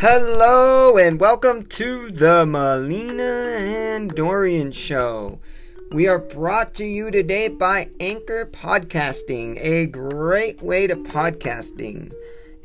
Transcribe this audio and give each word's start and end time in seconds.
Hello 0.00 0.96
and 0.96 1.20
welcome 1.20 1.62
to 1.66 2.10
the 2.10 2.46
Malina 2.46 3.58
and 3.58 4.10
Dorian 4.10 4.72
Show. 4.72 5.40
We 5.90 6.08
are 6.08 6.18
brought 6.18 6.72
to 6.76 6.86
you 6.86 7.10
today 7.10 7.48
by 7.48 7.90
Anchor 8.00 8.48
Podcasting, 8.50 9.58
a 9.60 9.84
great 9.88 10.62
way 10.62 10.86
to 10.86 10.96
podcasting. 10.96 12.14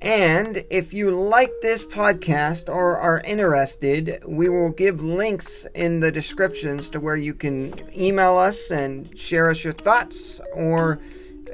And 0.02 0.64
if 0.70 0.93
you 0.93 1.11
like 1.11 1.52
this 1.61 1.84
podcast 1.86 2.74
or 2.74 2.98
are 2.98 3.21
interested, 3.25 4.24
we 4.25 4.47
will 4.47 4.71
give 4.71 5.04
links 5.04 5.68
in 5.75 6.00
the 6.00 6.14
descriptions 6.14 6.89
to 6.92 7.02
where 7.02 7.18
you 7.18 7.33
can 7.33 7.74
email 7.93 8.38
us 8.38 8.71
and 8.71 9.20
share 9.20 9.50
us 9.50 9.61
your 9.61 9.74
thoughts 9.74 10.39
or 10.54 11.02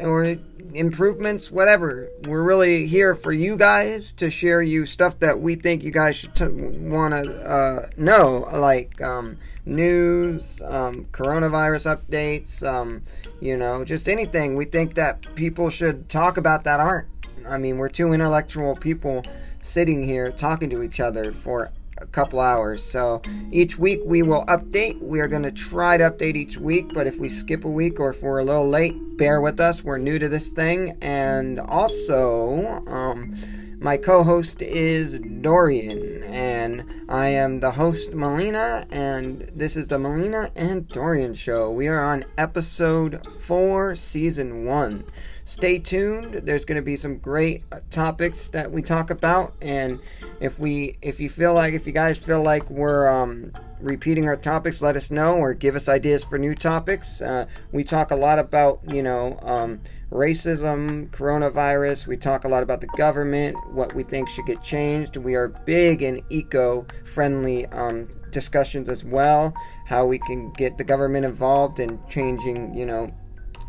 or 0.01 0.37
improvements, 0.73 1.51
whatever. 1.51 2.09
We're 2.25 2.43
really 2.43 2.87
here 2.87 3.15
for 3.15 3.31
you 3.31 3.57
guys 3.57 4.11
to 4.13 4.29
share 4.29 4.61
you 4.61 4.85
stuff 4.85 5.19
that 5.19 5.39
we 5.39 5.55
think 5.55 5.83
you 5.83 5.91
guys 5.91 6.15
should 6.15 6.35
t- 6.35 6.47
want 6.47 7.13
to 7.13 7.31
uh, 7.31 7.89
know, 7.97 8.47
like 8.53 9.01
um, 9.01 9.37
news, 9.65 10.61
um, 10.63 11.05
coronavirus 11.11 11.97
updates, 11.97 12.65
um, 12.67 13.03
you 13.39 13.57
know, 13.57 13.83
just 13.83 14.07
anything 14.07 14.55
we 14.55 14.65
think 14.65 14.95
that 14.95 15.35
people 15.35 15.69
should 15.69 16.09
talk 16.09 16.37
about 16.37 16.63
that 16.63 16.79
aren't. 16.79 17.07
I 17.47 17.57
mean, 17.57 17.77
we're 17.77 17.89
two 17.89 18.13
intellectual 18.13 18.75
people 18.75 19.23
sitting 19.59 20.03
here 20.03 20.31
talking 20.31 20.69
to 20.69 20.83
each 20.83 20.99
other 20.99 21.31
for 21.31 21.71
a 22.01 22.07
couple 22.07 22.39
hours. 22.39 22.83
So 22.83 23.21
each 23.51 23.77
week 23.77 24.01
we 24.05 24.23
will 24.23 24.45
update. 24.45 24.99
We 25.01 25.19
are 25.19 25.27
going 25.27 25.43
to 25.43 25.51
try 25.51 25.97
to 25.97 26.09
update 26.09 26.35
each 26.35 26.57
week, 26.57 26.93
but 26.93 27.07
if 27.07 27.17
we 27.17 27.29
skip 27.29 27.65
a 27.65 27.69
week 27.69 27.99
or 27.99 28.09
if 28.09 28.21
we're 28.21 28.39
a 28.39 28.43
little 28.43 28.67
late, 28.67 29.17
bear 29.17 29.41
with 29.41 29.59
us. 29.59 29.83
We're 29.83 29.97
new 29.97 30.19
to 30.19 30.27
this 30.27 30.51
thing. 30.51 30.97
And 31.01 31.59
also, 31.59 32.83
um, 32.87 33.33
my 33.79 33.97
co 33.97 34.23
host 34.23 34.61
is 34.61 35.17
Dorian, 35.17 36.23
and 36.23 36.85
I 37.09 37.29
am 37.29 37.61
the 37.61 37.71
host, 37.71 38.11
Malina, 38.11 38.85
and 38.91 39.51
this 39.55 39.75
is 39.75 39.87
the 39.87 39.97
Malina 39.97 40.51
and 40.55 40.87
Dorian 40.87 41.33
Show. 41.33 41.71
We 41.71 41.87
are 41.87 42.03
on 42.03 42.25
episode 42.37 43.25
4, 43.41 43.95
season 43.95 44.65
1 44.65 45.03
stay 45.45 45.79
tuned. 45.79 46.33
There's 46.33 46.65
going 46.65 46.77
to 46.77 46.81
be 46.81 46.95
some 46.95 47.17
great 47.17 47.63
topics 47.89 48.49
that 48.49 48.71
we 48.71 48.81
talk 48.81 49.09
about 49.09 49.53
and 49.61 49.99
if 50.39 50.57
we 50.59 50.97
if 51.01 51.19
you 51.19 51.29
feel 51.29 51.53
like 51.53 51.73
if 51.73 51.85
you 51.85 51.93
guys 51.93 52.17
feel 52.17 52.41
like 52.41 52.69
we're 52.69 53.07
um, 53.07 53.51
repeating 53.79 54.27
our 54.27 54.37
topics 54.37 54.81
let 54.81 54.95
us 54.95 55.11
know 55.11 55.35
or 55.35 55.53
give 55.53 55.75
us 55.75 55.89
ideas 55.89 56.23
for 56.23 56.37
new 56.37 56.55
topics. 56.55 57.21
Uh, 57.21 57.45
we 57.71 57.83
talk 57.83 58.11
a 58.11 58.15
lot 58.15 58.39
about 58.39 58.79
you 58.87 59.03
know 59.03 59.37
um, 59.41 59.81
racism 60.11 61.09
coronavirus. 61.09 62.07
We 62.07 62.17
talk 62.17 62.43
a 62.43 62.47
lot 62.47 62.63
about 62.63 62.81
the 62.81 62.87
government 62.97 63.55
what 63.73 63.93
we 63.93 64.03
think 64.03 64.29
should 64.29 64.45
get 64.45 64.61
changed. 64.61 65.17
We 65.17 65.35
are 65.35 65.49
big 65.49 66.03
in 66.03 66.21
eco-friendly 66.29 67.67
um, 67.67 68.07
discussions 68.31 68.89
as 68.89 69.03
well 69.03 69.53
how 69.85 70.05
we 70.05 70.17
can 70.19 70.51
get 70.53 70.77
the 70.77 70.83
government 70.83 71.25
involved 71.25 71.79
in 71.79 71.99
changing 72.09 72.73
you 72.73 72.85
know 72.85 73.13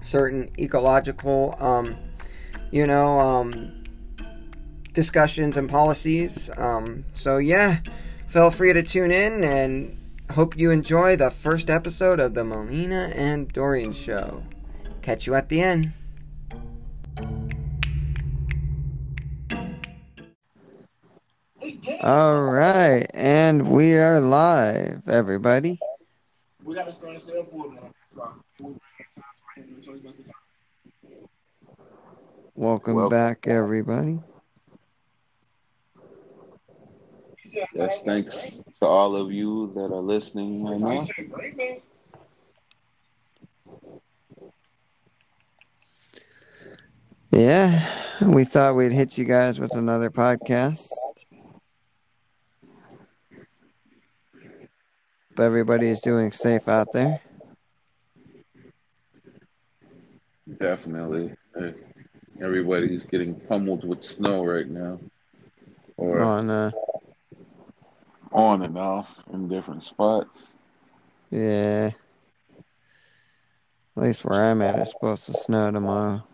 certain 0.02 0.50
ecological, 0.58 1.56
um, 1.58 1.96
you 2.70 2.86
know, 2.86 3.18
um, 3.18 3.82
discussions 4.92 5.56
and 5.56 5.68
policies. 5.68 6.50
Um, 6.56 7.04
so, 7.12 7.38
yeah, 7.38 7.78
feel 8.26 8.50
free 8.50 8.72
to 8.72 8.82
tune 8.82 9.10
in 9.10 9.44
and 9.44 9.96
hope 10.32 10.56
you 10.56 10.70
enjoy 10.70 11.16
the 11.16 11.30
first 11.30 11.70
episode 11.70 12.20
of 12.20 12.34
the 12.34 12.42
Malina 12.42 13.12
and 13.14 13.52
Dorian 13.52 13.92
Show. 13.92 14.42
Catch 15.02 15.26
you 15.26 15.34
at 15.34 15.48
the 15.48 15.60
end. 15.60 15.92
All 22.02 22.42
right, 22.42 23.06
and 23.14 23.68
we 23.68 23.94
are 23.96 24.20
live, 24.20 25.08
everybody. 25.08 25.78
We 26.64 26.74
got 26.74 26.86
to 26.86 26.92
start 26.92 27.20
stay 27.20 27.38
up 27.38 27.50
for 27.50 27.72
now. 27.72 28.82
Welcome, 32.54 32.96
Welcome 32.96 33.10
back, 33.10 33.48
everybody. 33.48 34.20
Yes, 37.74 38.02
thanks 38.02 38.60
to 38.80 38.86
all 38.86 39.16
of 39.16 39.32
you 39.32 39.72
that 39.74 39.86
are 39.86 40.02
listening 40.02 40.62
right 40.62 40.78
now. 40.78 41.06
Yeah, 47.30 47.88
we 48.20 48.44
thought 48.44 48.76
we'd 48.76 48.92
hit 48.92 49.16
you 49.16 49.24
guys 49.24 49.58
with 49.58 49.74
another 49.74 50.10
podcast. 50.10 50.90
But 55.34 55.44
everybody 55.44 55.88
is 55.88 56.02
doing 56.02 56.32
safe 56.32 56.68
out 56.68 56.92
there. 56.92 57.22
Definitely. 60.60 61.34
Everybody's 62.42 63.04
getting 63.04 63.36
pummeled 63.36 63.84
with 63.84 64.02
snow 64.02 64.44
right 64.44 64.68
now. 64.68 64.98
Or 65.96 66.20
on, 66.22 66.50
uh, 66.50 66.72
on 68.32 68.62
and 68.62 68.76
off 68.76 69.14
in 69.32 69.48
different 69.48 69.84
spots. 69.84 70.54
Yeah. 71.30 71.92
At 73.96 74.02
least 74.02 74.24
where 74.24 74.50
I'm 74.50 74.60
at, 74.62 74.78
it's 74.78 74.90
supposed 74.90 75.26
to 75.26 75.34
snow 75.34 75.70
tomorrow. 75.70 76.24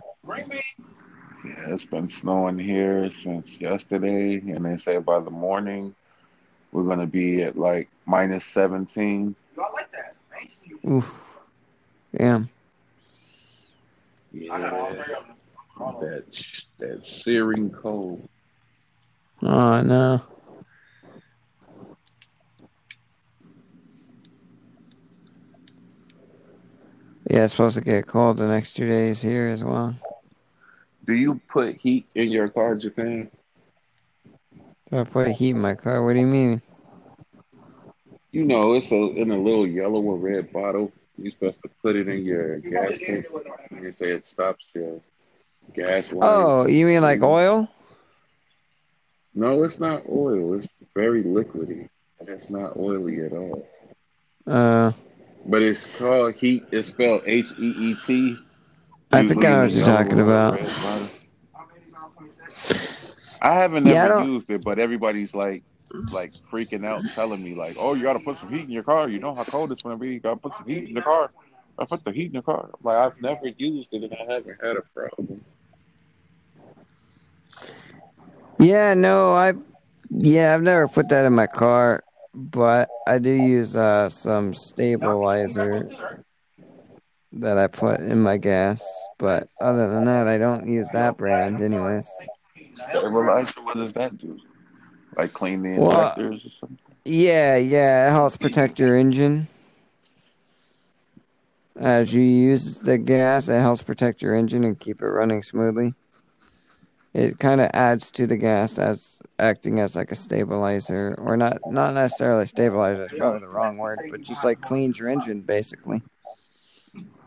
Yeah, 1.45 1.75
it's 1.75 1.85
been 1.85 2.09
snowing 2.09 2.59
here 2.59 3.11
since 3.11 3.61
yesterday, 3.61 4.37
and 4.39 4.65
they 4.65 4.77
say 4.79 4.99
by 4.99 5.21
the 5.21 5.31
morning 5.31 5.95
we're 6.73 6.85
gonna 6.85 7.07
be 7.07 7.43
at 7.43 7.59
like 7.59 7.89
minus 8.07 8.45
seventeen. 8.45 9.35
Y'all 9.57 9.73
like 9.75 9.91
that? 9.93 10.15
Oof. 10.89 11.37
Damn. 12.17 12.49
Yeah, 14.33 15.05
that 15.79 16.25
that 16.79 17.05
searing 17.05 17.71
cold. 17.71 18.29
Oh 19.43 19.83
no. 19.83 20.23
Yeah, 27.31 27.45
it's 27.45 27.53
supposed 27.53 27.77
to 27.77 27.83
get 27.83 28.07
cold 28.07 28.39
the 28.39 28.49
next 28.49 28.75
two 28.75 28.89
days 28.89 29.21
here 29.21 29.49
as 29.49 29.63
well. 29.63 29.95
Do 31.05 31.15
you 31.15 31.41
put 31.49 31.77
heat 31.77 32.07
in 32.15 32.31
your 32.31 32.49
car, 32.49 32.75
Japan? 32.75 33.31
Do 34.91 34.99
I 34.99 35.05
put 35.05 35.33
heat 35.33 35.51
in 35.51 35.61
my 35.61 35.75
car? 35.75 36.03
What 36.03 36.15
do 36.15 36.21
you 36.21 36.27
mean? 36.27 36.63
You 38.33 38.45
know, 38.45 38.73
it's 38.75 38.91
a 38.91 38.97
in 38.97 39.31
a 39.31 39.39
little 39.39 39.67
yellow 39.67 40.01
or 40.01 40.17
red 40.17 40.53
bottle. 40.53 40.91
You're 41.17 41.31
supposed 41.33 41.61
to 41.63 41.69
put 41.83 41.97
it 41.97 42.09
in 42.09 42.25
your 42.25 42.61
gas 42.61 42.99
tank. 42.99 43.27
And 43.71 43.83
you 43.83 43.93
say 43.93 44.13
it 44.13 44.27
stops 44.27 44.71
your 44.75 45.01
gas 45.75 46.13
line. 46.13 46.21
Oh, 46.23 46.67
you 46.67 46.87
mean 46.87 47.03
like 47.03 47.23
oil? 47.23 47.69
No, 49.35 49.63
it's 49.63 49.79
not 49.79 50.03
oil. 50.09 50.55
It's 50.55 50.69
very 50.95 51.23
liquidy. 51.23 51.89
It's 52.21 52.51
not 52.51 52.77
oily 52.77 53.21
at 53.21 53.33
all. 53.33 53.67
Uh. 54.47 54.93
But 55.47 55.63
it's 55.63 55.87
called 55.87 56.35
heat. 56.35 56.65
It's 56.73 56.89
spelled 56.89 57.23
H 57.25 57.53
E 57.59 57.75
E 57.77 57.95
T. 58.05 58.37
I 59.13 59.27
think 59.27 59.45
I 59.45 59.49
know 59.49 59.63
what 59.63 59.73
you're 59.73 59.85
talking 59.85 60.21
about. 60.21 60.61
I 63.41 63.55
haven't 63.55 63.87
yeah, 63.87 64.05
ever 64.05 64.25
used 64.25 64.51
it, 64.51 64.65
but 64.65 64.79
everybody's 64.79 65.35
like, 65.35 65.63
like 66.11 66.35
freaking 66.53 66.85
out, 66.85 67.01
telling 67.15 67.43
me 67.43 67.55
like, 67.55 67.77
"Oh, 67.79 67.95
you 67.95 68.03
got 68.03 68.15
to 68.15 68.19
put 68.19 68.37
some 68.37 68.51
heat 68.51 68.63
in 68.63 68.71
your 68.71 68.83
car. 68.83 69.09
You 69.09 69.21
know 69.21 69.35
how 69.35 69.45
cold 69.45 69.73
it's 69.73 69.83
gonna 69.83 69.97
be. 69.97 70.09
You 70.09 70.21
got 70.21 70.35
to 70.35 70.41
put 70.41 70.55
some 70.55 70.67
heat 70.67 70.89
in 70.89 70.95
the 70.95 71.03
car. 71.03 71.31
I 71.79 71.85
put 71.85 72.05
the 72.05 72.13
heat 72.13 72.27
in 72.27 72.33
the 72.33 72.43
car." 72.43 72.71
Like 72.83 72.97
I've 72.97 73.23
never 73.23 73.49
used 73.57 73.95
it, 73.95 74.03
and 74.03 74.13
I 74.13 74.35
haven't 74.35 74.59
had 74.63 74.77
a 74.77 74.83
problem. 74.83 75.41
Yeah, 78.61 78.95
no, 78.95 79.35
I, 79.35 79.53
yeah, 80.11 80.53
I've 80.53 80.63
never 80.63 80.89
put 80.89 81.09
that 81.11 81.25
in 81.25 81.33
my 81.33 81.47
car, 81.47 82.03
but 82.35 82.89
I 83.07 83.21
do 83.21 83.31
use 83.31 83.77
uh, 83.77 84.09
some 84.09 84.53
stabilizer 84.53 85.89
that 87.35 87.57
I 87.57 87.69
put 87.69 88.01
in 88.01 88.21
my 88.21 88.37
gas. 88.37 88.85
But 89.17 89.49
other 89.61 89.89
than 89.89 90.07
that, 90.07 90.27
I 90.27 90.39
don't 90.39 90.69
use 90.69 90.89
that 90.91 91.17
brand, 91.17 91.63
anyways. 91.63 92.11
Stabilizer, 92.75 93.63
what 93.63 93.77
does 93.77 93.93
that 93.93 94.19
do? 94.19 94.41
Like 95.17 95.33
clean 95.33 95.63
the 95.63 95.79
well, 95.79 96.01
injectors 96.01 96.45
or 96.45 96.51
something? 96.51 96.79
Yeah, 97.05 97.57
yeah, 97.59 98.09
it 98.09 98.11
helps 98.11 98.37
protect 98.37 98.81
your 98.81 98.97
engine. 98.97 99.47
As 101.77 102.13
you 102.13 102.23
use 102.23 102.81
the 102.81 102.99
gas, 102.99 103.49
it 103.49 103.61
helps 103.61 103.85
protect 103.85 104.21
your 104.21 104.35
engine 104.35 104.65
and 104.65 104.79
keep 104.79 105.01
it 105.01 105.07
running 105.07 105.45
smoothly 105.45 105.95
it 107.19 107.39
kind 107.39 107.61
of 107.61 107.69
adds 107.75 108.13
to 108.13 108.27
the 108.27 108.37
gas 108.37 108.79
as 108.79 109.21
acting 109.41 109.81
as 109.81 109.97
like 109.97 110.13
a 110.13 110.15
stabilizer 110.15 111.17
or 111.19 111.37
not 111.37 111.59
not 111.67 111.93
necessarily 111.95 112.47
stabilizer 112.47 113.03
it's 113.03 113.15
probably 113.15 113.41
the 113.41 113.49
wrong 113.49 113.77
word 113.77 113.99
but 114.11 114.23
just 114.23 114.45
like 114.45 114.61
cleans 114.61 114.99
your 114.99 115.09
engine 115.09 115.41
basically 115.41 116.01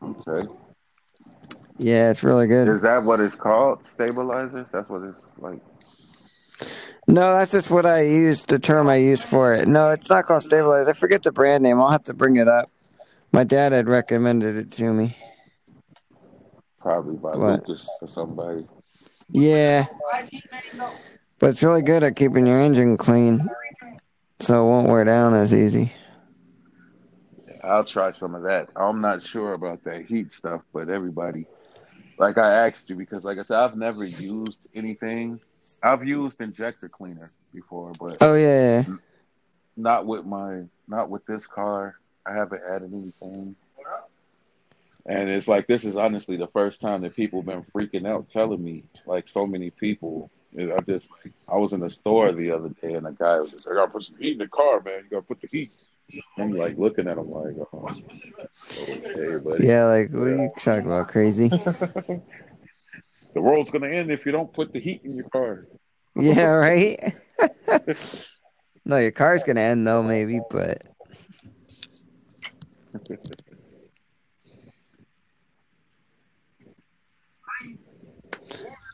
okay 0.02 0.50
yeah 1.78 2.10
it's 2.10 2.24
really 2.24 2.48
good 2.48 2.68
is 2.68 2.82
that 2.82 3.04
what 3.04 3.20
it's 3.20 3.36
called 3.36 3.86
stabilizer 3.86 4.66
that's 4.72 4.90
what 4.90 5.04
it's 5.04 5.18
like 5.38 5.60
No, 7.08 7.34
that's 7.34 7.52
just 7.52 7.70
what 7.70 7.86
I 7.86 8.04
use 8.04 8.46
the 8.46 8.60
term 8.60 8.88
I 8.88 8.98
use 8.98 9.26
for 9.26 9.54
it. 9.54 9.68
No, 9.68 9.90
it's 9.92 10.10
not 10.10 10.28
called 10.28 10.44
stabilizer. 10.44 10.90
I 10.90 10.94
forget 10.94 11.24
the 11.24 11.32
brand 11.32 11.64
name. 11.64 11.82
I'll 11.82 11.92
have 11.92 12.06
to 12.06 12.14
bring 12.14 12.38
it 12.38 12.48
up. 12.48 12.70
My 13.34 13.44
dad 13.44 13.74
had 13.74 13.90
recommended 13.90 14.56
it 14.56 14.72
to 14.74 14.94
me. 14.94 15.18
Probably 16.80 17.18
by 17.18 17.36
what? 17.36 17.68
Lucas 17.68 17.90
or 18.02 18.08
somebody. 18.08 18.66
Yeah. 19.32 19.86
But 21.40 21.52
it's 21.52 21.64
really 21.64 21.82
good 21.82 22.04
at 22.04 22.16
keeping 22.16 22.46
your 22.46 22.60
engine 22.60 22.98
clean. 22.98 23.50
So 24.40 24.66
it 24.66 24.70
won't 24.70 24.90
wear 24.90 25.04
down 25.04 25.34
as 25.34 25.54
easy. 25.54 25.94
I'll 27.64 27.84
try 27.84 28.12
some 28.12 28.34
of 28.34 28.44
that. 28.44 28.70
I'm 28.76 29.02
not 29.02 29.22
sure 29.22 29.54
about 29.54 29.84
that 29.84 30.06
heat 30.06 30.32
stuff, 30.34 30.62
but 30.74 30.90
everybody, 30.90 31.46
like 32.18 32.38
I 32.38 32.68
asked 32.68 32.90
you, 32.90 32.96
because 32.96 33.24
like 33.24 33.38
I 33.38 33.44
said, 33.44 33.60
I've 33.60 33.76
never 33.76 34.04
used 34.04 34.68
anything. 34.74 35.40
I've 35.84 36.04
used 36.04 36.42
injector 36.42 36.90
cleaner 36.90 37.32
before, 37.54 37.92
but 38.00 38.18
oh 38.22 38.36
yeah, 38.36 38.84
yeah. 38.88 38.96
not 39.78 40.08
with 40.08 40.26
my, 40.26 40.64
not 40.88 41.10
with 41.10 41.26
this 41.26 41.46
car. 41.46 41.96
I 42.26 42.34
haven't 42.34 42.62
added 42.68 42.94
anything. 42.94 43.56
And 45.06 45.30
it's 45.30 45.48
like 45.48 45.68
this 45.68 45.84
is 45.84 45.96
honestly 45.96 46.38
the 46.38 46.48
first 46.48 46.80
time 46.82 47.02
that 47.02 47.16
people 47.16 47.42
have 47.42 47.48
been 47.48 47.66
freaking 47.74 48.08
out, 48.08 48.30
telling 48.30 48.64
me 48.64 48.84
like 49.06 49.28
so 49.28 49.48
many 49.48 49.72
people. 49.72 50.30
I 50.58 50.82
just 50.82 51.10
I 51.48 51.58
was 51.58 51.74
in 51.74 51.80
the 51.80 51.90
store 51.90 52.32
the 52.34 52.52
other 52.52 52.70
day, 52.82 52.94
and 52.94 53.08
a 53.08 53.12
guy 53.12 53.40
was 53.40 53.52
just 53.52 53.68
like, 53.68 53.78
"I 53.78 53.82
gotta 53.82 53.92
put 53.92 54.04
some 54.04 54.18
heat 54.18 54.34
in 54.34 54.38
the 54.40 54.48
car, 54.48 54.82
man. 54.82 55.04
You 55.04 55.10
gotta 55.10 55.22
put 55.24 55.42
the 55.42 55.48
heat." 55.48 55.72
I'm 56.38 56.54
like 56.54 56.78
looking 56.78 57.08
at 57.08 57.18
him 57.18 57.32
like, 57.32 57.56
oh, 57.74 57.88
okay, 58.90 59.38
buddy. 59.38 59.66
Yeah, 59.66 59.86
like 59.86 60.12
what 60.12 60.28
are 60.28 60.36
you 60.36 60.52
talking 60.60 60.86
about, 60.86 61.08
crazy? 61.08 61.48
the 61.50 62.22
world's 63.36 63.72
gonna 63.72 63.88
end 63.88 64.12
if 64.12 64.26
you 64.26 64.32
don't 64.32 64.52
put 64.52 64.74
the 64.74 64.80
heat 64.80 65.02
in 65.04 65.16
your 65.16 65.30
car. 65.30 65.68
Yeah, 66.16 66.46
right. 66.52 67.00
no, 68.86 68.98
your 68.98 69.12
car's 69.12 69.44
gonna 69.44 69.62
end 69.62 69.86
though, 69.88 70.04
maybe, 70.04 70.40
but. 70.50 70.84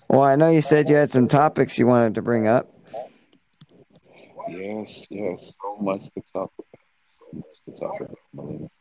Well, 0.09 0.23
I 0.23 0.35
know 0.35 0.49
you 0.49 0.61
said 0.61 0.89
you 0.89 0.95
had 0.95 1.11
some 1.11 1.27
topics 1.27 1.77
you 1.77 1.87
wanted 1.87 2.15
to 2.15 2.21
bring 2.21 2.47
up. 2.47 2.73
Yes, 4.49 5.05
yes, 5.09 5.53
so 5.61 5.75
much 5.83 6.03
to 6.03 6.23
talk 6.31 6.51
about 6.57 6.79
So 7.19 7.33
much 7.33 7.45
to 7.65 7.71
talk 7.79 8.01
about. 8.33 8.71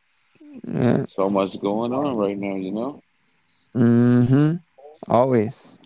Yeah. 0.65 1.05
So 1.09 1.29
much 1.29 1.59
going 1.59 1.93
on 1.93 2.15
right 2.15 2.37
now, 2.37 2.55
you 2.55 2.71
know. 2.71 3.01
Mm-hmm. 3.75 4.55
Always. 5.09 5.77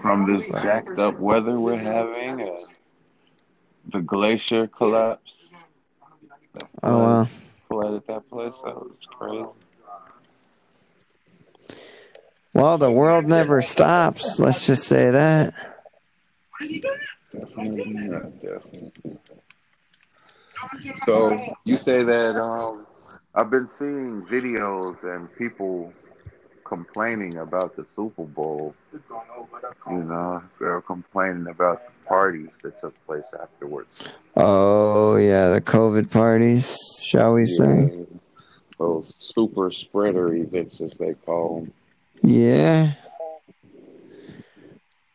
From 0.00 0.26
this 0.26 0.48
jacked 0.62 0.98
up 0.98 1.18
weather 1.18 1.60
we're 1.60 1.76
having, 1.76 2.40
uh, 2.40 2.64
the 3.92 4.00
glacier 4.00 4.66
collapse. 4.66 5.52
Oh 6.82 6.98
wow. 6.98 7.28
Flooded 7.68 8.06
that 8.08 8.28
place. 8.30 8.54
That 8.64 8.74
was 8.74 8.98
crazy. 9.18 9.46
Well, 12.56 12.78
the 12.78 12.90
world 12.90 13.26
never 13.26 13.60
stops. 13.60 14.40
Let's 14.40 14.66
just 14.66 14.84
say 14.84 15.10
that. 15.10 15.52
Definitely 17.30 17.84
not. 18.08 18.40
Definitely. 18.40 19.18
So 21.04 21.38
you 21.64 21.76
say 21.76 22.02
that 22.02 22.36
um, 22.36 22.86
I've 23.34 23.50
been 23.50 23.68
seeing 23.68 24.22
videos 24.22 25.04
and 25.04 25.28
people 25.36 25.92
complaining 26.64 27.36
about 27.36 27.76
the 27.76 27.84
Super 27.94 28.24
Bowl. 28.24 28.74
You 28.94 30.04
know, 30.04 30.42
they're 30.58 30.80
complaining 30.80 31.48
about 31.48 31.82
the 31.86 32.08
parties 32.08 32.48
that 32.62 32.80
took 32.80 32.94
place 33.04 33.34
afterwards. 33.38 34.08
Oh 34.34 35.16
yeah, 35.16 35.50
the 35.50 35.60
COVID 35.60 36.10
parties, 36.10 36.74
shall 37.04 37.34
we 37.34 37.42
yeah, 37.42 37.46
say? 37.58 38.06
Those 38.78 39.14
super 39.18 39.70
spreader 39.70 40.32
events, 40.32 40.80
as 40.80 40.92
they 40.92 41.12
call 41.12 41.60
them. 41.60 41.72
Yeah. 42.22 42.94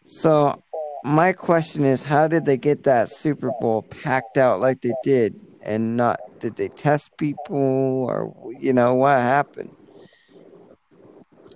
So 0.05 0.61
my 1.03 1.33
question 1.33 1.85
is, 1.85 2.03
how 2.03 2.27
did 2.27 2.45
they 2.45 2.57
get 2.57 2.83
that 2.83 3.09
Super 3.09 3.51
Bowl 3.59 3.81
packed 3.83 4.37
out 4.37 4.59
like 4.59 4.81
they 4.81 4.93
did, 5.03 5.39
and 5.61 5.97
not 5.97 6.19
did 6.39 6.55
they 6.55 6.67
test 6.69 7.17
people 7.17 7.55
or 7.55 8.35
you 8.59 8.73
know 8.73 8.95
what 8.95 9.19
happened? 9.19 9.71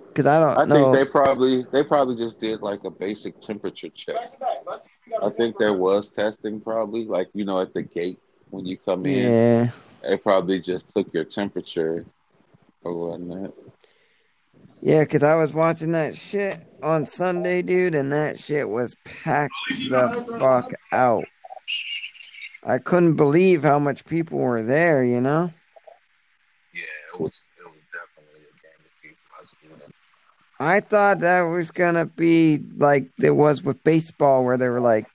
Because 0.08 0.26
I 0.26 0.40
don't. 0.40 0.58
I 0.58 0.64
know. 0.64 0.94
think 0.94 1.04
they 1.04 1.10
probably 1.10 1.66
they 1.72 1.82
probably 1.82 2.16
just 2.16 2.40
did 2.40 2.62
like 2.62 2.84
a 2.84 2.90
basic 2.90 3.40
temperature 3.42 3.90
check. 3.90 4.16
I 5.22 5.28
think 5.28 5.58
there 5.58 5.74
was 5.74 6.08
testing 6.08 6.60
probably 6.60 7.04
like 7.04 7.28
you 7.34 7.44
know 7.44 7.60
at 7.60 7.74
the 7.74 7.82
gate 7.82 8.18
when 8.50 8.64
you 8.64 8.78
come 8.78 9.04
in. 9.06 9.30
Yeah. 9.32 9.70
They 10.02 10.16
probably 10.16 10.60
just 10.60 10.86
took 10.94 11.12
your 11.12 11.24
temperature 11.24 12.06
or 12.82 12.94
whatnot. 12.94 13.52
Yeah, 14.86 15.02
because 15.02 15.24
I 15.24 15.34
was 15.34 15.52
watching 15.52 15.90
that 15.90 16.14
shit 16.14 16.58
on 16.80 17.06
Sunday, 17.06 17.60
dude, 17.60 17.96
and 17.96 18.12
that 18.12 18.38
shit 18.38 18.68
was 18.68 18.94
packed 19.04 19.52
the 19.68 20.38
fuck 20.38 20.70
out. 20.92 21.24
I 22.62 22.78
couldn't 22.78 23.16
believe 23.16 23.64
how 23.64 23.80
much 23.80 24.04
people 24.04 24.38
were 24.38 24.62
there, 24.62 25.04
you 25.04 25.20
know? 25.20 25.52
Yeah, 26.72 26.82
it 27.12 27.20
was 27.20 27.42
it 27.58 27.64
was 27.64 27.82
definitely 27.90 28.44
a 28.46 28.54
game 28.62 28.78
of 28.78 29.82
people. 29.82 29.92
I 30.60 30.78
thought 30.78 31.18
that 31.18 31.42
was 31.42 31.72
gonna 31.72 32.06
be 32.06 32.60
like 32.76 33.10
it 33.20 33.32
was 33.32 33.64
with 33.64 33.82
baseball 33.82 34.44
where 34.44 34.56
they 34.56 34.68
were 34.68 34.78
like, 34.78 35.06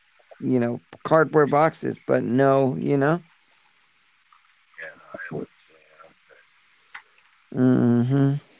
you 0.41 0.59
know, 0.59 0.81
cardboard 1.06 1.50
boxes, 1.50 1.97
but 2.06 2.24
no, 2.24 2.75
you 2.77 2.97
know? 2.97 3.21
Yeah, 4.81 4.89
it 5.31 5.33
was 5.33 5.47
yeah. 7.53 7.62
Mm-hmm. 7.62 8.50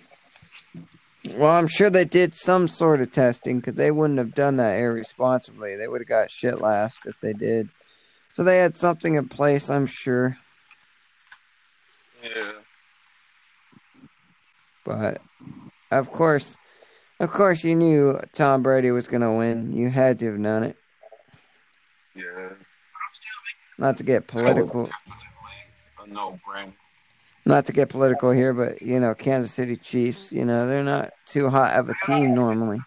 Well, 1.30 1.52
I'm 1.52 1.68
sure 1.68 1.90
they 1.90 2.06
did 2.06 2.34
some 2.34 2.68
sort 2.68 3.02
of 3.02 3.12
testing 3.12 3.60
because 3.60 3.76
they 3.76 3.92
wouldn't 3.92 4.18
have 4.18 4.34
done 4.34 4.56
that 4.58 4.80
irresponsibly. 4.80 5.76
They 5.76 5.88
would 5.88 6.02
have 6.02 6.08
got 6.08 6.32
shit 6.32 6.60
last 6.60 7.06
if 7.06 7.20
they 7.22 7.34
did. 7.34 7.70
So 8.34 8.44
they 8.44 8.58
had 8.58 8.74
something 8.74 9.16
in 9.16 9.28
place, 9.28 9.70
I'm 9.70 9.86
sure. 9.86 10.38
Yeah. 12.24 12.54
But 14.84 15.22
of 15.92 16.12
course, 16.12 16.58
of 17.20 17.30
course, 17.30 17.64
you 17.64 17.76
knew 17.76 18.20
Tom 18.34 18.64
Brady 18.64 18.90
was 18.90 19.08
going 19.08 19.22
to 19.22 19.32
win. 19.32 19.74
You 19.74 19.90
had 19.90 20.18
to 20.20 20.26
have 20.28 20.40
known 20.40 20.64
it. 20.64 20.78
Yeah. 22.16 22.50
Not 23.78 23.98
to 23.98 24.04
get 24.04 24.28
political. 24.28 24.90
A 26.00 26.08
no 26.08 26.40
brainer 26.48 26.74
not 27.46 27.66
to 27.66 27.74
get 27.74 27.90
political 27.90 28.32
here, 28.32 28.54
but 28.54 28.82
you 28.82 29.00
know, 29.00 29.14
Kansas 29.16 29.54
City 29.54 29.76
Chiefs, 29.76 30.32
you 30.32 30.46
know, 30.46 30.68
they're 30.68 30.84
not 30.84 31.12
too 31.26 31.50
hot 31.50 31.76
of 31.78 31.90
a 31.90 31.94
team 32.06 32.36
normally. 32.36 32.80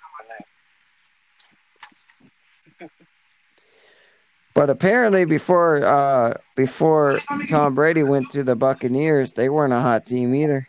But 4.54 4.70
apparently, 4.70 5.24
before 5.24 5.84
uh, 5.84 6.34
before 6.54 7.20
Tom 7.48 7.74
Brady 7.74 8.04
went 8.04 8.30
to 8.30 8.44
the 8.44 8.54
Buccaneers, 8.54 9.32
they 9.32 9.48
weren't 9.48 9.72
a 9.72 9.80
hot 9.80 10.06
team 10.06 10.32
either. 10.32 10.68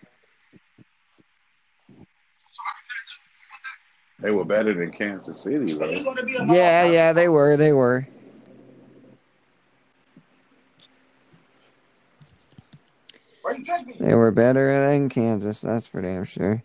They 4.20 4.32
were 4.32 4.46
better 4.46 4.74
than 4.74 4.92
Kansas 4.92 5.44
City, 5.44 5.74
though. 5.74 5.92
Yeah, 6.52 6.86
yeah, 6.86 7.14
they 7.14 7.28
were. 7.28 7.58
They 7.58 7.74
were. 7.74 8.08
They 14.00 14.16
were 14.16 14.32
better 14.32 14.88
than 14.88 15.10
Kansas, 15.10 15.62
that's 15.62 15.88
for 15.88 16.02
damn 16.02 16.24
sure. 16.24 16.64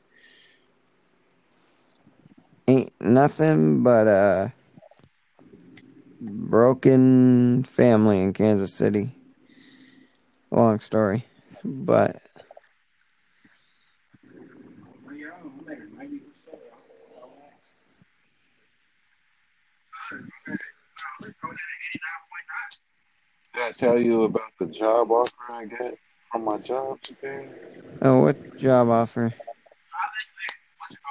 Ain't 2.67 2.93
nothing 3.01 3.83
but 3.83 4.07
a 4.07 4.53
broken 6.21 7.65
family 7.65 8.23
in 8.23 8.33
Kansas 8.33 8.73
City. 8.73 9.15
Long 10.51 10.81
story, 10.81 11.25
but. 11.65 12.17
Did 23.53 23.63
I 23.63 23.73
tell 23.73 23.99
you 23.99 24.25
about 24.25 24.53
the 24.59 24.67
job 24.67 25.11
offer 25.11 25.33
I 25.49 25.65
got? 25.67 25.95
On 26.33 26.45
my 26.45 26.59
job 26.59 27.01
today. 27.03 27.49
Oh, 28.03 28.21
what 28.21 28.57
job 28.57 28.89
offer? 28.89 29.35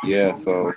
Yeah, 0.04 0.34
so 0.34 0.74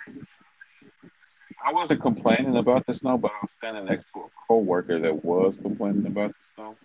I 1.65 1.73
wasn't 1.73 2.03
complaining 2.03 2.57
about 2.57 2.87
the 2.87 2.95
snow, 2.95 3.19
but 3.19 3.31
I 3.33 3.39
was 3.43 3.53
standing 3.57 3.85
next 3.85 4.07
to 4.15 4.21
a 4.21 4.29
coworker 4.49 4.99
that 4.99 5.25
was 5.25 5.59
complaining 5.59 6.07
about 6.07 6.31
the 6.31 6.35
snow. 6.55 6.77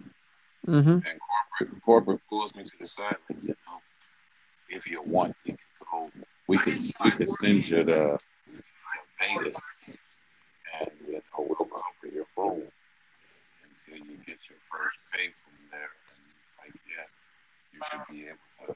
Mm-hmm. 0.67 0.89
And 0.89 1.03
corporate 1.03 1.81
corporate 1.83 2.21
pulls 2.29 2.55
me 2.55 2.63
to 2.63 2.71
the 2.79 2.85
side, 2.85 3.15
like, 3.29 3.41
you 3.41 3.49
know, 3.49 3.79
if 4.69 4.85
you 4.87 5.01
want, 5.03 5.35
you 5.45 5.53
can 5.53 5.59
go. 5.91 6.11
We 6.47 6.57
could 6.57 6.77
we 7.03 7.11
could 7.11 7.29
send 7.29 7.67
you 7.67 7.77
to, 7.83 7.85
to 7.85 8.17
Vegas, 9.19 9.59
and 10.79 10.91
you 11.07 11.13
know, 11.13 11.21
we'll 11.37 11.55
cover 11.55 12.13
your 12.13 12.25
room. 12.37 12.63
Until 13.87 14.05
you 14.05 14.17
get 14.25 14.37
your 14.49 14.59
first 14.71 14.97
pay 15.13 15.27
from 15.27 15.53
there. 15.71 15.91
And 16.09 16.23
like, 16.59 16.75
yeah, 16.89 17.05
you 17.77 17.83
should 17.91 18.01
be 18.09 18.23
able 18.23 18.37
to 18.57 18.75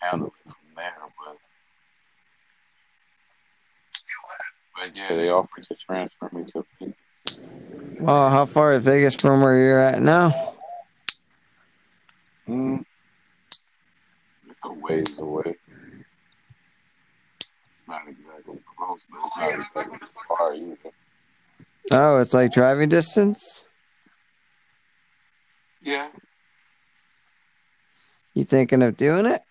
handle 0.00 0.28
it 0.28 0.52
from 0.52 0.54
there. 0.76 0.94
But 1.24 1.36
but 4.76 4.96
yeah, 4.96 5.14
they 5.16 5.28
offered 5.28 5.64
to 5.64 5.74
transfer 5.74 6.30
me 6.32 6.44
to 6.52 6.64
Vegas. 6.78 6.94
Well, 8.00 8.30
how 8.30 8.46
far 8.46 8.74
is 8.74 8.84
Vegas 8.84 9.16
from 9.16 9.40
where 9.40 9.58
you're 9.58 9.80
at 9.80 10.00
now? 10.00 10.32
Mm, 12.48 12.84
it's 14.48 14.60
a 14.64 14.72
ways 14.72 15.18
away. 15.18 15.56
It's 17.40 17.52
not 17.88 18.02
exactly 18.08 18.60
close, 18.76 19.00
but 19.10 19.20
it's 19.24 19.36
not 19.36 19.54
exactly 19.54 20.08
far 20.28 20.54
either. 20.54 20.76
Oh, 21.92 22.20
it's 22.20 22.34
like 22.34 22.52
driving 22.52 22.88
distance? 22.88 23.64
Yeah. 25.82 26.08
You 28.38 28.44
thinking 28.44 28.84
of 28.84 28.96
doing 28.96 29.26
it? 29.26 29.42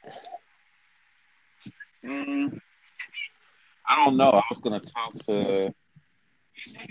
Mm, 2.06 2.58
I 3.86 3.96
don't 3.98 4.15
know. 4.15 4.29
I 4.29 4.41
was 4.50 4.60
gonna 4.60 4.79
talk 4.79 5.12
to 5.25 5.74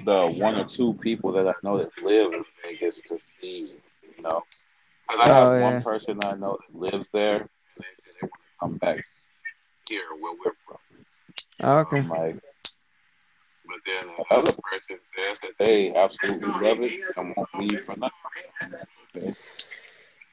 the 0.05 0.27
one 0.27 0.57
or 0.57 0.67
two 0.67 0.93
people 0.93 1.33
that 1.33 1.49
I 1.49 1.55
know 1.63 1.79
that 1.79 1.89
live 2.03 2.35
in 2.35 2.45
Vegas 2.63 3.01
to 3.01 3.19
see, 3.41 3.79
you 4.03 4.23
know, 4.23 4.43
because 5.09 5.27
I 5.27 5.29
have 5.33 5.49
Oh, 5.49 5.57
yeah. 5.57 5.63
one 5.63 5.83
person 5.83 6.19
I 6.23 6.35
know 6.35 6.59
that 6.61 6.79
lives 6.79 7.09
there, 7.15 7.37
and 7.37 7.49
they 7.79 7.85
say 8.05 8.13
they 8.21 8.29
want 8.29 8.43
to 8.43 8.59
come 8.61 8.77
back 8.77 9.03
here 9.89 10.03
where 10.21 10.35
we're 10.35 10.53
from. 10.67 10.77
Oh, 11.63 11.79
okay. 11.79 12.01
I'm 12.01 12.11
like, 12.11 12.35
but 13.65 13.79
then 13.87 14.09
the 14.19 14.35
other 14.35 14.53
person 14.71 14.99
says 15.17 15.41
that 15.41 15.53
they 15.59 15.95
absolutely 15.95 16.51
love 16.61 16.83
it 16.83 17.01
and 17.17 17.35
won't 17.35 17.49
leave 17.59 17.87
for 17.87 17.97
nothing. 17.97 19.35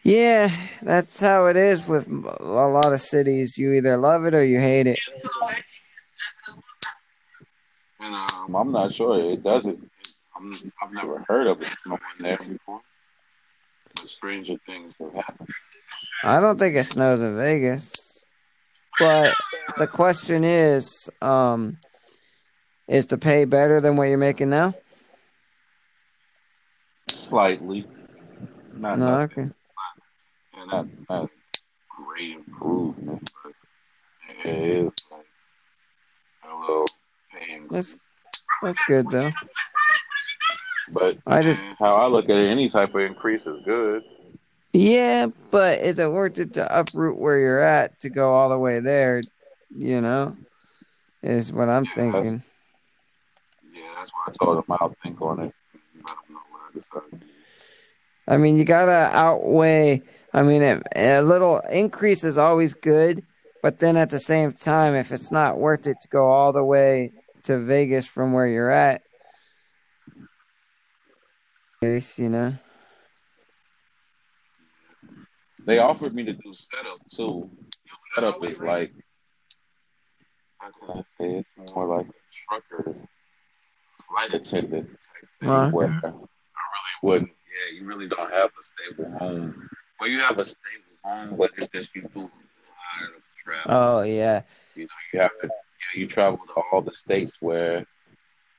Yeah, 0.04 0.54
that's 0.82 1.22
how 1.22 1.46
it 1.46 1.56
is 1.56 1.88
with 1.88 2.08
a 2.10 2.44
lot 2.44 2.92
of 2.92 3.00
cities. 3.00 3.58
You 3.58 3.72
either 3.72 3.96
love 3.96 4.26
it 4.26 4.36
or 4.36 4.44
you 4.44 4.60
hate 4.60 4.86
it. 4.86 5.00
And 8.02 8.14
um, 8.14 8.54
I'm 8.54 8.72
not 8.74 8.92
sure 8.92 9.18
it 9.18 9.44
doesn't. 9.44 9.90
I'm, 10.36 10.72
I've 10.82 10.92
never 10.92 11.24
heard 11.30 11.48
of 11.48 11.62
it 11.62 11.74
snowing 11.84 12.02
there 12.20 12.38
before. 12.38 12.82
But 13.96 14.10
stranger 14.10 14.58
things 14.66 14.94
have 15.00 15.14
happened. 15.14 15.50
I 16.26 16.42
don't 16.42 16.60
think 16.60 16.76
it 16.76 16.84
snows 16.84 17.22
in 17.22 17.38
Vegas. 17.38 18.26
But 19.00 19.34
the 19.78 19.88
question 19.88 20.44
is, 20.44 21.10
um, 21.22 21.78
is 22.90 23.08
the 23.08 23.18
pay 23.18 23.46
better 23.46 23.80
than 23.80 23.96
what 23.96 24.10
you're 24.10 24.18
making 24.18 24.50
now? 24.50 24.74
Slightly. 27.08 27.88
Not, 28.74 29.00
No, 29.00 29.06
not, 29.06 29.22
okay. 29.32 29.50
Not, 30.68 30.88
not 31.10 31.30
great 31.90 32.32
improvement, 32.32 33.32
but 33.44 33.54
it 34.46 34.46
is 34.46 34.92
like 35.12 35.26
a 36.50 36.60
little 36.60 36.86
increase. 37.50 37.70
That's 37.72 37.96
that's 38.62 38.88
good 38.88 39.10
though. 39.10 39.32
But 40.92 41.18
I 41.26 41.42
just- 41.44 41.66
how 41.80 41.94
I 41.94 42.08
look 42.08 42.26
at 42.26 42.38
it, 42.38 42.50
any 42.50 42.70
type 42.70 42.94
of 42.96 43.02
increase 43.02 43.46
is 43.48 43.62
good. 43.64 44.04
Yeah, 44.74 45.28
but 45.52 45.80
is 45.80 46.00
it 46.00 46.12
worth 46.12 46.40
it 46.40 46.54
to 46.54 46.80
uproot 46.80 47.20
where 47.20 47.38
you're 47.38 47.60
at 47.62 48.00
to 48.02 48.10
go 48.10 48.34
all 48.34 48.50
the 48.50 48.58
way 48.58 48.80
there? 48.80 49.22
You 49.76 50.02
know, 50.02 50.36
is 51.22 51.54
what 51.54 51.70
I'm 51.70 51.86
thinking. 51.86 52.44
Yeah, 53.74 53.82
that's 53.96 54.12
what 54.12 54.30
I 54.30 54.32
told 54.44 54.58
him 54.58 54.64
I'll 54.70 54.96
think 55.04 55.22
on 55.22 55.40
it. 55.40 55.54
and 55.74 56.04
Let 56.08 56.18
him 56.18 56.34
know 56.36 56.40
what 56.50 57.04
I. 58.28 58.34
I 58.36 58.38
mean, 58.38 58.58
you 58.58 58.66
gotta 58.66 59.10
outweigh. 59.16 60.02
I 60.34 60.42
mean, 60.42 60.64
a, 60.64 60.82
a 60.96 61.22
little 61.22 61.60
increase 61.72 62.24
is 62.24 62.38
always 62.38 62.74
good, 62.74 63.24
but 63.62 63.80
then 63.80 63.98
at 63.98 64.10
the 64.10 64.20
same 64.20 64.52
time, 64.52 64.96
if 64.96 65.12
it's 65.12 65.32
not 65.32 65.60
worth 65.60 65.86
it 65.86 65.98
to 66.02 66.08
go 66.10 66.32
all 66.32 66.52
the 66.52 66.64
way 66.64 67.12
to 67.44 67.60
Vegas 67.60 68.08
from 68.08 68.34
where 68.34 68.48
you're 68.48 68.72
at, 68.72 69.02
you 71.82 72.30
know. 72.30 72.56
They 75.66 75.80
offered 75.80 76.14
me 76.14 76.24
to 76.26 76.34
do 76.34 76.54
setup 76.54 76.98
too. 77.14 77.50
Setup 78.16 78.44
is 78.44 78.60
like 78.60 78.94
how 80.58 80.70
can 80.72 80.98
I 80.98 81.02
say 81.02 81.38
it's 81.38 81.54
more 81.74 81.98
like 81.98 82.08
a 82.08 82.12
trucker 82.32 82.96
flight 84.08 84.34
attendant 84.34 84.88
type 84.88 85.30
thing 85.40 85.50
Right. 85.50 85.74
where 85.74 85.88
I 86.04 86.08
really 86.08 86.28
wouldn't 87.02 87.30
yeah, 87.30 87.80
you 87.80 87.86
really 87.86 88.08
don't 88.08 88.32
have 88.32 88.50
a 88.50 88.96
stable 88.96 89.18
home. 89.20 89.70
Well 90.04 90.12
you 90.12 90.20
have 90.20 90.38
a 90.38 90.44
stable 90.44 90.98
home 91.06 91.38
but 91.38 91.52
it's 91.56 91.70
just 91.70 91.96
you 91.96 92.02
do 92.02 92.20
a 92.20 92.24
lot 92.24 92.28
of 93.16 93.24
travel. 93.42 93.72
Oh 93.72 94.02
yeah, 94.02 94.42
You 94.76 94.84
know, 94.84 94.90
you 95.14 95.20
have 95.22 95.32
to 95.42 95.48
yeah, 95.48 96.02
you 96.02 96.08
travel 96.08 96.40
to 96.46 96.62
all 96.74 96.82
the 96.82 96.94
states 96.94 97.38
where 97.40 97.86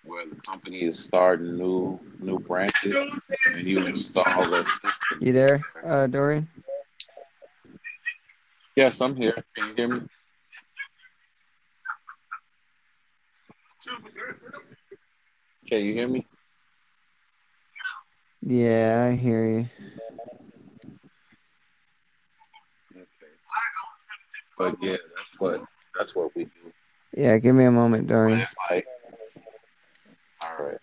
where 0.04 0.24
the 0.26 0.36
company 0.36 0.84
is 0.84 0.98
starting 0.98 1.58
new 1.58 2.00
new 2.18 2.38
branches 2.38 2.96
and 3.52 3.66
you 3.66 3.86
install 3.86 4.48
the 4.48 4.64
system. 4.64 5.18
you 5.20 5.34
there, 5.34 5.62
uh, 5.84 6.06
Dorian? 6.06 6.48
Yes, 8.74 9.02
I'm 9.02 9.14
here. 9.14 9.44
Can 9.54 9.68
you 9.68 9.74
hear 9.76 9.88
me? 9.88 10.00
Can 15.68 15.84
you 15.84 15.92
hear 15.92 16.08
me? 16.08 16.26
Yeah, 18.40 19.10
I 19.12 19.16
hear 19.16 19.44
you. 19.44 19.68
But 24.56 24.76
yeah, 24.80 24.96
that's 25.16 25.30
what 25.38 25.64
that's 25.98 26.14
what 26.14 26.34
we 26.36 26.44
do. 26.44 26.50
Yeah, 27.16 27.38
give 27.38 27.54
me 27.54 27.64
a 27.64 27.70
moment, 27.70 28.08
Dorian. 28.08 28.40
it's 28.40 28.56
like, 28.70 28.86
all 30.42 30.66
right, 30.66 30.78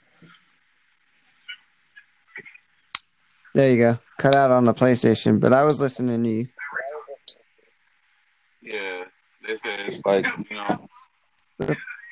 There 3.54 3.70
you 3.70 3.78
go. 3.78 4.00
Cut 4.18 4.36
out 4.36 4.52
on 4.52 4.66
the 4.66 4.74
PlayStation, 4.74 5.40
but 5.40 5.52
I 5.52 5.64
was 5.64 5.82
listening 5.82 6.24
to 6.24 6.30
you. 6.30 6.48
yeah. 8.62 9.04
They 9.46 9.58
say 9.58 9.76
it's 9.88 10.06
like 10.06 10.26
you 10.50 10.56
know, 10.56 10.88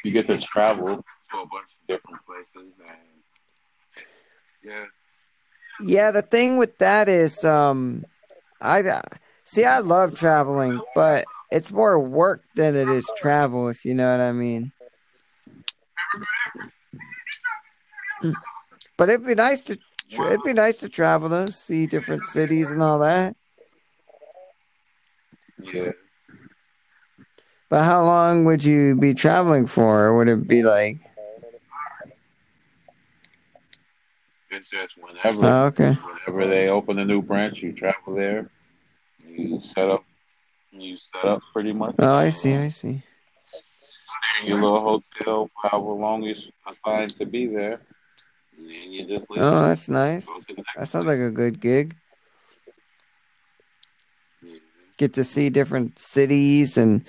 you 0.04 0.12
get 0.12 0.28
to 0.28 0.40
travel 0.40 0.86
to 1.32 1.38
a 1.38 1.46
bunch 1.46 1.70
of 1.80 1.88
different 1.88 2.26
places, 2.26 2.74
and 2.80 4.04
yeah, 4.64 4.86
Yeah, 5.80 6.12
the 6.12 6.24
thing 6.24 6.58
with 6.58 6.78
that 6.80 7.08
is, 7.08 7.46
um, 7.46 8.04
I 8.60 8.82
see. 9.44 9.64
I 9.64 9.80
love 9.80 10.16
traveling, 10.16 10.82
but 10.96 11.26
it's 11.52 11.72
more 11.72 12.00
work 12.00 12.44
than 12.56 12.76
it 12.76 12.88
is 12.90 13.10
travel. 13.18 13.70
If 13.70 13.86
you 13.86 13.94
know 13.94 14.12
what 14.12 14.22
I 14.22 14.32
mean. 14.32 14.72
But 18.98 19.10
it'd 19.10 19.26
be 19.26 19.36
nice 19.36 19.64
to 19.66 19.78
it'd 20.12 20.44
be 20.44 20.54
nice 20.54 20.80
to 20.80 20.90
travel 20.90 21.30
though, 21.30 21.46
see 21.46 21.86
different 21.88 22.26
cities 22.26 22.70
and 22.72 22.82
all 22.84 23.00
that. 23.00 23.36
yeah. 25.62 25.92
But 27.70 27.84
how 27.84 28.04
long 28.04 28.46
would 28.46 28.64
you 28.66 28.96
be 28.98 29.14
traveling 29.14 29.68
for? 29.68 30.06
Or 30.08 30.18
would 30.18 30.28
it 30.28 30.48
be 30.48 30.64
like? 30.64 30.98
It's 34.50 34.70
just 34.70 34.96
whenever 34.98 35.46
Oh, 35.48 35.64
okay. 35.66 35.92
whenever 35.94 36.48
they 36.48 36.68
open 36.70 36.98
a 36.98 37.06
new 37.06 37.22
branch, 37.22 37.62
you 37.62 37.72
travel 37.72 38.16
there. 38.16 38.50
You 39.28 39.62
set 39.62 39.90
up, 39.90 40.04
you 40.72 40.98
set 40.98 41.26
up 41.26 41.42
pretty 41.54 41.74
much. 41.74 41.96
Oh, 42.00 42.16
I 42.16 42.30
see. 42.30 42.54
I 42.54 42.70
see. 42.70 43.02
Stay 43.46 44.44
in 44.44 44.48
your 44.48 44.62
little 44.62 44.82
hotel 44.82 45.50
for 45.62 45.70
however 45.70 45.94
long 45.94 46.24
you're 46.24 46.36
assigned 46.68 47.16
to 47.16 47.26
be 47.26 47.48
there. 47.48 47.82
And 48.58 48.70
then 48.70 48.92
you 48.92 49.06
just 49.08 49.30
leave. 49.30 49.42
Oh, 49.42 49.60
that's 49.60 49.90
nice. 49.90 50.26
Go 50.26 50.40
to 50.40 50.46
the 50.48 50.54
next 50.56 50.76
That 50.78 50.88
sounds 50.88 51.06
like 51.06 51.20
a 51.20 51.32
good 51.32 51.60
gig. 51.60 51.96
Mm-hmm. 54.44 54.58
Get 54.98 55.14
to 55.14 55.24
see 55.24 55.50
different 55.50 55.98
cities 55.98 56.78
and 56.78 57.04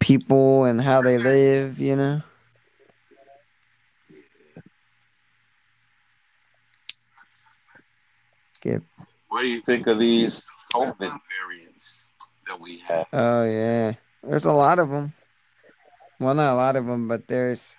people 0.00 0.64
and 0.64 0.80
how 0.80 1.02
they 1.02 1.18
live. 1.18 1.80
You 1.80 1.96
know. 1.96 2.22
Get. 8.60 8.82
What 9.28 9.42
do 9.42 9.48
you 9.48 9.60
think 9.60 9.86
of 9.88 9.98
these 9.98 10.46
COVID 10.72 10.98
variants 10.98 11.22
that 12.46 12.60
we 12.60 12.78
have? 12.78 13.06
Oh 13.12 13.44
yeah. 13.44 13.94
There's 14.22 14.44
a 14.44 14.52
lot 14.52 14.78
of 14.78 14.88
them. 14.90 15.12
Well, 16.20 16.34
not 16.34 16.52
a 16.52 16.56
lot 16.56 16.76
of 16.76 16.86
them, 16.86 17.08
but 17.08 17.26
there's. 17.26 17.76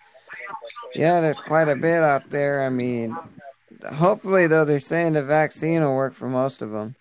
Yeah, 0.95 1.21
there's 1.21 1.39
quite 1.39 1.69
a 1.69 1.75
bit 1.75 2.03
out 2.03 2.29
there. 2.29 2.61
I 2.63 2.69
mean, 2.69 3.15
hopefully, 3.95 4.47
though, 4.47 4.65
they're 4.65 4.79
saying 4.79 5.13
the 5.13 5.23
vaccine 5.23 5.81
will 5.81 5.95
work 5.95 6.13
for 6.13 6.27
most 6.29 6.61
of 6.61 6.71
them. 6.71 6.95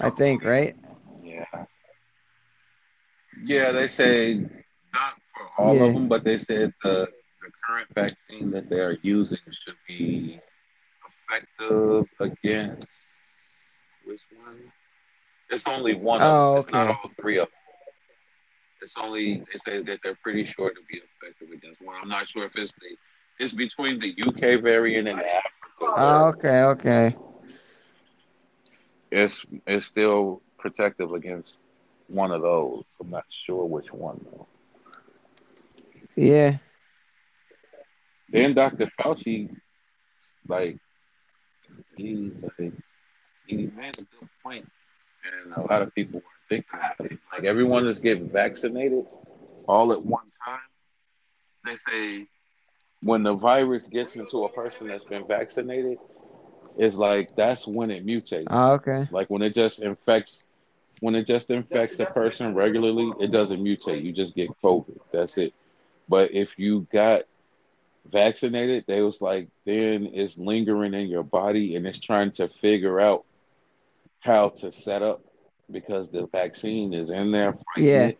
I 0.00 0.10
think, 0.10 0.44
right? 0.44 0.74
Yeah. 1.22 1.44
Yeah, 3.44 3.70
they 3.72 3.88
say 3.88 4.34
not 4.92 5.14
for 5.34 5.62
all 5.62 5.74
Yeah. 5.76 5.84
of 5.84 5.94
them, 5.94 6.08
but 6.08 6.24
they 6.24 6.38
said 6.38 6.72
the 6.82 7.08
the 7.40 7.50
current 7.66 7.88
vaccine 7.94 8.50
that 8.50 8.68
they 8.68 8.80
are 8.80 8.98
using 9.02 9.38
should 9.50 9.78
be 9.88 10.40
effective 11.30 12.06
against 12.18 12.88
which 14.04 14.20
one? 14.44 14.72
It's 15.50 15.66
only 15.66 15.94
one. 15.94 16.20
Oh, 16.22 16.58
of 16.58 16.66
them. 16.66 16.76
okay. 16.76 16.78
It's 16.80 16.88
not 16.88 16.88
all 16.88 17.10
three 17.20 17.38
of 17.38 17.46
them. 17.46 17.54
It's 18.82 18.96
only 18.96 19.38
they 19.38 19.58
say 19.72 19.82
that 19.82 19.98
they're 20.02 20.18
pretty 20.22 20.44
sure 20.44 20.70
to 20.70 20.80
be 20.90 20.98
effective 20.98 21.50
against 21.52 21.82
one. 21.82 21.96
I'm 22.00 22.08
not 22.08 22.28
sure 22.28 22.44
if 22.46 22.56
it's 22.56 22.72
the 22.72 22.96
it's 23.38 23.52
between 23.52 23.98
the 23.98 24.14
UK 24.22 24.60
variant 24.62 25.08
and 25.08 25.18
the 25.18 25.26
Africa. 25.26 25.44
Oh, 25.82 26.28
okay, 26.28 26.62
okay. 26.64 27.16
It's 29.10 29.44
it's 29.66 29.86
still 29.86 30.40
protective 30.58 31.12
against 31.12 31.58
one 32.06 32.30
of 32.30 32.42
those. 32.42 32.96
I'm 33.00 33.10
not 33.10 33.24
sure 33.28 33.64
which 33.64 33.92
one 33.92 34.24
though. 34.30 34.46
Yeah. 36.16 36.58
Then 38.28 38.54
Dr. 38.54 38.86
Fauci, 38.98 39.54
like 40.46 40.78
he 41.96 42.32
like 42.58 42.72
he 43.46 43.56
made 43.56 43.98
a 43.98 44.02
good 44.02 44.28
point, 44.42 44.70
and 45.24 45.54
a 45.54 45.60
lot 45.60 45.82
of 45.82 45.94
people 45.94 46.20
weren't 46.20 46.48
thinking 46.48 46.70
about 46.72 47.12
it. 47.12 47.18
Like 47.32 47.44
everyone 47.44 47.86
is 47.86 48.00
getting 48.00 48.28
vaccinated 48.28 49.06
all 49.66 49.92
at 49.92 50.04
one 50.04 50.26
time. 50.44 50.60
They 51.64 51.76
say 51.76 52.26
when 53.02 53.22
the 53.22 53.34
virus 53.34 53.86
gets 53.86 54.16
into 54.16 54.44
a 54.44 54.48
person 54.48 54.88
that's 54.88 55.04
been 55.04 55.26
vaccinated, 55.26 55.98
it's 56.76 56.96
like 56.96 57.34
that's 57.36 57.66
when 57.66 57.90
it 57.90 58.06
mutates. 58.06 58.46
Oh, 58.50 58.74
okay. 58.74 59.08
Like 59.10 59.28
when 59.28 59.42
it 59.42 59.54
just 59.54 59.82
infects 59.82 60.44
when 61.00 61.14
it 61.14 61.26
just 61.26 61.50
infects 61.50 61.98
a 61.98 62.06
person 62.06 62.54
regularly, 62.54 63.12
it 63.20 63.30
doesn't 63.30 63.62
mutate. 63.62 64.04
You 64.04 64.12
just 64.12 64.34
get 64.34 64.50
COVID. 64.62 65.00
That's 65.12 65.38
it. 65.38 65.54
But 66.08 66.32
if 66.32 66.58
you 66.58 66.86
got 66.92 67.22
vaccinated, 68.10 68.84
they 68.86 69.00
was 69.00 69.20
like 69.20 69.48
then 69.64 70.10
it's 70.12 70.38
lingering 70.38 70.94
in 70.94 71.08
your 71.08 71.22
body 71.22 71.76
and 71.76 71.86
it's 71.86 72.00
trying 72.00 72.32
to 72.32 72.48
figure 72.48 73.00
out 73.00 73.24
how 74.20 74.50
to 74.50 74.70
set 74.70 75.02
up 75.02 75.22
because 75.70 76.10
the 76.10 76.26
vaccine 76.26 76.92
is 76.92 77.10
in 77.10 77.32
there. 77.32 77.56
Yeah. 77.76 78.08
It. 78.08 78.18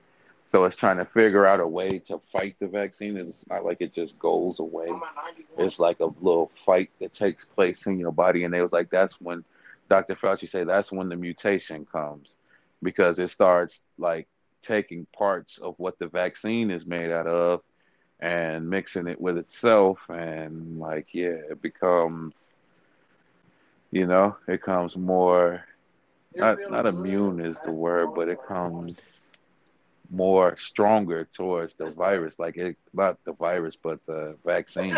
So 0.52 0.64
it's 0.64 0.74
trying 0.74 0.96
to 0.96 1.04
figure 1.04 1.46
out 1.46 1.60
a 1.60 1.66
way 1.66 2.00
to 2.00 2.20
fight 2.32 2.56
the 2.58 2.66
vaccine. 2.66 3.16
It's 3.16 3.46
not 3.48 3.64
like 3.64 3.76
it 3.80 3.94
just 3.94 4.18
goes 4.18 4.58
away. 4.58 4.88
It's 5.56 5.78
like 5.78 6.00
a 6.00 6.06
little 6.06 6.50
fight 6.54 6.90
that 6.98 7.14
takes 7.14 7.44
place 7.44 7.86
in 7.86 8.00
your 8.00 8.10
body. 8.10 8.42
And 8.42 8.52
they 8.52 8.60
was 8.60 8.72
like, 8.72 8.90
that's 8.90 9.14
when 9.20 9.44
Dr. 9.88 10.14
Fauci 10.16 10.48
said 10.48 10.68
that's 10.68 10.90
when 10.90 11.08
the 11.08 11.16
mutation 11.16 11.84
comes 11.84 12.36
because 12.82 13.18
it 13.18 13.30
starts 13.30 13.80
like 13.98 14.28
taking 14.62 15.06
parts 15.16 15.58
of 15.58 15.74
what 15.78 15.98
the 15.98 16.06
vaccine 16.06 16.70
is 16.70 16.86
made 16.86 17.10
out 17.10 17.26
of 17.26 17.62
and 18.20 18.68
mixing 18.68 19.06
it 19.06 19.20
with 19.20 19.38
itself 19.38 19.98
and 20.08 20.78
like 20.78 21.08
yeah 21.12 21.38
it 21.50 21.62
becomes 21.62 22.34
you 23.90 24.06
know 24.06 24.36
it 24.46 24.62
comes 24.62 24.96
more 24.96 25.64
not 26.34 26.58
not 26.70 26.86
immune 26.86 27.40
is 27.40 27.56
the 27.64 27.72
word 27.72 28.14
but 28.14 28.28
it 28.28 28.38
comes 28.46 29.00
more 30.10 30.56
stronger 30.58 31.28
towards 31.34 31.74
the 31.74 31.90
virus 31.90 32.34
like 32.38 32.56
it 32.56 32.76
not 32.92 33.16
the 33.24 33.32
virus 33.32 33.76
but 33.82 33.98
the 34.06 34.36
vaccine 34.44 34.96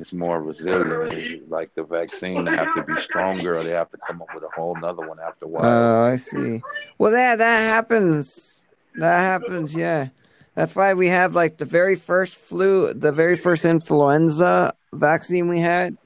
it's 0.00 0.12
more 0.12 0.40
resilient 0.40 1.48
like 1.50 1.74
the 1.74 1.82
vaccine 1.82 2.44
they 2.44 2.54
have 2.54 2.74
to 2.74 2.82
be 2.82 3.00
stronger 3.02 3.56
or 3.56 3.64
they 3.64 3.70
have 3.70 3.90
to 3.90 3.98
come 4.06 4.22
up 4.22 4.28
with 4.34 4.44
a 4.44 4.48
whole 4.54 4.76
nother 4.76 5.06
one 5.06 5.18
after 5.20 5.44
a 5.44 5.48
while 5.48 5.64
Oh, 5.64 6.04
I 6.04 6.16
see. 6.16 6.60
Well, 6.98 7.12
that 7.12 7.38
that 7.38 7.58
happens. 7.58 8.66
That 8.94 9.20
happens. 9.20 9.74
Yeah. 9.74 10.08
That's 10.54 10.74
why 10.74 10.94
we 10.94 11.08
have 11.08 11.34
like 11.34 11.58
the 11.58 11.64
very 11.64 11.96
first 11.96 12.36
flu, 12.36 12.92
the 12.92 13.12
very 13.12 13.36
first 13.36 13.64
influenza 13.64 14.72
vaccine 14.92 15.48
we 15.48 15.60
had. 15.60 15.96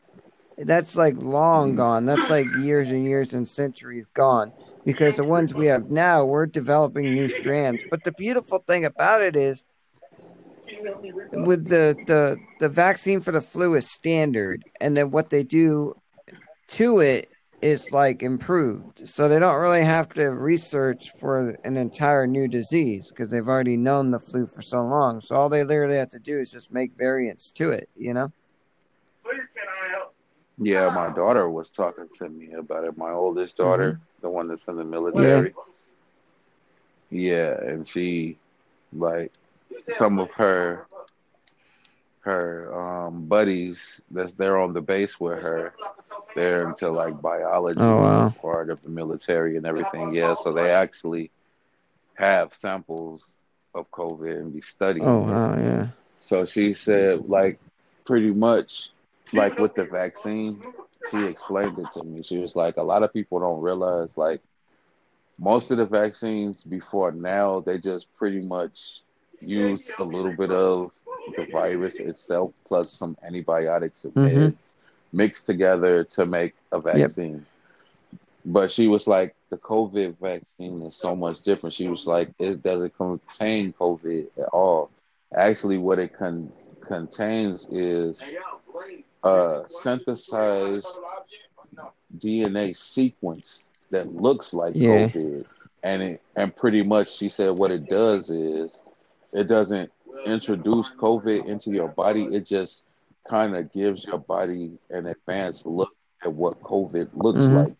That's 0.64 0.96
like 0.96 1.16
long 1.16 1.74
mm. 1.74 1.76
gone. 1.76 2.06
That's 2.06 2.30
like 2.30 2.46
years 2.60 2.90
and 2.90 3.04
years 3.04 3.34
and 3.34 3.46
centuries 3.46 4.06
gone. 4.14 4.52
Because 4.84 5.16
the 5.16 5.24
ones 5.24 5.54
we 5.54 5.66
have 5.66 5.90
now, 5.90 6.24
we're 6.24 6.46
developing 6.46 7.14
new 7.14 7.28
strands. 7.28 7.84
But 7.88 8.02
the 8.02 8.12
beautiful 8.12 8.58
thing 8.66 8.84
about 8.84 9.20
it 9.20 9.36
is, 9.36 9.64
with 11.32 11.68
the 11.68 11.94
the 12.06 12.36
the 12.58 12.68
vaccine 12.68 13.20
for 13.20 13.30
the 13.30 13.40
flu 13.40 13.74
is 13.74 13.88
standard, 13.88 14.64
and 14.80 14.96
then 14.96 15.12
what 15.12 15.30
they 15.30 15.44
do 15.44 15.94
to 16.68 16.98
it 16.98 17.28
is 17.62 17.92
like 17.92 18.22
improved. 18.22 19.08
So 19.08 19.28
they 19.28 19.38
don't 19.38 19.60
really 19.60 19.84
have 19.84 20.08
to 20.14 20.30
research 20.30 21.10
for 21.10 21.54
an 21.62 21.76
entire 21.76 22.26
new 22.26 22.48
disease 22.48 23.08
because 23.08 23.30
they've 23.30 23.46
already 23.46 23.76
known 23.76 24.10
the 24.10 24.18
flu 24.18 24.46
for 24.46 24.62
so 24.62 24.84
long. 24.84 25.20
So 25.20 25.36
all 25.36 25.48
they 25.48 25.62
literally 25.62 25.96
have 25.96 26.10
to 26.10 26.18
do 26.18 26.38
is 26.38 26.50
just 26.50 26.72
make 26.72 26.92
variants 26.98 27.52
to 27.52 27.70
it, 27.70 27.88
you 27.96 28.12
know? 28.12 28.32
Yeah, 30.58 30.90
my 30.94 31.10
daughter 31.14 31.48
was 31.48 31.68
talking 31.70 32.08
to 32.18 32.28
me 32.28 32.52
about 32.52 32.84
it. 32.84 32.96
My 32.96 33.10
oldest 33.10 33.56
daughter, 33.56 34.00
the 34.20 34.28
one 34.28 34.48
that's 34.48 34.66
in 34.68 34.76
the 34.76 34.84
military. 34.84 35.54
Yeah, 37.10 37.58
and 37.60 37.88
she 37.88 38.38
like 38.92 39.32
some 39.98 40.18
of 40.18 40.30
her 40.32 40.86
her 42.20 42.72
um 42.72 43.26
buddies 43.26 43.78
that's 44.10 44.32
there 44.34 44.58
on 44.58 44.72
the 44.72 44.80
base 44.80 45.18
with 45.18 45.42
her. 45.42 45.74
They're 46.34 46.68
into 46.68 46.90
like 46.90 47.20
biology 47.20 47.80
Oh, 47.80 47.96
wow. 47.96 48.34
part 48.40 48.70
of 48.70 48.82
the 48.82 48.88
military 48.88 49.56
and 49.56 49.66
everything. 49.66 50.14
Yeah, 50.14 50.36
so 50.42 50.52
they 50.52 50.70
actually 50.70 51.30
have 52.14 52.52
samples 52.60 53.24
of 53.74 53.90
COVID 53.90 54.38
and 54.38 54.52
be 54.52 54.62
studying. 54.62 55.06
Oh, 55.06 55.20
wow, 55.20 55.56
yeah. 55.58 55.88
So 56.26 56.44
she 56.44 56.74
said, 56.74 57.28
like, 57.28 57.58
pretty 58.04 58.30
much, 58.30 58.90
like 59.32 59.58
with 59.58 59.74
the 59.74 59.84
vaccine, 59.84 60.62
she 61.10 61.24
explained 61.24 61.78
it 61.78 61.92
to 61.92 62.02
me. 62.02 62.22
She 62.22 62.38
was 62.38 62.54
like, 62.54 62.76
a 62.76 62.82
lot 62.82 63.02
of 63.02 63.12
people 63.12 63.40
don't 63.40 63.60
realize, 63.60 64.16
like, 64.16 64.40
most 65.38 65.70
of 65.70 65.78
the 65.78 65.86
vaccines 65.86 66.62
before 66.62 67.12
now, 67.12 67.60
they 67.60 67.78
just 67.78 68.06
pretty 68.16 68.40
much 68.40 69.02
used 69.40 69.90
a 69.98 70.04
little 70.04 70.32
bit 70.32 70.50
of 70.50 70.90
the 71.36 71.46
virus 71.46 71.98
itself 71.98 72.52
plus 72.64 72.92
some 72.92 73.16
antibiotics 73.22 74.04
and 74.04 74.14
Mhm. 74.14 74.22
meds 74.52 74.72
mixed 75.12 75.46
together 75.46 76.04
to 76.04 76.26
make 76.26 76.54
a 76.72 76.80
vaccine. 76.80 77.44
But 78.44 78.70
she 78.70 78.88
was 78.88 79.06
like, 79.06 79.34
the 79.50 79.56
COVID 79.56 80.16
vaccine 80.18 80.82
is 80.82 80.96
so 80.96 81.14
much 81.14 81.42
different. 81.42 81.74
She 81.74 81.88
was 81.88 82.06
like, 82.06 82.32
it 82.38 82.62
doesn't 82.62 82.96
contain 82.96 83.72
COVID 83.72 84.26
at 84.38 84.48
all. 84.52 84.90
Actually, 85.34 85.78
what 85.78 85.98
it 85.98 86.16
con- 86.16 86.52
contains 86.80 87.66
is 87.70 88.20
a 89.22 89.64
synthesized 89.68 90.86
DNA 92.18 92.76
sequence 92.76 93.68
that 93.90 94.14
looks 94.14 94.52
like 94.54 94.74
Yeah. 94.76 95.08
COVID. 95.08 95.46
And 95.84 96.02
it, 96.02 96.22
and 96.36 96.54
pretty 96.54 96.82
much 96.82 97.12
she 97.16 97.28
said 97.28 97.50
what 97.58 97.70
it 97.70 97.88
does 97.88 98.30
is 98.30 98.82
it 99.32 99.48
doesn't 99.48 99.90
introduce 100.26 100.90
COVID 100.90 101.46
into 101.46 101.70
your 101.70 101.88
body. 101.88 102.24
It 102.34 102.46
just 102.46 102.84
kind 103.28 103.56
of 103.56 103.72
gives 103.72 104.04
your 104.04 104.18
body 104.18 104.78
an 104.90 105.06
advanced 105.06 105.66
look 105.66 105.94
at 106.22 106.32
what 106.32 106.60
COVID 106.62 107.10
looks 107.14 107.46
Mhm. 107.46 107.54
like. 107.54 107.74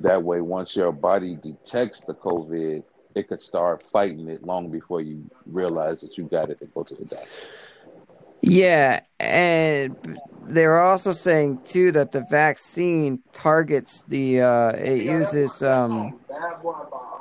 That 0.00 0.22
way, 0.22 0.42
once 0.42 0.76
your 0.76 0.92
body 0.92 1.36
detects 1.36 2.00
the 2.02 2.14
COVID, 2.14 2.82
it 3.14 3.28
could 3.28 3.42
start 3.42 3.82
fighting 3.82 4.28
it 4.28 4.44
long 4.44 4.68
before 4.68 5.00
you 5.00 5.24
realize 5.46 6.02
that 6.02 6.18
you 6.18 6.24
got 6.24 6.50
it 6.50 6.60
and 6.60 6.72
go 6.74 6.82
to 6.82 6.94
the 6.94 7.04
doctor. 7.06 7.28
Yeah, 8.48 9.00
and 9.18 9.96
they're 10.46 10.80
also 10.80 11.10
saying 11.10 11.62
too 11.64 11.90
that 11.92 12.12
the 12.12 12.24
vaccine 12.30 13.20
targets 13.32 14.04
the 14.04 14.40
uh 14.40 14.70
it 14.70 15.02
uses 15.02 15.64
um 15.64 16.20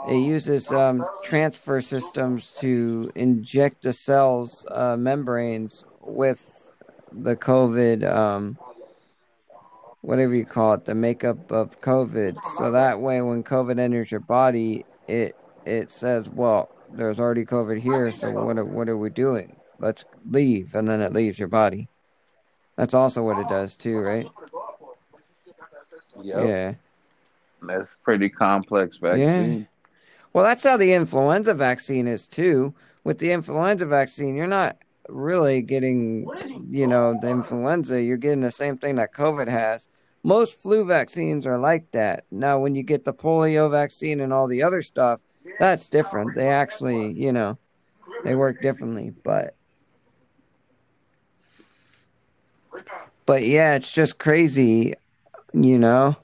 it 0.08 0.18
uses 0.18 0.72
um 0.72 1.04
transfer 1.24 1.82
systems 1.82 2.54
to 2.54 3.12
inject 3.16 3.82
the 3.82 3.92
cells 3.92 4.68
uh 4.70 4.96
membranes 4.98 5.84
with 6.02 6.72
the 7.12 7.36
COVID 7.36 8.08
um 8.08 8.60
whatever 10.02 10.36
you 10.36 10.46
call 10.46 10.76
it, 10.76 10.86
the 10.86 10.94
makeup 10.94 11.52
of 11.52 11.82
COVID. 11.82 12.44
So 12.44 12.70
that 12.72 13.02
way 13.02 13.22
when 13.24 13.44
COVID 13.44 13.80
enters 13.80 14.12
your 14.12 14.20
body, 14.20 14.86
it 15.08 15.36
it 15.66 15.90
says, 15.90 16.30
Well, 16.30 16.70
there's 16.94 17.20
already 17.20 17.46
COVID 17.46 17.80
here, 17.80 18.12
so 18.12 18.32
what 18.32 18.64
what 18.68 18.90
are 18.90 18.98
we 18.98 19.10
doing? 19.10 19.56
Let's 19.86 20.04
leave 20.32 20.74
and 20.74 20.88
then 20.88 21.00
it 21.00 21.14
leaves 21.14 21.38
your 21.38 21.48
body. 21.48 21.90
That's 22.76 22.96
also 22.96 23.22
what 23.22 23.38
it 23.38 23.48
does 23.48 23.78
too, 23.78 24.00
right? 24.00 24.26
Yep. 26.24 26.48
Yeah. 26.48 26.74
That's 27.62 27.96
pretty 28.04 28.30
complex 28.30 28.98
vaccine. 28.98 29.60
Yeah. 29.60 29.66
Well, 30.34 30.44
that's 30.44 30.64
how 30.64 30.76
the 30.76 30.92
influenza 30.94 31.54
vaccine 31.54 32.08
is 32.08 32.28
too. 32.28 32.74
With 33.04 33.20
the 33.20 33.32
influenza 33.32 33.86
vaccine, 33.86 34.34
you're 34.34 34.48
not 34.48 34.78
really 35.08 35.62
getting, 35.62 36.28
you 36.68 36.88
know, 36.88 37.14
the 37.22 37.30
influenza. 37.30 38.02
You're 38.02 38.18
getting 38.18 38.42
the 38.42 38.50
same 38.50 38.80
thing 38.80 38.96
that 38.96 39.14
COVID 39.14 39.48
has. 39.48 39.88
Most 40.24 40.64
flu 40.64 40.84
vaccines 40.88 41.46
are 41.46 41.60
like 41.60 41.92
that. 41.92 42.26
Now, 42.32 42.58
when 42.58 42.74
you 42.74 42.82
get 42.82 43.06
the 43.06 43.14
polio 43.14 43.70
vaccine 43.70 44.20
and 44.20 44.34
all 44.34 44.48
the 44.48 44.64
other 44.64 44.82
stuff, 44.82 45.22
that's 45.60 45.90
different. 45.90 46.34
They 46.34 46.48
actually, 46.48 47.14
you 47.14 47.32
know, 47.32 47.60
they 48.24 48.34
work 48.34 48.62
differently. 48.64 49.14
But, 49.24 49.55
but 53.26 53.44
yeah, 53.44 53.76
it's 53.76 53.92
just 53.92 54.20
crazy. 54.20 54.94
you 55.56 55.78
know, 55.78 56.16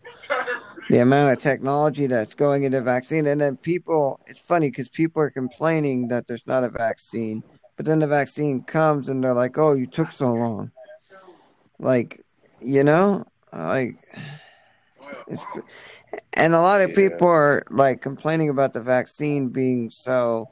the 0.90 1.00
amount 1.00 1.32
of 1.32 1.40
technology 1.40 2.08
that's 2.08 2.34
going 2.34 2.64
into 2.64 2.82
vaccine. 2.82 3.26
And 3.26 3.40
then 3.40 3.58
people, 3.58 4.20
it's 4.28 4.42
funny 4.42 4.70
because 4.70 4.90
people 4.90 5.22
are 5.22 5.30
complaining 5.30 6.10
that 6.10 6.28
there's 6.28 6.46
not 6.46 6.64
a 6.64 6.70
vaccine, 6.70 7.44
but 7.78 7.86
then 7.86 8.00
the 8.00 8.08
vaccine 8.08 8.64
comes 8.64 9.08
and 9.08 9.24
they're 9.24 9.34
like, 9.34 9.58
oh, 9.58 9.74
you 9.74 9.88
took 9.88 10.12
so 10.12 10.34
long. 10.34 10.72
Like, 11.80 12.22
you 12.62 12.84
know, 12.84 13.26
like, 13.54 13.96
it's, 15.28 15.46
and 16.34 16.54
a 16.54 16.62
lot 16.62 16.82
of 16.82 16.94
people 16.94 17.28
are 17.28 17.64
like 17.70 18.02
complaining 18.02 18.50
about 18.50 18.74
the 18.74 18.82
vaccine 18.82 19.48
being 19.48 19.90
so, 19.90 20.50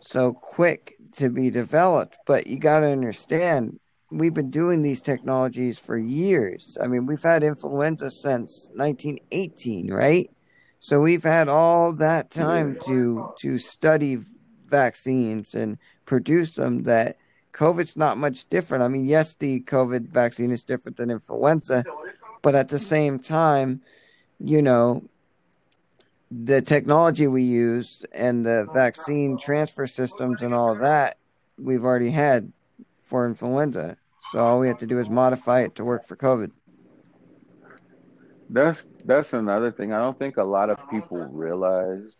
so 0.00 0.32
quick 0.32 0.94
to 1.12 1.30
be 1.30 1.50
developed. 1.50 2.18
But 2.26 2.46
you 2.46 2.58
got 2.58 2.80
to 2.80 2.88
understand, 2.88 3.78
we've 4.14 4.34
been 4.34 4.50
doing 4.50 4.82
these 4.82 5.02
technologies 5.02 5.78
for 5.78 5.98
years. 5.98 6.78
I 6.80 6.86
mean, 6.86 7.04
we've 7.06 7.22
had 7.22 7.42
influenza 7.42 8.10
since 8.10 8.70
1918, 8.74 9.92
right? 9.92 10.30
So 10.78 11.00
we've 11.00 11.22
had 11.22 11.48
all 11.48 11.94
that 11.94 12.30
time 12.30 12.78
to 12.86 13.32
to 13.38 13.58
study 13.58 14.18
vaccines 14.66 15.54
and 15.54 15.78
produce 16.04 16.54
them 16.54 16.84
that 16.84 17.16
COVID's 17.52 17.96
not 17.96 18.18
much 18.18 18.48
different. 18.48 18.84
I 18.84 18.88
mean, 18.88 19.06
yes, 19.06 19.34
the 19.34 19.60
COVID 19.62 20.12
vaccine 20.12 20.50
is 20.50 20.62
different 20.62 20.96
than 20.96 21.10
influenza, 21.10 21.84
but 22.42 22.54
at 22.54 22.68
the 22.68 22.78
same 22.78 23.18
time, 23.18 23.80
you 24.38 24.62
know, 24.62 25.04
the 26.30 26.60
technology 26.60 27.26
we 27.26 27.42
use 27.42 28.04
and 28.12 28.44
the 28.44 28.66
vaccine 28.72 29.38
transfer 29.38 29.86
systems 29.86 30.42
and 30.42 30.52
all 30.52 30.74
that 30.74 31.16
we've 31.58 31.84
already 31.84 32.10
had 32.10 32.52
for 33.02 33.26
influenza. 33.26 33.96
So 34.34 34.40
all 34.40 34.58
we 34.58 34.66
have 34.66 34.78
to 34.78 34.86
do 34.88 34.98
is 34.98 35.08
modify 35.08 35.60
it 35.60 35.76
to 35.76 35.84
work 35.84 36.04
for 36.04 36.16
COVID. 36.16 36.50
That's 38.50 38.84
that's 39.04 39.32
another 39.32 39.70
thing. 39.70 39.92
I 39.92 39.98
don't 39.98 40.18
think 40.18 40.38
a 40.38 40.42
lot 40.42 40.70
of 40.70 40.90
people 40.90 41.18
realize. 41.18 42.10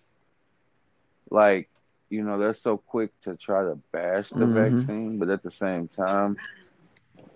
Like, 1.28 1.68
you 2.10 2.22
know, 2.22 2.38
they're 2.38 2.54
so 2.54 2.76
quick 2.76 3.10
to 3.22 3.34
try 3.34 3.64
to 3.64 3.80
bash 3.90 4.28
the 4.28 4.46
mm-hmm. 4.46 4.76
vaccine, 4.78 5.18
but 5.18 5.28
at 5.28 5.42
the 5.42 5.50
same 5.50 5.88
time, 5.88 6.36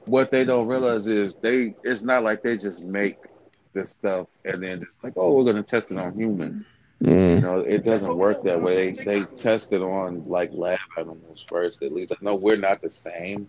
what 0.04 0.30
they 0.30 0.44
don't 0.44 0.68
realize 0.68 1.08
is 1.08 1.34
they 1.34 1.74
it's 1.82 2.02
not 2.02 2.22
like 2.22 2.44
they 2.44 2.56
just 2.56 2.84
make 2.84 3.16
this 3.72 3.90
stuff 3.90 4.28
and 4.44 4.62
then 4.62 4.78
just 4.78 5.02
like, 5.02 5.14
oh, 5.16 5.32
we're 5.32 5.44
gonna 5.44 5.60
test 5.60 5.90
it 5.90 5.98
on 5.98 6.16
humans. 6.16 6.68
Mm. 7.02 7.34
You 7.34 7.40
know, 7.40 7.58
it 7.62 7.82
doesn't 7.82 8.16
work 8.16 8.44
that 8.44 8.62
way. 8.62 8.92
They, 8.92 9.04
they 9.04 9.24
test 9.24 9.72
it 9.72 9.82
on 9.82 10.22
like 10.22 10.50
lab 10.52 10.78
animals 10.96 11.44
first. 11.48 11.82
At 11.82 11.92
least 11.92 12.12
I 12.12 12.24
know 12.24 12.36
we're 12.36 12.56
not 12.56 12.80
the 12.80 12.90
same 12.90 13.48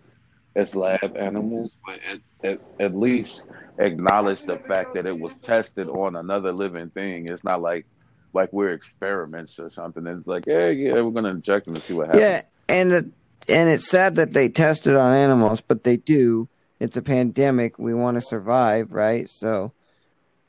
as 0.60 0.76
lab 0.76 1.15
animals, 1.17 1.72
but 1.86 2.00
at, 2.12 2.19
at, 2.43 2.62
at 2.80 2.95
least 2.95 3.50
acknowledge 3.78 4.41
the 4.43 4.58
fact 4.58 4.93
that 4.93 5.06
it 5.06 5.17
was 5.17 5.36
tested 5.38 5.88
on 5.88 6.15
another 6.15 6.52
living 6.52 6.89
thing. 6.89 7.28
It's 7.30 7.43
not 7.43 7.62
like 7.62 7.86
like 8.34 8.54
we're 8.54 8.74
experiments 8.74 9.60
or 9.60 9.69
something. 9.72 10.06
It's 10.06 10.28
like, 10.28 10.45
yeah, 10.45 10.67
yeah, 10.67 11.02
we're 11.02 11.12
gonna 11.12 11.30
inject 11.30 11.65
them 11.65 11.76
and 11.76 11.84
see 11.84 11.93
what 11.93 12.08
happens. 12.08 12.22
Yeah, 12.22 12.41
and 12.69 13.13
and 13.48 13.69
it's 13.69 13.88
sad 13.88 14.15
that 14.17 14.34
they 14.34 14.50
tested 14.50 14.95
on 14.95 15.13
animals, 15.13 15.62
but 15.62 15.84
they 15.84 15.98
do. 15.98 16.50
It's 16.80 16.98
a 16.98 17.02
pandemic. 17.02 17.80
We 17.80 17.93
want 17.93 18.15
to 18.15 18.22
survive, 18.22 18.93
right? 18.93 19.30
So, 19.30 19.74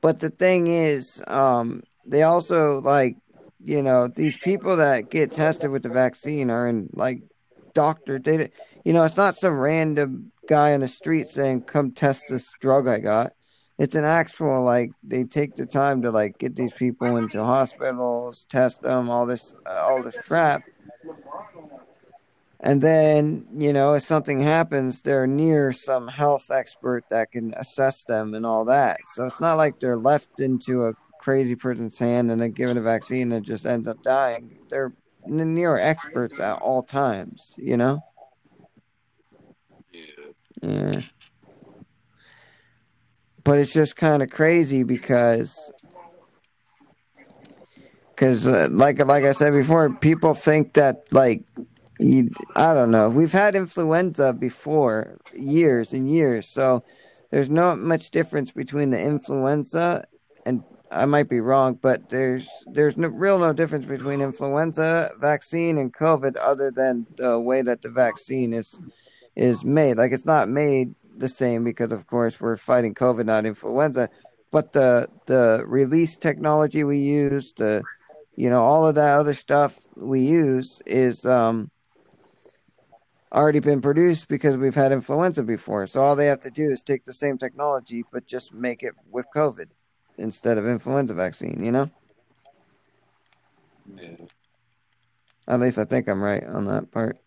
but 0.00 0.20
the 0.20 0.30
thing 0.30 0.66
is, 0.66 1.22
um, 1.26 1.82
they 2.06 2.22
also 2.22 2.80
like, 2.80 3.16
you 3.64 3.82
know, 3.82 4.08
these 4.08 4.36
people 4.36 4.76
that 4.76 5.10
get 5.10 5.32
tested 5.32 5.70
with 5.70 5.82
the 5.82 5.88
vaccine 5.88 6.50
are 6.50 6.68
in 6.68 6.90
like 6.92 7.22
doctor. 7.74 8.18
They, 8.18 8.50
you 8.84 8.92
know, 8.92 9.04
it's 9.04 9.16
not 9.16 9.36
some 9.36 9.58
random 9.58 10.32
guy 10.48 10.74
on 10.74 10.80
the 10.80 10.88
street 10.88 11.28
saying, 11.28 11.62
"Come 11.62 11.92
test 11.92 12.24
this 12.28 12.52
drug 12.60 12.88
I 12.88 12.98
got." 12.98 13.32
It's 13.78 13.94
an 13.94 14.04
actual 14.04 14.62
like 14.62 14.90
they 15.02 15.24
take 15.24 15.56
the 15.56 15.66
time 15.66 16.02
to 16.02 16.10
like 16.10 16.38
get 16.38 16.56
these 16.56 16.72
people 16.74 17.16
into 17.16 17.42
hospitals, 17.42 18.44
test 18.50 18.82
them, 18.82 19.08
all 19.08 19.26
this, 19.26 19.54
uh, 19.66 19.80
all 19.80 20.02
this 20.02 20.18
crap. 20.26 20.62
And 22.62 22.82
then, 22.82 23.46
you 23.54 23.72
know, 23.72 23.94
if 23.94 24.02
something 24.02 24.38
happens, 24.38 25.00
they're 25.00 25.26
near 25.26 25.72
some 25.72 26.08
health 26.08 26.50
expert 26.52 27.04
that 27.08 27.32
can 27.32 27.54
assess 27.56 28.04
them 28.04 28.34
and 28.34 28.44
all 28.44 28.66
that. 28.66 28.98
So 29.04 29.24
it's 29.24 29.40
not 29.40 29.54
like 29.54 29.80
they're 29.80 29.96
left 29.96 30.40
into 30.40 30.84
a 30.84 30.92
crazy 31.18 31.56
person's 31.56 31.98
hand 31.98 32.30
and 32.30 32.42
then 32.42 32.50
given 32.50 32.76
a 32.76 32.82
vaccine 32.82 33.32
and 33.32 33.44
just 33.44 33.64
ends 33.64 33.88
up 33.88 34.02
dying. 34.02 34.58
They're 34.68 34.92
near 35.26 35.76
experts 35.76 36.38
at 36.38 36.60
all 36.60 36.82
times, 36.82 37.54
you 37.56 37.78
know? 37.78 38.00
Yeah. 40.62 41.00
But 43.44 43.58
it's 43.58 43.72
just 43.72 43.96
kind 43.96 44.22
of 44.22 44.30
crazy 44.30 44.82
because 44.82 45.72
because 48.10 48.46
uh, 48.46 48.68
like 48.70 49.04
like 49.04 49.24
I 49.24 49.32
said 49.32 49.52
before, 49.52 49.88
people 49.94 50.34
think 50.34 50.74
that 50.74 51.04
like 51.12 51.44
you, 51.98 52.30
I 52.56 52.74
don't 52.74 52.90
know. 52.90 53.08
We've 53.08 53.32
had 53.32 53.56
influenza 53.56 54.32
before 54.34 55.18
years 55.34 55.92
and 55.92 56.10
years, 56.10 56.48
so 56.48 56.84
there's 57.30 57.48
not 57.48 57.78
much 57.78 58.10
difference 58.10 58.52
between 58.52 58.90
the 58.90 59.00
influenza 59.00 60.04
and 60.44 60.62
I 60.90 61.04
might 61.06 61.28
be 61.28 61.40
wrong, 61.40 61.78
but 61.80 62.08
there's 62.08 62.48
there's 62.66 62.96
no 62.96 63.08
real 63.08 63.38
no 63.38 63.52
difference 63.52 63.86
between 63.86 64.20
influenza 64.20 65.10
vaccine 65.18 65.78
and 65.78 65.94
COVID, 65.94 66.36
other 66.40 66.70
than 66.70 67.06
the 67.16 67.40
way 67.40 67.62
that 67.62 67.82
the 67.82 67.90
vaccine 67.90 68.52
is 68.52 68.80
is 69.36 69.64
made. 69.64 69.96
Like 69.96 70.12
it's 70.12 70.26
not 70.26 70.48
made 70.48 70.94
the 71.16 71.28
same 71.28 71.64
because, 71.64 71.92
of 71.92 72.06
course, 72.06 72.40
we're 72.40 72.56
fighting 72.56 72.94
COVID, 72.94 73.26
not 73.26 73.46
influenza. 73.46 74.08
But 74.50 74.72
the 74.72 75.08
the 75.26 75.64
release 75.66 76.16
technology 76.16 76.82
we 76.82 76.98
use, 76.98 77.52
the 77.52 77.82
you 78.36 78.50
know 78.50 78.62
all 78.62 78.86
of 78.86 78.96
that 78.96 79.14
other 79.14 79.34
stuff 79.34 79.78
we 79.96 80.20
use 80.20 80.82
is 80.86 81.24
um 81.24 81.70
already 83.32 83.60
been 83.60 83.80
produced 83.80 84.28
because 84.28 84.56
we've 84.56 84.74
had 84.74 84.92
influenza 84.92 85.42
before. 85.42 85.86
So 85.86 86.00
all 86.00 86.16
they 86.16 86.26
have 86.26 86.40
to 86.40 86.50
do 86.50 86.64
is 86.64 86.82
take 86.82 87.04
the 87.04 87.12
same 87.12 87.38
technology, 87.38 88.04
but 88.12 88.26
just 88.26 88.52
make 88.52 88.82
it 88.82 88.94
with 89.10 89.26
COVID 89.34 89.66
instead 90.18 90.58
of 90.58 90.66
influenza 90.66 91.14
vaccine, 91.14 91.62
you 91.64 91.72
know? 91.72 91.90
Yeah. 93.94 94.16
At 95.48 95.60
least 95.60 95.78
I 95.78 95.84
think 95.84 96.08
I'm 96.08 96.22
right 96.22 96.44
on 96.44 96.66
that 96.66 96.90
part. 96.90 97.18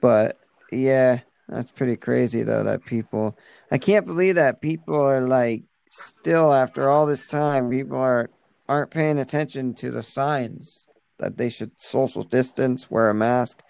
But 0.00 0.38
yeah, 0.70 1.20
that's 1.48 1.72
pretty 1.72 1.96
crazy 1.96 2.42
though 2.42 2.64
that 2.64 2.84
people 2.84 3.36
I 3.70 3.78
can't 3.78 4.06
believe 4.06 4.34
that 4.34 4.60
people 4.60 5.00
are 5.00 5.22
like 5.22 5.62
still 5.90 6.52
after 6.52 6.88
all 6.88 7.06
this 7.06 7.26
time 7.26 7.70
people 7.70 7.98
are 7.98 8.30
aren't 8.68 8.90
paying 8.90 9.18
attention 9.18 9.74
to 9.74 9.90
the 9.90 10.02
signs 10.02 10.88
that 11.18 11.36
they 11.36 11.48
should 11.48 11.72
social 11.80 12.22
distance, 12.22 12.90
wear 12.90 13.10
a 13.10 13.14
mask. 13.14 13.62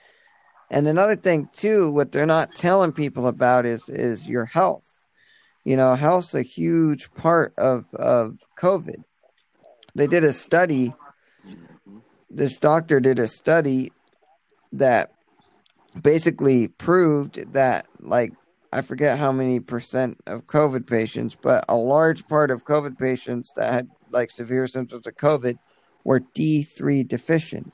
And 0.71 0.87
another 0.87 1.17
thing 1.17 1.49
too, 1.53 1.91
what 1.93 2.13
they're 2.13 2.27
not 2.27 2.55
telling 2.55 2.93
people 2.93 3.27
about 3.27 3.65
is 3.65 3.89
is 3.89 4.29
your 4.29 4.45
health. 4.45 5.01
You 5.65 5.77
know, 5.77 5.95
health's 5.95 6.35
a 6.35 6.43
huge 6.43 7.13
part 7.15 7.55
of 7.57 7.87
of 7.95 8.39
COVID. 8.59 9.03
They 9.95 10.07
did 10.07 10.25
a 10.25 10.33
study. 10.33 10.93
This 12.31 12.59
doctor 12.59 13.01
did 13.01 13.19
a 13.19 13.27
study 13.27 13.93
that 14.73 15.13
basically 16.01 16.69
proved 16.69 17.53
that 17.53 17.87
like 18.01 18.33
I 18.73 18.83
forget 18.83 19.19
how 19.19 19.33
many 19.33 19.61
percent 19.61 20.19
of 20.27 20.47
COVID 20.47 20.87
patients, 20.87 21.37
but 21.41 21.65
a 21.69 21.77
large 21.77 22.27
part 22.29 22.51
of 22.51 22.67
COVID 22.67 22.99
patients 22.99 23.53
that 23.57 23.73
had 23.73 23.89
like 24.11 24.31
severe 24.31 24.67
symptoms 24.67 25.07
of 25.07 25.17
COVID 25.17 25.59
were 26.05 26.21
D3 26.21 27.07
deficient, 27.09 27.73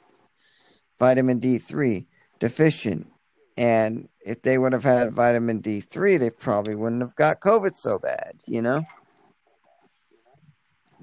vitamin 0.98 1.40
D3 1.40 2.06
deficient. 2.38 3.08
And 3.56 4.08
if 4.20 4.42
they 4.42 4.58
would 4.58 4.72
have 4.72 4.84
had 4.84 5.12
vitamin 5.12 5.62
D3, 5.62 6.18
they 6.18 6.30
probably 6.30 6.74
wouldn't 6.74 7.02
have 7.02 7.14
got 7.16 7.40
COVID 7.40 7.76
so 7.76 7.98
bad, 7.98 8.40
you 8.46 8.62
know? 8.62 8.82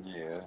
Yeah. 0.03 0.41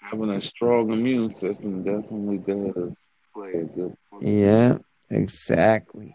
Having 0.00 0.30
a 0.30 0.40
strong 0.40 0.90
immune 0.90 1.30
system 1.30 1.82
definitely 1.82 2.38
does 2.38 3.04
play 3.34 3.50
a 3.52 3.64
good 3.64 3.96
part. 4.10 4.22
Yeah, 4.22 4.78
exactly 5.10 6.14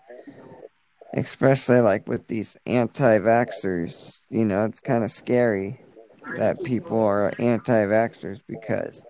especially 1.13 1.79
like 1.79 2.07
with 2.07 2.27
these 2.27 2.57
anti-vaxxers 2.65 4.21
you 4.29 4.43
know 4.43 4.65
it's 4.65 4.79
kind 4.79 5.03
of 5.03 5.11
scary 5.11 5.79
that 6.37 6.63
people 6.63 6.99
are 6.99 7.31
anti-vaxxers 7.39 8.39
because 8.47 9.05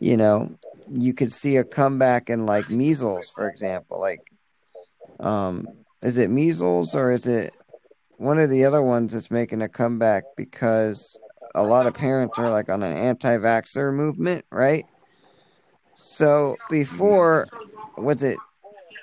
you 0.00 0.16
know 0.16 0.50
you 0.90 1.14
could 1.14 1.32
see 1.32 1.56
a 1.56 1.64
comeback 1.64 2.28
in 2.28 2.46
like 2.46 2.68
measles 2.68 3.28
for 3.30 3.48
example 3.48 3.98
like 3.98 4.20
um 5.20 5.66
is 6.02 6.18
it 6.18 6.30
measles 6.30 6.94
or 6.94 7.12
is 7.12 7.26
it 7.26 7.56
one 8.18 8.38
of 8.38 8.50
the 8.50 8.64
other 8.64 8.82
ones 8.82 9.12
that's 9.12 9.30
making 9.30 9.62
a 9.62 9.68
comeback 9.68 10.24
because 10.36 11.18
a 11.56 11.64
lot 11.64 11.86
of 11.86 11.94
parents 11.94 12.38
are 12.38 12.50
like 12.50 12.68
on 12.68 12.82
an 12.82 12.96
anti-vaxxer 12.96 13.92
movement, 13.92 14.44
right? 14.50 14.84
So 15.94 16.56
before, 16.70 17.46
was 17.96 18.22
it? 18.22 18.38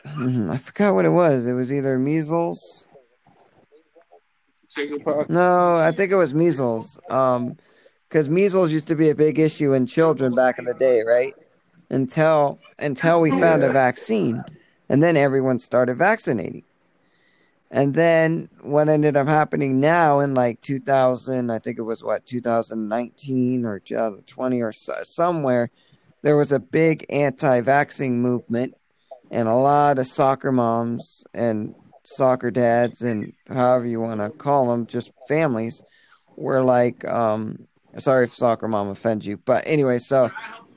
I 0.05 0.57
forgot 0.57 0.93
what 0.93 1.05
it 1.05 1.09
was. 1.09 1.47
It 1.47 1.53
was 1.53 1.73
either 1.73 1.97
measles. 1.97 2.87
No, 5.29 5.75
I 5.75 5.91
think 5.91 6.11
it 6.11 6.15
was 6.15 6.33
measles. 6.33 6.99
Um, 7.09 7.57
because 8.07 8.29
measles 8.29 8.71
used 8.71 8.87
to 8.89 8.95
be 8.95 9.09
a 9.09 9.15
big 9.15 9.39
issue 9.39 9.73
in 9.73 9.87
children 9.87 10.35
back 10.35 10.59
in 10.59 10.65
the 10.65 10.75
day, 10.75 11.01
right? 11.01 11.33
Until 11.89 12.59
until 12.77 13.19
we 13.19 13.31
found 13.31 13.63
a 13.63 13.71
vaccine, 13.71 14.39
and 14.87 15.01
then 15.01 15.17
everyone 15.17 15.57
started 15.57 15.95
vaccinating. 15.95 16.63
And 17.73 17.95
then 17.95 18.49
what 18.61 18.87
ended 18.87 19.17
up 19.17 19.27
happening 19.27 19.79
now 19.79 20.19
in 20.19 20.35
like 20.35 20.61
2000, 20.61 21.49
I 21.49 21.57
think 21.57 21.79
it 21.79 21.81
was 21.81 22.03
what 22.03 22.23
2019 22.27 23.65
or 23.65 23.79
2020 23.79 24.61
or 24.61 24.71
so, 24.71 24.93
somewhere, 25.03 25.71
there 26.21 26.37
was 26.37 26.51
a 26.51 26.59
big 26.59 27.03
anti-vaccine 27.09 28.21
movement, 28.21 28.75
and 29.31 29.47
a 29.47 29.55
lot 29.55 29.97
of 29.97 30.05
soccer 30.05 30.51
moms 30.51 31.25
and 31.33 31.73
soccer 32.03 32.51
dads 32.51 33.01
and 33.01 33.33
however 33.47 33.85
you 33.85 33.99
want 33.99 34.19
to 34.19 34.29
call 34.29 34.67
them, 34.67 34.85
just 34.85 35.11
families, 35.27 35.81
were 36.35 36.61
like, 36.61 37.03
um, 37.09 37.67
sorry 37.97 38.25
if 38.25 38.35
soccer 38.35 38.67
mom 38.67 38.89
offends 38.89 39.25
you, 39.25 39.37
but 39.37 39.63
anyway, 39.65 39.97
so 39.97 40.29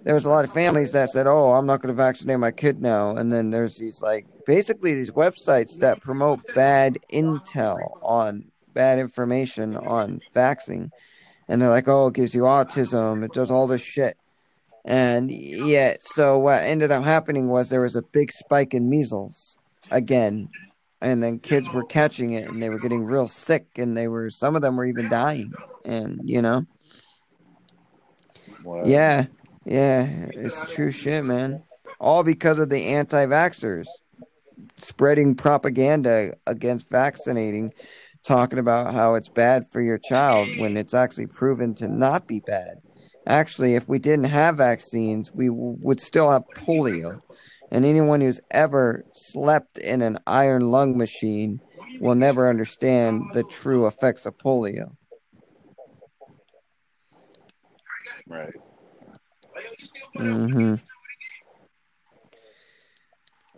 there 0.07 0.15
was 0.15 0.25
a 0.25 0.31
lot 0.31 0.45
of 0.45 0.53
families 0.53 0.93
that 0.93 1.11
said, 1.11 1.27
"Oh, 1.27 1.51
I'm 1.51 1.67
not 1.67 1.83
going 1.83 1.93
to 1.93 2.01
vaccinate 2.01 2.39
my 2.39 2.53
kid 2.53 2.81
now," 2.81 3.17
and 3.17 3.33
then 3.33 3.51
there's 3.51 3.77
these 3.77 4.01
like 4.01 4.25
basically 4.47 4.95
these 4.95 5.11
websites 5.11 5.79
that 5.81 6.01
promote 6.01 6.39
bad 6.55 6.99
intel 7.13 7.97
on 8.03 8.53
bad 8.73 9.01
information 9.01 9.77
on 9.77 10.21
vaccine, 10.33 10.93
and 11.49 11.61
they're 11.61 11.69
like, 11.69 11.89
"Oh, 11.89 12.07
it 12.07 12.15
gives 12.15 12.37
you 12.37 12.43
autism, 12.43 13.25
it 13.25 13.33
does 13.33 13.51
all 13.51 13.67
this 13.67 13.83
shit," 13.83 14.17
and 14.85 15.29
yet, 15.29 16.05
so 16.05 16.39
what 16.39 16.63
ended 16.63 16.93
up 16.93 17.03
happening 17.03 17.49
was 17.49 17.69
there 17.69 17.81
was 17.81 17.97
a 17.97 18.03
big 18.03 18.31
spike 18.31 18.75
in 18.75 18.89
measles 18.89 19.59
again, 19.91 20.49
and 21.01 21.21
then 21.21 21.41
kids 21.41 21.69
were 21.75 21.83
catching 21.83 22.33
it 22.33 22.47
and 22.47 22.63
they 22.63 22.71
were 22.71 22.79
getting 22.79 23.05
real 23.05 23.27
sick, 23.27 23.67
and 23.75 23.97
they 23.97 24.07
were 24.07 24.31
some 24.31 24.55
of 24.55 24.63
them 24.63 24.77
were 24.77 24.87
even 24.87 25.09
dying, 25.09 25.53
and 25.85 26.21
you 26.23 26.41
know. 26.41 26.65
Wow. 28.63 28.83
Yeah, 28.85 29.27
yeah, 29.67 30.29
it's 30.35 30.73
true 30.75 30.93
shit, 30.93 31.25
man. 31.25 31.63
All 32.01 32.23
because 32.23 32.59
of 32.59 32.71
the 32.71 32.87
anti 32.87 33.27
vaxxers 33.27 33.89
spreading 34.77 35.35
propaganda 35.35 36.33
against 36.47 36.91
vaccinating, 36.91 37.73
talking 38.25 38.59
about 38.59 38.95
how 38.95 39.15
it's 39.15 39.29
bad 39.29 39.65
for 39.73 39.81
your 39.81 39.99
child 39.99 40.49
when 40.59 40.77
it's 40.77 40.95
actually 40.95 41.27
proven 41.27 41.75
to 41.75 41.89
not 41.89 42.27
be 42.27 42.41
bad. 42.41 42.77
Actually, 43.27 43.75
if 43.75 43.89
we 43.89 43.99
didn't 43.99 44.27
have 44.27 44.57
vaccines, 44.57 45.33
we 45.35 45.49
w- 45.49 45.77
would 45.81 46.01
still 46.01 46.31
have 46.31 46.45
polio. 46.55 47.21
And 47.73 47.85
anyone 47.85 48.21
who's 48.21 48.41
ever 48.53 49.05
slept 49.13 49.79
in 49.79 50.01
an 50.01 50.19
iron 50.27 50.71
lung 50.71 50.97
machine 50.97 51.61
will 52.01 52.15
never 52.15 52.49
understand 52.49 53.23
the 53.35 53.43
true 53.43 53.87
effects 53.87 54.27
of 54.27 54.39
polio. 54.39 54.97
Right. 58.29 58.55
Mm-hmm. 60.17 60.75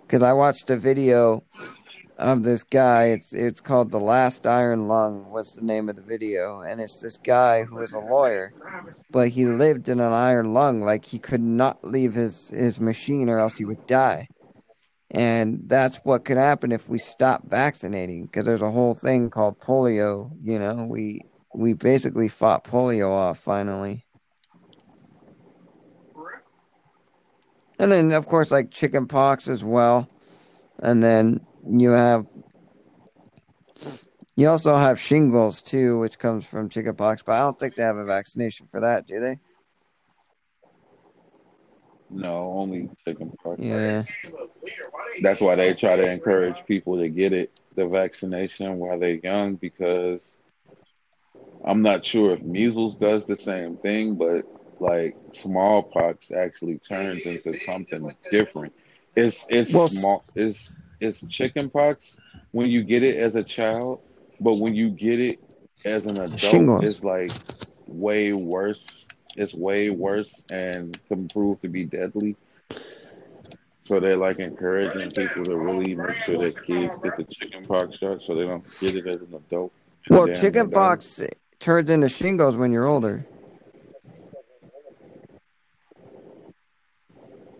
Because 0.03 0.23
I 0.23 0.33
watched 0.33 0.71
a 0.71 0.77
video 0.77 1.44
of 2.18 2.42
this 2.42 2.64
guy. 2.64 3.07
It's 3.07 3.33
it's 3.33 3.61
called 3.61 3.90
"The 3.90 3.99
Last 3.99 4.47
Iron 4.47 4.88
Lung." 4.88 5.31
What's 5.31 5.55
the 5.55 5.64
name 5.64 5.88
of 5.88 5.97
the 5.97 6.03
video? 6.03 6.61
And 6.61 6.81
it's 6.81 7.01
this 7.01 7.16
guy 7.16 7.64
who 7.64 7.79
is 7.81 7.92
a 7.92 8.01
lawyer, 8.01 8.53
but 9.11 9.29
he 9.29 9.47
lived 9.47 9.88
in 9.88 10.01
an 10.01 10.12
iron 10.12 10.53
lung. 10.53 10.81
Like 10.81 11.05
he 11.05 11.18
could 11.18 11.40
not 11.40 11.85
leave 11.85 12.14
his 12.14 12.51
his 12.51 12.81
machine, 12.81 13.29
or 13.29 13.38
else 13.38 13.57
he 13.57 13.64
would 13.64 13.87
die. 13.87 14.29
And 15.11 15.62
that's 15.66 16.01
what 16.05 16.25
could 16.27 16.37
happen 16.37 16.71
if 16.71 16.88
we 16.88 16.99
stop 16.99 17.49
vaccinating. 17.49 18.27
Because 18.27 18.44
there's 18.44 18.62
a 18.62 18.71
whole 18.71 18.94
thing 18.94 19.31
called 19.31 19.59
polio. 19.59 20.31
You 20.42 20.59
know, 20.59 20.87
we 20.88 21.23
we 21.55 21.73
basically 21.73 22.29
fought 22.29 22.64
polio 22.64 23.11
off 23.11 23.38
finally. 23.38 24.05
And 27.79 27.93
then, 27.93 28.12
of 28.12 28.27
course, 28.27 28.51
like 28.51 28.71
chicken 28.71 29.07
pox 29.07 29.49
as 29.49 29.62
well. 29.62 30.09
And 30.81 31.03
then 31.03 31.47
you 31.69 31.91
have, 31.91 32.27
you 34.37 34.49
also 34.49 34.77
have 34.77 34.99
shingles 34.99 35.62
too, 35.62 35.99
which 35.99 36.19
comes 36.19 36.47
from 36.47 36.69
chicken 36.69 36.95
pox, 36.95 37.23
but 37.23 37.37
I 37.37 37.41
don't 37.41 37.59
think 37.59 37.75
they 37.75 37.83
have 37.83 37.97
a 37.97 38.05
vaccination 38.05 38.69
for 38.71 38.81
that, 38.81 39.07
do 39.07 39.21
they? 39.21 39.38
No, 42.11 42.53
only 42.53 42.88
chicken 43.05 43.33
pox. 43.43 43.61
Yeah. 43.61 44.05
That's 45.23 45.41
why 45.41 45.57
they 45.57 45.75
try 45.75 45.97
to 45.97 46.11
encourage 46.11 46.64
people 46.67 46.99
to 46.99 47.09
get 47.09 47.33
it, 47.33 47.53
the 47.75 47.87
vaccination 47.87 48.79
while 48.79 48.99
they're 48.99 49.21
young, 49.23 49.57
because 49.57 50.37
I'm 51.64 51.83
not 51.83 52.05
sure 52.05 52.33
if 52.35 52.43
measles 52.43 52.97
does 52.99 53.27
the 53.27 53.37
same 53.37 53.77
thing, 53.77 54.14
but 54.14 54.47
like 54.81 55.17
smallpox 55.33 56.31
actually 56.31 56.79
turns 56.79 57.27
into 57.27 57.59
something 57.59 58.14
different. 58.31 58.73
It's 59.17 59.47
it's 59.49 59.73
well, 59.73 59.88
small 59.88 60.25
it's 60.35 60.75
it's 61.01 61.23
chickenpox 61.29 62.17
when 62.53 62.71
you 62.71 62.83
get 62.83 63.03
it 63.03 63.17
as 63.17 63.37
a 63.37 63.43
child, 63.43 64.01
but 64.41 64.59
when 64.59 64.75
you 64.75 64.91
get 64.91 65.21
it 65.21 65.41
as 65.85 66.07
an 66.07 66.19
adult, 66.19 66.41
shingles. 66.41 66.85
it's 66.85 67.05
like 67.05 67.33
way 67.87 68.33
worse. 68.33 69.07
It's 69.37 69.55
way 69.55 69.91
worse 69.91 70.45
and 70.51 70.99
can 71.09 71.29
prove 71.29 71.61
to 71.61 71.69
be 71.69 71.85
deadly. 71.85 72.37
So 73.85 74.01
they're 74.01 74.17
like 74.17 74.38
encouraging 74.38 75.11
people 75.12 75.45
to 75.45 75.57
really 75.57 75.95
make 75.95 76.17
sure 76.17 76.38
that 76.38 76.62
kids 76.64 76.95
get 77.03 77.17
the 77.17 77.25
chickenpox 77.25 77.97
shot 77.97 78.23
so 78.23 78.35
they 78.35 78.45
don't 78.45 78.64
get 78.81 78.97
it 78.97 79.07
as 79.07 79.17
an 79.17 79.35
adult. 79.35 79.73
Well, 80.11 80.27
chickenpox 80.29 81.23
turns 81.59 81.88
into 81.88 82.09
shingles 82.09 82.57
when 82.57 82.73
you're 82.73 82.87
older. 82.87 83.27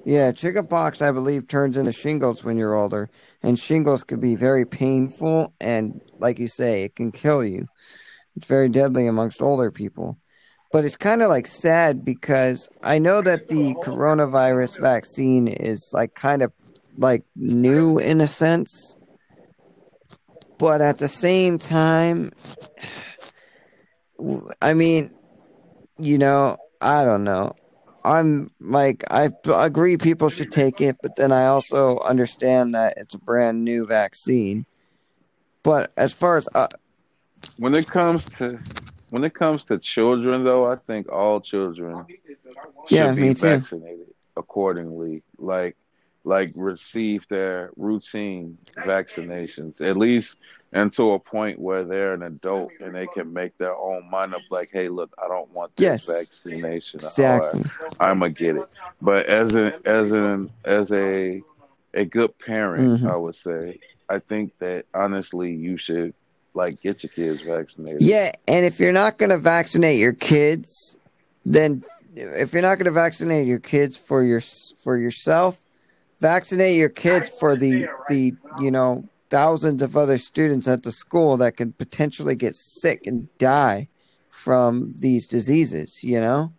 Yeah, 0.08 0.32
chickenpox, 0.32 1.02
I 1.02 1.12
believe, 1.12 1.48
turns 1.48 1.76
into 1.76 1.92
shingles 1.92 2.42
when 2.42 2.56
you're 2.56 2.74
older, 2.74 3.10
and 3.42 3.58
shingles 3.58 4.02
can 4.04 4.20
be 4.20 4.36
very 4.36 4.64
painful, 4.64 5.52
and 5.60 6.00
like 6.18 6.38
you 6.38 6.48
say, 6.48 6.84
it 6.84 6.96
can 6.96 7.12
kill 7.12 7.44
you. 7.44 7.66
It's 8.34 8.46
very 8.46 8.70
deadly 8.70 9.06
amongst 9.06 9.42
older 9.42 9.70
people. 9.70 10.16
But 10.72 10.86
it's 10.86 10.96
kind 10.96 11.20
of 11.20 11.28
like 11.28 11.46
sad 11.46 12.06
because 12.06 12.70
I 12.82 12.98
know 12.98 13.20
that 13.20 13.50
the 13.50 13.74
coronavirus 13.82 14.80
vaccine 14.80 15.46
is 15.46 15.90
like 15.92 16.14
kind 16.14 16.40
of 16.40 16.52
like 16.96 17.24
new 17.36 17.98
in 17.98 18.22
a 18.22 18.28
sense, 18.28 18.96
but 20.56 20.80
at 20.80 20.96
the 20.96 21.08
same 21.08 21.58
time, 21.58 22.32
I 24.62 24.72
mean, 24.72 25.10
you 25.98 26.16
know, 26.16 26.56
I 26.80 27.04
don't 27.04 27.24
know. 27.24 27.52
I'm 28.08 28.50
like 28.58 29.04
I 29.10 29.28
agree 29.54 29.98
people 29.98 30.30
should 30.30 30.50
take 30.50 30.80
it, 30.80 30.96
but 31.02 31.16
then 31.16 31.30
I 31.30 31.46
also 31.46 31.98
understand 32.00 32.74
that 32.74 32.94
it's 32.96 33.14
a 33.14 33.18
brand 33.18 33.64
new 33.64 33.86
vaccine. 33.86 34.64
But 35.62 35.92
as 35.98 36.14
far 36.14 36.38
as 36.38 36.48
uh, 36.54 36.68
when 37.58 37.74
it 37.74 37.86
comes 37.86 38.24
to 38.38 38.58
when 39.10 39.24
it 39.24 39.34
comes 39.34 39.64
to 39.66 39.78
children, 39.78 40.42
though, 40.42 40.70
I 40.70 40.76
think 40.76 41.12
all 41.12 41.42
children 41.42 42.06
should 42.88 42.96
yeah, 42.96 43.12
be 43.14 43.34
vaccinated 43.34 44.06
accordingly. 44.38 45.22
Like 45.36 45.76
like 46.24 46.52
receive 46.54 47.26
their 47.28 47.72
routine 47.76 48.56
vaccinations 48.78 49.80
at 49.82 49.98
least 49.98 50.36
until 50.72 51.14
a 51.14 51.18
point 51.18 51.59
where 51.59 51.85
they're 51.85 52.14
an 52.14 52.22
adult 52.22 52.70
and 52.81 52.94
they 52.94 53.07
can 53.07 53.33
make 53.33 53.57
their 53.57 53.74
own 53.74 54.09
mind 54.11 54.35
up 54.35 54.42
like 54.50 54.68
hey 54.72 54.88
look 54.88 55.12
i 55.22 55.26
don't 55.26 55.50
want 55.52 55.74
this 55.76 55.85
yes, 55.85 56.07
vaccination 56.07 57.00
exactly. 57.00 57.62
i'm 58.00 58.18
gonna 58.18 58.31
get 58.31 58.57
it 58.57 58.68
but 59.00 59.26
as 59.26 59.54
an 59.54 59.72
as 59.85 60.12
an 60.12 60.50
as 60.64 60.92
a 60.92 61.42
a 61.94 62.04
good 62.04 62.37
parent 62.38 63.00
mm-hmm. 63.00 63.09
i 63.09 63.16
would 63.16 63.37
say 63.37 63.78
i 64.11 64.18
think 64.18 64.52
that 64.59 64.85
honestly 64.94 65.52
you 65.52 65.78
should 65.78 66.12
like 66.52 66.81
get 66.83 67.02
your 67.02 67.11
kids 67.11 67.42
vaccinated 67.42 68.02
yeah 68.02 68.31
and 68.46 68.66
if 68.66 68.78
you're 68.78 68.92
not 68.92 69.16
gonna 69.16 69.38
vaccinate 69.38 69.98
your 69.98 70.12
kids 70.12 70.96
then 71.46 71.83
if 72.14 72.52
you're 72.52 72.62
not 72.62 72.76
gonna 72.76 72.90
vaccinate 72.90 73.46
your 73.46 73.61
kids 73.61 73.96
for 73.96 74.22
your 74.22 74.40
for 74.40 74.98
yourself 74.98 75.64
vaccinate 76.20 76.76
your 76.76 76.88
kids 76.88 77.31
for 77.31 77.57
the 77.57 77.88
the 78.09 78.35
you 78.59 78.70
know 78.70 79.09
thousands 79.30 79.82
of 79.82 79.96
other 79.96 80.18
students 80.18 80.66
at 80.68 80.82
the 80.82 80.92
school 80.92 81.36
that 81.36 81.56
could 81.56 81.76
potentially 81.78 82.34
get 82.34 82.54
sick 82.54 83.06
and 83.06 83.28
die 83.38 83.88
from 84.30 84.94
these 84.98 85.28
diseases 85.28 86.02
you 86.02 86.20
know 86.20 86.52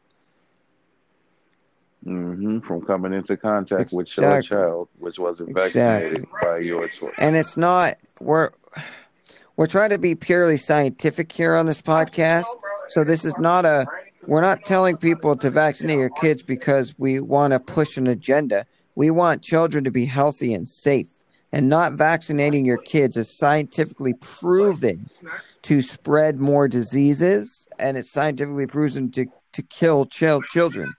mm-hmm. 2.05 2.59
from 2.59 2.81
coming 2.85 3.13
into 3.13 3.37
contact 3.37 3.81
exactly. 3.81 3.97
with 3.97 4.17
your 4.17 4.41
child 4.41 4.89
which 4.99 5.17
wasn't 5.17 5.53
vaccinated 5.53 6.19
exactly. 6.19 6.39
by 6.41 6.57
your 6.57 6.87
choice 6.87 7.13
and 7.17 7.35
it's 7.35 7.57
not 7.57 7.95
we're 8.19 8.49
we're 9.59 9.67
trying 9.67 9.89
to 9.89 9.97
be 9.97 10.15
purely 10.15 10.55
scientific 10.55 11.29
here 11.33 11.53
on 11.53 11.65
this 11.65 11.81
podcast. 11.81 12.45
So 12.87 13.03
this 13.03 13.25
is 13.25 13.37
not 13.37 13.65
a 13.65 13.85
we're 14.25 14.39
not 14.39 14.63
telling 14.63 14.95
people 14.95 15.35
to 15.35 15.49
vaccinate 15.49 15.97
your 15.97 16.11
kids 16.21 16.43
because 16.43 16.95
we 16.97 17.19
want 17.19 17.51
to 17.51 17.59
push 17.59 17.97
an 17.97 18.07
agenda. 18.07 18.65
We 18.95 19.11
want 19.11 19.41
children 19.41 19.83
to 19.83 19.91
be 19.91 20.05
healthy 20.05 20.53
and 20.53 20.65
safe. 20.65 21.09
And 21.51 21.67
not 21.67 21.93
vaccinating 21.93 22.65
your 22.65 22.77
kids 22.77 23.17
is 23.17 23.35
scientifically 23.35 24.13
proven 24.21 25.09
to 25.63 25.81
spread 25.81 26.39
more 26.39 26.67
diseases 26.67 27.67
and 27.79 27.97
it's 27.97 28.11
scientifically 28.11 28.67
proven 28.67 29.11
to, 29.11 29.25
to 29.53 29.61
kill 29.63 30.05
ch- 30.05 30.47
children. 30.49 30.93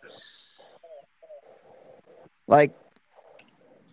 Like 2.46 2.74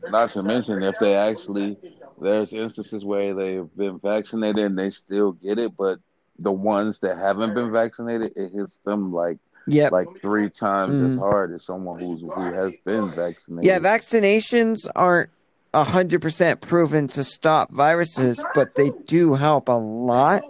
not 0.09 0.31
to 0.31 0.43
mention 0.43 0.81
if 0.83 0.95
they 0.99 1.15
actually 1.15 1.77
there's 2.19 2.53
instances 2.53 3.05
where 3.05 3.33
they've 3.33 3.69
been 3.75 3.99
vaccinated 3.99 4.65
and 4.65 4.77
they 4.77 4.89
still 4.89 5.33
get 5.33 5.59
it, 5.59 5.75
but 5.77 5.99
the 6.39 6.51
ones 6.51 6.99
that 6.99 7.17
haven't 7.17 7.53
been 7.53 7.71
vaccinated, 7.71 8.33
it 8.35 8.51
hits 8.51 8.79
them 8.85 9.13
like 9.13 9.37
yep. 9.67 9.91
like 9.91 10.07
three 10.21 10.49
times 10.49 10.95
mm-hmm. 10.95 11.11
as 11.11 11.17
hard 11.17 11.53
as 11.53 11.63
someone 11.63 11.99
who's 11.99 12.21
who 12.21 12.53
has 12.53 12.73
been 12.85 13.09
vaccinated. 13.09 13.65
Yeah, 13.65 13.79
vaccinations 13.79 14.87
aren't 14.95 15.29
hundred 15.73 16.21
percent 16.21 16.61
proven 16.61 17.07
to 17.09 17.23
stop 17.23 17.71
viruses, 17.71 18.43
but 18.53 18.75
they 18.75 18.91
do 19.05 19.33
help 19.35 19.69
a 19.69 19.73
lot. 19.73 20.41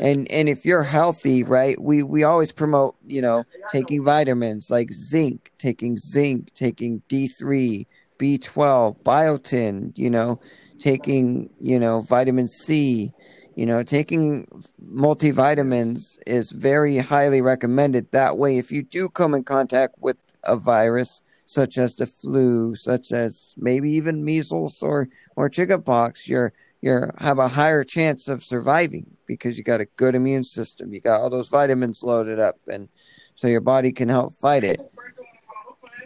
And 0.00 0.30
and 0.32 0.48
if 0.48 0.64
you're 0.64 0.82
healthy, 0.82 1.44
right, 1.44 1.80
we 1.80 2.02
we 2.02 2.24
always 2.24 2.50
promote, 2.50 2.96
you 3.06 3.22
know, 3.22 3.44
taking 3.70 4.04
vitamins 4.04 4.70
like 4.70 4.90
zinc, 4.90 5.52
taking 5.58 5.96
zinc, 5.96 6.52
taking 6.54 7.02
D 7.08 7.28
three, 7.28 7.86
B 8.18 8.38
twelve, 8.38 8.96
biotin, 9.04 9.92
you 9.94 10.10
know, 10.10 10.40
taking, 10.80 11.50
you 11.60 11.78
know, 11.78 12.00
vitamin 12.00 12.48
C, 12.48 13.12
you 13.54 13.66
know, 13.66 13.84
taking 13.84 14.48
multivitamins 14.92 16.18
is 16.26 16.50
very 16.50 16.98
highly 16.98 17.40
recommended. 17.40 18.10
That 18.10 18.38
way, 18.38 18.58
if 18.58 18.72
you 18.72 18.82
do 18.82 19.08
come 19.08 19.34
in 19.34 19.44
contact 19.44 19.94
with 20.00 20.16
a 20.42 20.56
virus, 20.56 21.22
such 21.52 21.76
as 21.76 21.96
the 21.96 22.06
flu, 22.06 22.74
such 22.74 23.12
as 23.12 23.54
maybe 23.58 23.90
even 23.90 24.24
measles 24.24 24.82
or 24.82 25.08
or 25.36 25.48
chickenpox, 25.48 26.26
you're 26.26 26.52
you're 26.80 27.14
have 27.18 27.38
a 27.38 27.48
higher 27.48 27.84
chance 27.84 28.26
of 28.26 28.42
surviving 28.42 29.06
because 29.26 29.58
you 29.58 29.64
got 29.64 29.80
a 29.80 29.86
good 29.96 30.14
immune 30.14 30.44
system. 30.44 30.92
You 30.92 31.00
got 31.00 31.20
all 31.20 31.30
those 31.30 31.48
vitamins 31.48 32.02
loaded 32.02 32.40
up, 32.40 32.58
and 32.68 32.88
so 33.34 33.48
your 33.48 33.60
body 33.60 33.92
can 33.92 34.08
help 34.08 34.32
fight 34.32 34.64
it. 34.64 34.80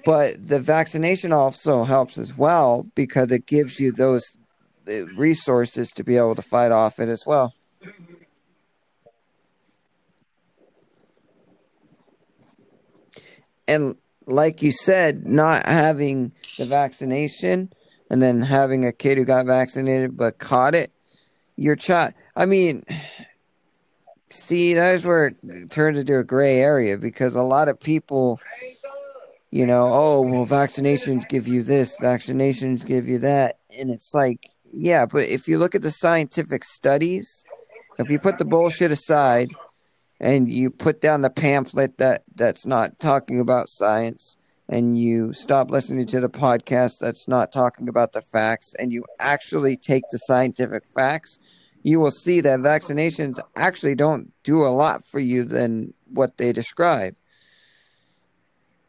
But 0.05 0.47
the 0.47 0.61
vaccination 0.61 1.33
also 1.33 1.85
helps 1.85 2.19
as 2.19 2.37
well 2.37 2.87
because 2.95 3.31
it 3.33 3.47
gives 3.47 3.81
you 3.81 3.93
those 3.93 4.37
uh, 4.89 5.07
resources 5.17 5.91
to 5.93 6.05
be 6.05 6.17
able 6.17 6.35
to 6.35 6.43
fight 6.43 6.73
off 6.73 6.99
it 6.99 7.09
as 7.09 7.25
well. 7.27 7.55
And 13.69 13.97
like 14.27 14.63
you 14.63 14.73
said, 14.73 15.25
not 15.25 15.67
having 15.67 16.33
the 16.59 16.67
vaccination 16.67 17.73
and 18.11 18.23
then 18.23 18.43
having 18.43 18.85
a 18.85 18.93
kid 18.93 19.19
who 19.19 19.25
got 19.25 19.47
vaccinated 19.47 20.17
but 20.17 20.39
caught 20.39 20.75
it, 20.75 20.93
your 21.57 21.77
child. 21.77 22.13
I 22.35 22.47
mean, 22.47 22.85
see, 24.29 24.75
that's 24.75 25.05
where 25.05 25.27
it 25.27 25.71
turned 25.71 25.97
into 25.97 26.19
a 26.19 26.25
gray 26.25 26.61
area 26.61 26.99
because 26.99 27.35
a 27.35 27.43
lot 27.43 27.69
of 27.69 27.81
people, 27.81 28.41
you 29.51 29.67
know, 29.67 29.89
oh, 29.91 30.21
well, 30.23 30.47
vaccinations 30.47 31.29
give 31.29 31.49
you 31.49 31.63
this, 31.63 31.97
vaccinations 31.97 32.85
give 32.85 33.09
you 33.09 33.19
that. 33.19 33.59
And 33.79 33.91
it's 33.91 34.13
like, 34.15 34.51
yeah, 34.73 35.07
but 35.07 35.25
if 35.25 35.49
you 35.49 35.59
look 35.59 35.75
at 35.75 35.83
the 35.83 35.91
scientific 35.91 36.65
studies, 36.65 37.45
if 37.99 38.11
you 38.11 38.19
put 38.19 38.39
the 38.39 38.45
bullshit 38.45 38.93
aside 38.93 39.49
and 40.21 40.49
you 40.49 40.71
put 40.71 41.01
down 41.01 41.23
the 41.23 41.31
pamphlet 41.31 41.99
that 41.99 42.25
that's 42.35 42.67
not 42.67 42.99
talking 42.99 43.41
about 43.41 43.69
science 43.69 44.37
and 44.69 44.99
you 44.99 45.33
stop 45.33 45.71
listening 45.71 46.07
to 46.07 46.21
the 46.21 46.29
podcast 46.29 46.99
that's 46.99 47.29
not 47.29 47.53
talking 47.53 47.89
about 47.89 48.13
the 48.13 48.23
facts 48.23 48.75
and 48.79 48.93
you 48.93 49.05
actually 49.21 49.77
take 49.77 50.03
the 50.11 50.19
scientific 50.19 50.83
facts, 50.95 51.39
you 51.83 52.01
will 52.01 52.11
see 52.11 52.41
that 52.41 52.61
vaccinations 52.61 53.39
actually 53.55 53.95
don't 53.95 54.33
do 54.43 54.65
a 54.65 54.69
lot 54.69 55.05
for 55.07 55.21
you 55.21 55.45
than 55.45 55.95
what 56.09 56.37
they 56.37 56.53
describe. 56.53 57.15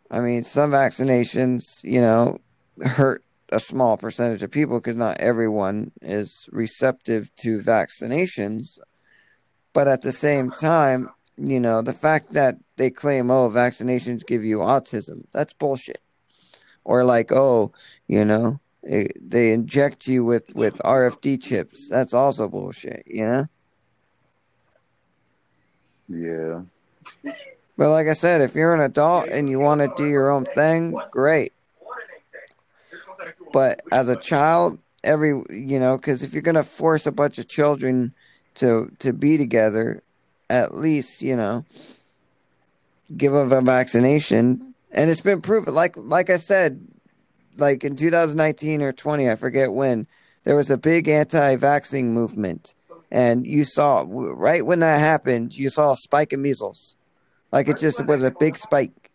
I 0.10 0.22
mean, 0.22 0.44
some 0.44 0.72
vaccinations, 0.72 1.84
you 1.84 2.02
know, 2.02 2.40
hurt 2.84 3.24
a 3.52 3.60
small 3.60 3.98
percentage 3.98 4.44
of 4.44 4.52
people 4.52 4.80
because 4.80 4.96
not 4.96 5.20
everyone 5.20 5.92
is 6.02 6.50
receptive 6.52 7.30
to 7.38 7.60
vaccinations. 7.60 8.80
But 9.74 9.88
at 9.88 10.02
the 10.02 10.12
same 10.12 10.50
time, 10.50 11.10
you 11.38 11.60
know, 11.60 11.82
the 11.82 11.94
fact 11.94 12.34
that 12.34 12.58
they 12.78 12.90
claim, 12.90 13.30
oh, 13.32 13.50
vaccinations 13.50 14.26
give 14.26 14.44
you 14.44 14.60
autism, 14.60 15.26
that's 15.32 15.54
bullshit. 15.54 16.02
Or 16.84 17.04
like, 17.04 17.32
oh, 17.32 17.74
you 18.08 18.26
know, 18.26 18.60
it, 18.84 19.18
they 19.20 19.52
inject 19.52 20.08
you 20.08 20.26
with, 20.26 20.56
with 20.56 20.78
RFD 20.80 21.42
chips, 21.42 21.88
that's 21.90 22.14
also 22.14 22.48
bullshit, 22.48 23.04
you 23.06 23.26
know? 23.26 23.48
Yeah. 26.10 26.62
But 27.78 27.90
like 27.90 28.08
I 28.08 28.14
said, 28.14 28.42
if 28.42 28.56
you're 28.56 28.74
an 28.74 28.82
adult 28.82 29.28
and 29.28 29.50
you 29.50 29.60
want 29.60 29.82
to 29.82 29.92
do 29.96 30.08
your 30.08 30.32
own 30.32 30.46
thing, 30.46 31.00
great. 31.12 31.54
But 33.54 33.82
as 33.92 34.10
a 34.10 34.16
child, 34.16 34.80
every 35.04 35.30
you 35.50 35.80
know, 35.80 35.98
because 35.98 36.24
if 36.24 36.34
you're 36.34 36.42
gonna 36.42 36.64
force 36.64 37.06
a 37.06 37.12
bunch 37.12 37.38
of 37.38 37.48
children 37.48 38.14
to 38.56 38.92
to 39.00 39.14
be 39.14 39.38
together, 39.38 40.02
at 40.50 40.76
least 40.76 41.22
you 41.22 41.36
know, 41.36 41.66
give 43.16 43.34
them 43.34 43.52
a 43.52 43.62
vaccination. 43.62 44.74
And 44.92 45.10
it's 45.10 45.22
been 45.22 45.42
proven, 45.42 45.74
like 45.74 45.96
like 45.98 46.30
I 46.30 46.38
said, 46.38 46.86
like 47.58 47.84
in 47.84 47.96
2019 47.96 48.82
or 48.82 48.92
20, 48.92 49.30
I 49.30 49.36
forget 49.36 49.74
when, 49.74 50.08
there 50.44 50.56
was 50.56 50.72
a 50.72 50.78
big 50.78 51.08
anti-vaccine 51.10 52.14
movement, 52.14 52.76
and 53.12 53.46
you 53.46 53.66
saw 53.66 54.06
right 54.08 54.66
when 54.66 54.80
that 54.80 55.00
happened, 55.00 55.58
you 55.58 55.70
saw 55.70 55.94
a 55.94 55.98
spike 55.98 56.34
in 56.34 56.42
measles, 56.42 56.96
like 57.52 57.68
it 57.68 57.78
just 57.78 58.06
was 58.06 58.24
a 58.24 58.32
big 58.32 58.58
spike. 58.58 59.08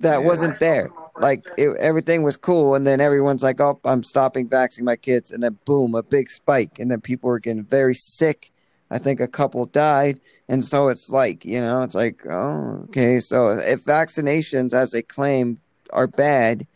that 0.00 0.22
wasn't 0.22 0.60
there. 0.60 0.90
Like 1.20 1.48
it, 1.56 1.76
everything 1.78 2.22
was 2.22 2.36
cool, 2.36 2.74
and 2.74 2.86
then 2.86 3.00
everyone's 3.00 3.42
like, 3.42 3.60
"Oh, 3.60 3.80
I'm 3.84 4.02
stopping 4.02 4.48
vaccinating 4.48 4.84
my 4.84 4.96
kids," 4.96 5.32
and 5.32 5.42
then 5.42 5.58
boom, 5.64 5.94
a 5.94 6.02
big 6.02 6.30
spike, 6.30 6.78
and 6.78 6.90
then 6.90 7.00
people 7.00 7.28
were 7.28 7.40
getting 7.40 7.64
very 7.64 7.94
sick. 7.94 8.52
I 8.90 8.98
think 8.98 9.20
a 9.20 9.28
couple 9.28 9.66
died, 9.66 10.20
and 10.48 10.64
so 10.64 10.88
it's 10.88 11.10
like 11.10 11.44
you 11.44 11.60
know, 11.60 11.82
it's 11.82 11.94
like, 11.94 12.20
oh, 12.30 12.86
okay. 12.88 13.20
So 13.20 13.50
if 13.58 13.84
vaccinations, 13.84 14.72
as 14.72 14.92
they 14.92 15.02
claim, 15.02 15.58
are 15.92 16.06
bad, 16.06 16.66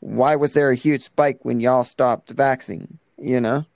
why 0.00 0.36
was 0.36 0.54
there 0.54 0.70
a 0.70 0.76
huge 0.76 1.02
spike 1.02 1.44
when 1.44 1.60
y'all 1.60 1.84
stopped 1.84 2.30
vaccinating? 2.30 2.98
You 3.18 3.40
know. 3.40 3.66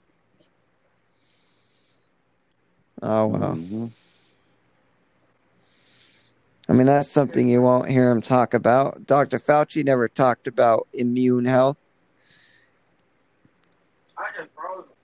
Oh 3.01 3.27
well. 3.27 3.55
Mm-hmm. 3.55 3.87
I 6.69 6.73
mean, 6.73 6.87
that's 6.87 7.09
something 7.09 7.47
you 7.47 7.61
won't 7.61 7.89
hear 7.89 8.11
him 8.11 8.21
talk 8.21 8.53
about. 8.53 9.07
Dr. 9.07 9.39
Fauci 9.39 9.85
never 9.85 10.07
talked 10.09 10.47
about 10.47 10.87
immune 10.93 11.45
health. 11.45 11.77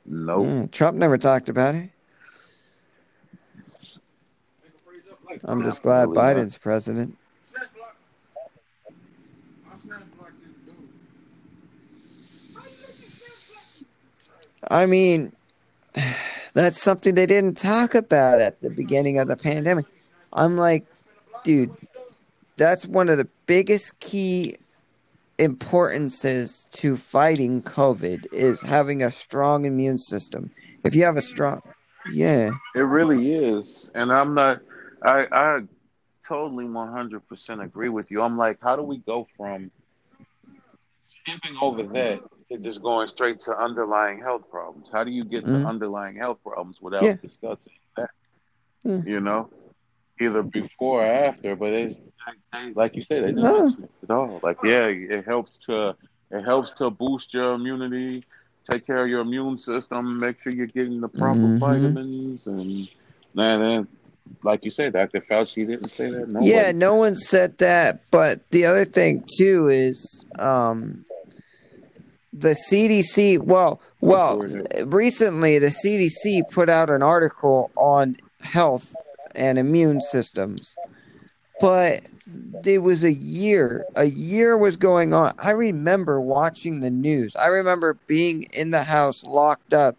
No. 0.05 0.37
Nope. 0.37 0.47
Mm, 0.47 0.71
Trump 0.71 0.97
never 0.97 1.17
talked 1.17 1.47
about 1.47 1.75
it. 1.75 1.89
I'm 5.45 5.63
just 5.63 5.81
glad 5.81 6.09
Biden's 6.09 6.57
president. 6.57 7.17
I 14.69 14.85
mean, 14.85 15.33
that's 16.53 16.81
something 16.81 17.15
they 17.15 17.25
didn't 17.25 17.57
talk 17.57 17.95
about 17.95 18.41
at 18.41 18.61
the 18.61 18.69
beginning 18.69 19.17
of 19.19 19.27
the 19.27 19.37
pandemic. 19.37 19.85
I'm 20.33 20.57
like, 20.57 20.85
dude, 21.43 21.75
that's 22.57 22.85
one 22.85 23.09
of 23.09 23.17
the 23.17 23.27
biggest 23.45 23.99
key 23.99 24.55
importances 25.39 26.65
to 26.71 26.95
fighting 26.95 27.61
COVID 27.61 28.31
is 28.31 28.61
having 28.61 29.03
a 29.03 29.11
strong 29.11 29.65
immune 29.65 29.97
system. 29.97 30.51
If 30.83 30.95
you 30.95 31.03
have 31.03 31.17
a 31.17 31.21
strong, 31.21 31.61
yeah, 32.11 32.51
it 32.75 32.79
really 32.79 33.33
is. 33.33 33.91
And 33.95 34.11
I'm 34.11 34.33
not, 34.33 34.61
I, 35.01 35.27
I 35.31 35.61
totally 36.27 36.65
100% 36.65 37.63
agree 37.63 37.89
with 37.89 38.11
you. 38.11 38.21
I'm 38.21 38.37
like, 38.37 38.59
how 38.61 38.75
do 38.75 38.83
we 38.83 38.97
go 38.97 39.27
from 39.37 39.71
skipping 41.03 41.57
over 41.61 41.83
that 41.83 42.21
to 42.51 42.57
just 42.57 42.81
going 42.81 43.07
straight 43.07 43.39
to 43.41 43.57
underlying 43.57 44.19
health 44.19 44.49
problems? 44.49 44.89
How 44.91 45.03
do 45.03 45.11
you 45.11 45.23
get 45.23 45.45
mm-hmm. 45.45 45.63
to 45.63 45.67
underlying 45.67 46.15
health 46.15 46.39
problems 46.43 46.81
without 46.81 47.03
yeah. 47.03 47.15
discussing 47.21 47.73
that? 47.97 48.09
Yeah. 48.83 49.01
You 49.05 49.19
know? 49.19 49.49
Either 50.23 50.43
before 50.43 51.03
or 51.03 51.05
after, 51.05 51.55
but 51.55 51.71
they 51.71 51.97
like 52.75 52.95
you 52.95 53.03
said, 53.03 53.35
they 53.35 53.41
at 53.41 54.09
all. 54.09 54.39
Like, 54.41 54.57
yeah, 54.63 54.87
it 54.87 55.25
helps 55.25 55.57
to 55.65 55.95
it 56.31 56.43
helps 56.43 56.73
to 56.73 56.89
boost 56.89 57.33
your 57.33 57.53
immunity. 57.53 58.23
take 58.63 58.87
care 58.87 59.03
of 59.03 59.09
your 59.09 59.21
immune 59.21 59.57
system, 59.57 60.19
make 60.19 60.41
sure 60.41 60.53
you're 60.53 60.67
getting 60.67 61.01
the 61.01 61.09
proper 61.09 61.39
mm-hmm. 61.39 61.57
vitamins, 61.57 62.47
and 62.47 62.89
then, 63.35 63.87
like 64.41 64.63
you 64.63 64.71
said, 64.71 64.93
Dr. 64.93 65.21
Fauci 65.21 65.67
didn't 65.67 65.89
say 65.89 66.09
that. 66.09 66.31
No 66.31 66.39
yeah, 66.41 66.67
one. 66.67 66.77
no 66.77 66.95
one 66.95 67.15
said 67.15 67.57
that. 67.59 68.01
But 68.09 68.49
the 68.51 68.65
other 68.65 68.85
thing 68.85 69.25
too 69.37 69.67
is, 69.67 70.25
um, 70.39 71.05
the 72.31 72.55
CDC. 72.69 73.43
Well, 73.43 73.81
well, 74.01 74.43
recently 74.85 75.59
the 75.59 75.67
CDC 75.67 76.49
put 76.51 76.69
out 76.69 76.89
an 76.89 77.03
article 77.03 77.71
on 77.75 78.17
health 78.41 78.93
and 79.35 79.57
immune 79.57 80.01
systems 80.01 80.75
but 81.59 82.11
it 82.65 82.79
was 82.79 83.05
a 83.05 83.13
year. 83.13 83.85
A 83.95 84.05
year 84.05 84.57
was 84.57 84.75
going 84.75 85.13
on. 85.13 85.33
I 85.39 85.51
remember 85.51 86.19
watching 86.19 86.81
the 86.81 86.89
news. 86.89 87.35
I 87.37 87.47
remember 87.47 87.97
being 88.07 88.43
in 88.53 88.71
the 88.71 88.83
house 88.83 89.23
locked 89.23 89.73
up 89.73 89.95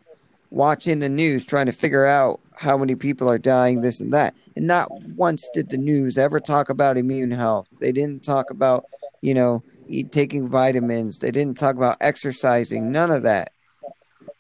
watching 0.50 0.98
the 0.98 1.08
news 1.08 1.44
trying 1.44 1.66
to 1.66 1.72
figure 1.72 2.06
out 2.06 2.38
how 2.56 2.76
many 2.76 2.94
people 2.94 3.30
are 3.30 3.38
dying 3.38 3.80
this 3.80 4.00
and 4.00 4.10
that. 4.10 4.34
And 4.56 4.66
not 4.66 4.88
once 5.16 5.48
did 5.54 5.70
the 5.70 5.78
news 5.78 6.18
ever 6.18 6.38
talk 6.38 6.68
about 6.68 6.96
immune 6.96 7.30
health. 7.30 7.66
They 7.80 7.92
didn't 7.92 8.24
talk 8.24 8.50
about, 8.50 8.84
you 9.22 9.32
know, 9.32 9.62
taking 10.10 10.48
vitamins. 10.48 11.20
They 11.20 11.30
didn't 11.30 11.58
talk 11.58 11.76
about 11.76 11.96
exercising. 12.00 12.90
None 12.90 13.10
of 13.10 13.22
that. 13.22 13.52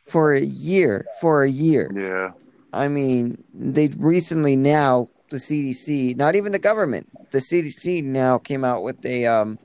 For 0.06 0.34
a 0.34 0.42
year, 0.42 1.06
for 1.20 1.42
a 1.42 1.50
year. 1.50 1.90
Yeah. 1.94 2.32
I 2.74 2.88
mean, 2.88 3.42
they 3.52 3.88
recently 3.96 4.56
now 4.56 5.08
the 5.30 5.36
CDC, 5.36 6.16
not 6.16 6.34
even 6.34 6.52
the 6.52 6.58
government, 6.58 7.08
the 7.30 7.38
CDC 7.38 8.04
now 8.04 8.38
came 8.38 8.64
out 8.64 8.82
with 8.82 9.04
a 9.04 9.26
um, 9.26 9.58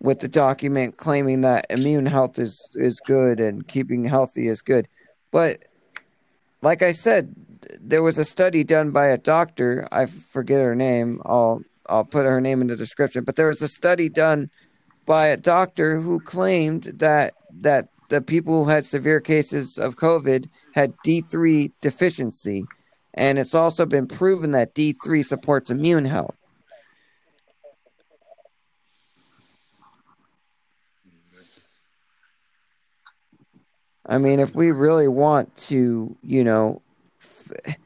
with 0.00 0.20
the 0.20 0.28
document 0.28 0.96
claiming 0.96 1.42
that 1.42 1.66
immune 1.70 2.06
health 2.06 2.38
is 2.38 2.68
is 2.74 3.00
good 3.00 3.40
and 3.40 3.66
keeping 3.66 4.04
healthy 4.04 4.48
is 4.48 4.62
good. 4.62 4.88
But 5.30 5.64
like 6.60 6.82
I 6.82 6.92
said, 6.92 7.34
there 7.80 8.02
was 8.02 8.18
a 8.18 8.24
study 8.24 8.64
done 8.64 8.90
by 8.90 9.06
a 9.06 9.18
doctor. 9.18 9.86
I 9.92 10.06
forget 10.06 10.62
her 10.62 10.74
name. 10.74 11.20
I'll 11.24 11.62
I'll 11.88 12.04
put 12.04 12.26
her 12.26 12.40
name 12.40 12.60
in 12.60 12.68
the 12.68 12.76
description. 12.76 13.24
But 13.24 13.36
there 13.36 13.48
was 13.48 13.62
a 13.62 13.68
study 13.68 14.08
done 14.08 14.50
by 15.06 15.26
a 15.26 15.36
doctor 15.36 16.00
who 16.00 16.20
claimed 16.20 16.84
that 16.96 17.34
that 17.60 17.88
the 18.08 18.20
people 18.20 18.64
who 18.64 18.70
had 18.70 18.84
severe 18.84 19.20
cases 19.20 19.78
of 19.78 19.96
COVID 19.96 20.48
had 20.74 20.94
D3 21.04 21.72
deficiency 21.80 22.64
and 23.14 23.38
it's 23.38 23.54
also 23.54 23.84
been 23.86 24.06
proven 24.06 24.52
that 24.52 24.74
D3 24.74 25.24
supports 25.24 25.70
immune 25.70 26.06
health. 26.06 26.36
I 34.06 34.18
mean, 34.18 34.40
if 34.40 34.54
we 34.54 34.72
really 34.72 35.08
want 35.08 35.54
to, 35.68 36.16
you 36.22 36.42
know, 36.44 36.82
f- 37.20 37.76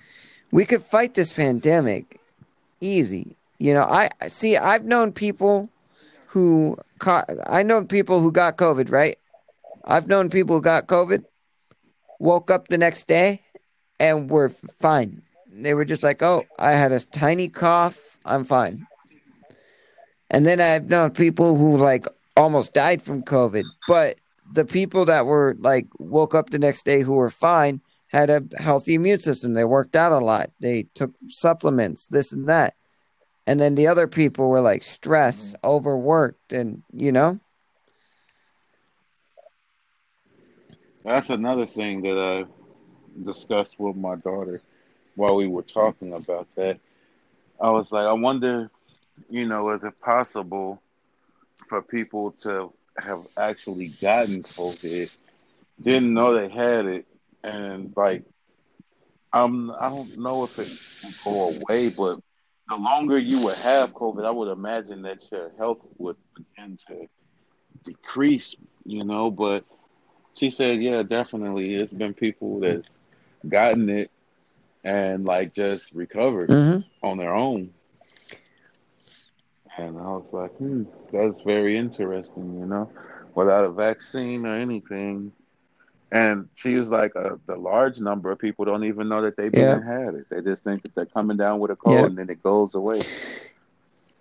we 0.51 0.65
could 0.65 0.83
fight 0.83 1.15
this 1.15 1.33
pandemic 1.33 2.19
easy. 2.81 3.37
You 3.59 3.75
know, 3.75 3.83
I 3.83 4.09
see, 4.29 4.57
I've 4.57 4.85
known 4.85 5.13
people 5.13 5.69
who 6.29 6.79
caught, 6.99 7.29
I 7.47 7.63
know 7.63 7.85
people 7.85 8.21
who 8.21 8.33
got 8.33 8.57
COVID, 8.57 8.91
right? 8.91 9.17
I've 9.85 10.09
known 10.09 10.31
people 10.31 10.57
who 10.57 10.63
got 10.63 10.87
COVID, 10.87 11.25
woke 12.19 12.51
up 12.51 12.69
the 12.69 12.79
next 12.79 13.09
day, 13.09 13.43
and 14.01 14.31
were 14.31 14.49
fine. 14.49 15.23
They 15.51 15.75
were 15.75 15.85
just 15.85 16.03
like, 16.03 16.23
"Oh, 16.23 16.43
I 16.59 16.73
had 16.73 16.93
a 16.93 17.01
tiny 17.01 17.49
cough. 17.49 18.19
I'm 18.25 18.45
fine." 18.45 18.87
And 20.31 20.47
then 20.47 20.61
I've 20.61 20.91
known 20.91 21.11
people 21.11 21.57
who 21.57 21.77
like 21.77 22.07
almost 22.37 22.75
died 22.75 23.01
from 23.01 23.23
COVID, 23.23 23.65
but 23.89 24.17
the 24.53 24.65
people 24.65 25.05
that 25.07 25.27
were 25.27 25.57
like 25.59 25.87
woke 25.99 26.35
up 26.35 26.51
the 26.51 26.59
next 26.59 26.85
day 26.85 27.01
who 27.01 27.15
were 27.15 27.31
fine 27.31 27.81
had 28.09 28.31
a 28.31 28.43
healthy 28.59 28.95
immune 28.95 29.19
system. 29.19 29.55
They 29.55 29.65
worked 29.65 29.97
out 29.97 30.13
a 30.13 30.19
lot. 30.19 30.51
They 30.61 30.85
took 30.95 31.13
supplements, 31.29 32.07
this 32.07 32.33
and 32.33 32.49
that. 32.49 32.75
And 33.47 33.61
then 33.61 33.75
the 33.75 33.87
other 33.87 34.07
people 34.07 34.49
were 34.49 34.61
like 34.61 34.83
stressed, 34.83 35.57
mm-hmm. 35.57 35.69
overworked, 35.69 36.53
and 36.53 36.83
you 36.93 37.13
know. 37.13 37.41
That's 41.07 41.31
another 41.31 41.67
thing 41.67 42.03
that 42.03 42.19
I 42.19 42.47
discussed 43.25 43.79
with 43.79 43.95
my 43.95 44.17
daughter 44.17 44.61
while 45.15 45.37
we 45.37 45.47
were 45.47 45.63
talking 45.63 46.13
about 46.13 46.53
that. 46.57 46.81
I 47.61 47.71
was 47.71 47.93
like, 47.93 48.07
I 48.07 48.13
wonder, 48.13 48.73
you 49.31 49.47
know, 49.47 49.71
is 49.71 49.85
it 49.85 50.01
possible 50.01 50.83
for 51.69 51.81
people 51.81 52.33
to 52.43 52.73
have 52.99 53.25
actually 53.39 53.91
gotten 54.01 54.43
COVID, 54.43 55.17
didn't 55.81 56.13
know 56.13 56.35
they 56.35 56.49
had 56.49 56.87
it, 56.87 57.07
and 57.45 57.93
like, 57.97 58.25
um, 59.33 59.73
I 59.79 59.89
don't 59.89 60.19
know 60.19 60.43
if 60.43 60.59
it 60.59 61.23
go 61.25 61.57
away, 61.57 61.89
but 61.89 62.19
the 62.69 62.75
longer 62.75 63.17
you 63.17 63.45
would 63.45 63.59
have 63.59 63.95
COVID, 63.95 64.27
I 64.27 64.33
would 64.33 64.49
imagine 64.49 65.03
that 65.03 65.21
your 65.31 65.53
health 65.57 65.87
would 65.99 66.17
begin 66.35 66.77
to 66.89 67.07
decrease, 67.85 68.57
you 68.85 69.05
know. 69.05 69.31
But 69.31 69.65
she 70.37 70.51
said, 70.51 70.83
yeah, 70.83 71.03
definitely, 71.03 71.75
it's 71.75 71.93
been 71.93 72.15
people 72.15 72.61
that's 72.61 72.97
gotten 73.49 73.89
it 73.89 74.11
and 74.85 75.25
like 75.25 75.55
just 75.55 75.93
recovered 75.93 76.49
mm-hmm. 76.49 77.07
on 77.07 77.19
their 77.19 77.35
own. 77.35 77.71
And 79.77 79.99
I 79.99 80.09
was 80.09 80.33
like, 80.33 80.53
hmm, 80.53 80.85
that's 81.13 81.43
very 81.43 81.77
interesting, 81.77 82.59
you 82.59 82.67
know, 82.67 82.91
without 83.35 83.65
a 83.65 83.71
vaccine 83.71 84.47
or 84.47 84.55
anything. 84.55 85.33
And 86.13 86.49
she 86.55 86.77
was 86.77 86.89
like, 86.89 87.17
uh, 87.17 87.37
the 87.47 87.57
large 87.57 87.99
number 87.99 88.31
of 88.31 88.39
people 88.39 88.65
don't 88.65 88.85
even 88.85 89.09
know 89.09 89.23
that 89.23 89.37
they've 89.37 89.55
yeah. 89.55 89.83
had 89.83 90.15
it. 90.15 90.27
They 90.31 90.41
just 90.41 90.65
think 90.65 90.83
that 90.83 90.95
they're 90.95 91.07
coming 91.07 91.37
down 91.37 91.59
with 91.59 91.73
a 91.73 91.77
cold 91.77 91.97
yeah. 91.97 92.07
and 92.07 92.17
then 92.17 92.31
it 92.31 92.43
goes 92.43 92.75
away. 92.75 93.01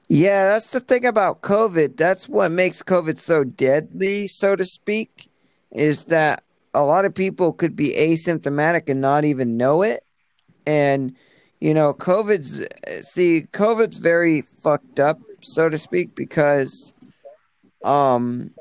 Yeah, 0.07 0.49
that's 0.49 0.71
the 0.71 0.79
thing 0.79 1.05
about 1.05 1.41
COVID. 1.41 1.95
That's 1.95 2.27
what 2.27 2.51
makes 2.51 2.81
COVID 2.83 3.17
so 3.17 3.43
deadly, 3.43 4.27
so 4.27 4.55
to 4.55 4.65
speak, 4.65 5.29
is 5.75 6.05
that 6.05 6.43
a 6.73 6.83
lot 6.83 7.05
of 7.05 7.13
people 7.13 7.53
could 7.53 7.75
be 7.75 7.93
asymptomatic 7.93 8.89
and 8.89 9.01
not 9.01 9.25
even 9.25 9.57
know 9.57 9.81
it. 9.81 10.03
And, 10.65 11.15
you 11.59 11.73
know, 11.73 11.93
COVID's, 11.93 12.65
see, 13.07 13.45
COVID's 13.51 13.97
very 13.97 14.41
fucked 14.41 14.99
up, 14.99 15.19
so 15.41 15.69
to 15.69 15.77
speak, 15.77 16.15
because, 16.15 16.93
um, 17.83 18.51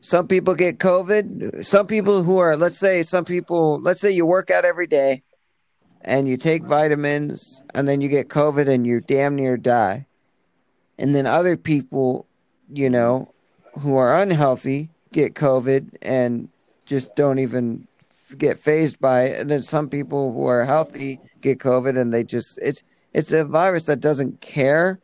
some 0.00 0.26
people 0.26 0.54
get 0.54 0.78
COVID. 0.78 1.64
Some 1.64 1.86
people 1.86 2.24
who 2.24 2.38
are, 2.38 2.56
let's 2.56 2.78
say, 2.78 3.04
some 3.04 3.24
people, 3.24 3.80
let's 3.80 4.00
say 4.00 4.10
you 4.10 4.26
work 4.26 4.50
out 4.50 4.64
every 4.64 4.88
day 4.88 5.22
and 6.00 6.28
you 6.28 6.36
take 6.36 6.64
vitamins 6.64 7.62
and 7.72 7.86
then 7.86 8.00
you 8.00 8.08
get 8.08 8.28
COVID 8.28 8.68
and 8.68 8.84
you 8.84 9.00
damn 9.00 9.36
near 9.36 9.56
die. 9.56 10.06
And 10.98 11.14
then 11.14 11.26
other 11.26 11.56
people, 11.56 12.26
you 12.68 12.90
know, 12.90 13.32
who 13.80 13.94
are 13.96 14.16
unhealthy 14.16 14.90
get 15.12 15.34
COVID 15.34 15.96
and 16.02 16.48
just 16.86 17.14
don't 17.16 17.38
even 17.38 17.86
get 18.38 18.58
phased 18.58 18.98
by 19.00 19.24
it. 19.24 19.40
And 19.40 19.50
then 19.50 19.62
some 19.62 19.88
people 19.88 20.32
who 20.32 20.46
are 20.46 20.64
healthy 20.64 21.18
get 21.40 21.58
COVID 21.58 21.98
and 21.98 22.12
they 22.12 22.24
just 22.24 22.58
it's 22.62 22.82
it's 23.14 23.32
a 23.32 23.44
virus 23.44 23.86
that 23.86 24.00
doesn't 24.00 24.40
care 24.40 25.00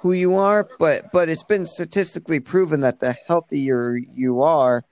who 0.00 0.12
you 0.12 0.34
are, 0.34 0.68
but 0.78 1.04
but 1.12 1.28
it's 1.28 1.44
been 1.44 1.66
statistically 1.66 2.40
proven 2.40 2.80
that 2.80 3.00
the 3.00 3.14
healthier 3.26 3.96
you 4.14 4.42
are, 4.42 4.84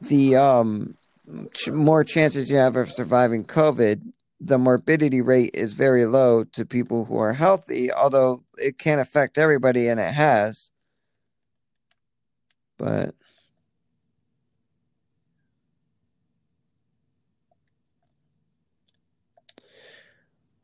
the 0.00 0.36
um 0.36 0.96
more 1.72 2.04
chances 2.04 2.50
you 2.50 2.56
have 2.56 2.76
of 2.76 2.90
surviving 2.90 3.44
COVID. 3.44 4.12
The 4.40 4.58
morbidity 4.58 5.22
rate 5.22 5.52
is 5.54 5.72
very 5.72 6.04
low 6.04 6.44
to 6.44 6.66
people 6.66 7.06
who 7.06 7.18
are 7.18 7.32
healthy, 7.32 7.90
although 7.90 8.44
it 8.58 8.78
can 8.78 8.98
affect 8.98 9.38
everybody 9.38 9.88
and 9.88 9.98
it 9.98 10.12
has. 10.12 10.70
But 12.78 13.14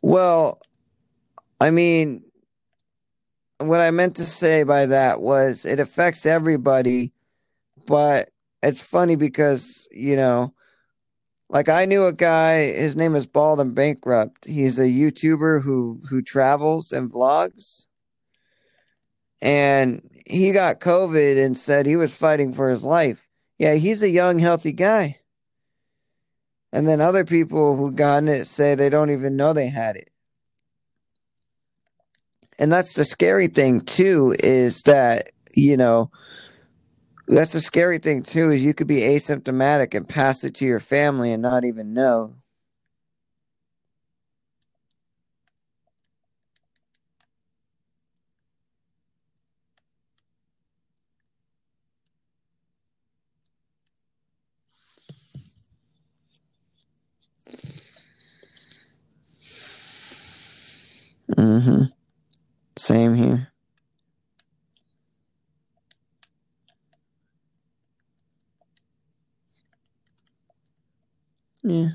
Well, 0.03 0.61
I 1.61 1.71
mean, 1.71 2.25
what 3.59 3.81
I 3.81 3.91
meant 3.93 4.17
to 4.17 4.25
say 4.25 4.65
by 4.65 4.87
that 4.87 5.21
was 5.21 5.65
it 5.65 5.79
affects 5.79 6.27
everybody, 6.27 7.13
but 7.87 8.31
it's 8.63 8.87
funny 8.87 9.15
because, 9.15 9.89
you 9.93 10.17
know, 10.17 10.55
like 11.49 11.69
I 11.69 11.85
knew 11.85 12.07
a 12.07 12.13
guy, 12.13 12.73
his 12.73 12.97
name 12.97 13.15
is 13.15 13.27
Bald 13.27 13.61
and 13.61 13.75
Bankrupt. 13.75 14.45
He's 14.47 14.79
a 14.79 14.85
YouTuber 14.85 15.63
who 15.63 16.01
who 16.09 16.23
travels 16.23 16.93
and 16.93 17.13
vlogs. 17.13 17.87
And 19.41 20.09
he 20.27 20.53
got 20.53 20.81
COVID 20.81 21.45
and 21.45 21.57
said 21.57 21.87
he 21.87 21.97
was 21.97 22.17
fighting 22.17 22.55
for 22.55 22.71
his 22.71 22.83
life. 22.83 23.29
Yeah, 23.59 23.75
he's 23.75 24.03
a 24.03 24.09
young, 24.09 24.39
healthy 24.39 24.73
guy. 24.73 25.19
And 26.73 26.89
then 26.89 27.01
other 27.01 27.25
people 27.25 27.77
who 27.77 27.93
gotten 27.93 28.29
it 28.29 28.47
say 28.47 28.75
they 28.75 28.91
don't 28.91 29.11
even 29.11 29.37
know 29.37 29.53
they 29.53 29.69
had 29.69 29.97
it. 29.97 30.11
And 32.59 32.73
that's 32.73 32.95
the 32.95 33.05
scary 33.05 33.49
thing 33.49 33.83
too, 33.83 34.35
is 34.43 34.83
that, 34.85 35.31
you 35.55 35.77
know, 35.77 36.11
That's 37.29 37.53
the 37.55 37.61
scary 37.61 37.99
thing 37.99 38.23
too. 38.23 38.51
Is 38.51 38.65
you 38.65 38.75
could 38.75 38.87
be 38.89 39.01
asymptomatic 39.01 39.95
and 39.95 40.09
pass 40.09 40.45
it 40.45 40.55
to 40.57 40.67
your 40.67 40.81
family 40.81 41.33
and 41.33 41.43
not 41.43 41.65
even 41.65 41.95
know. 41.95 42.37
Mm-hmm. 61.63 61.85
Same 62.77 63.15
here. 63.15 63.53
Yeah. 71.63 71.91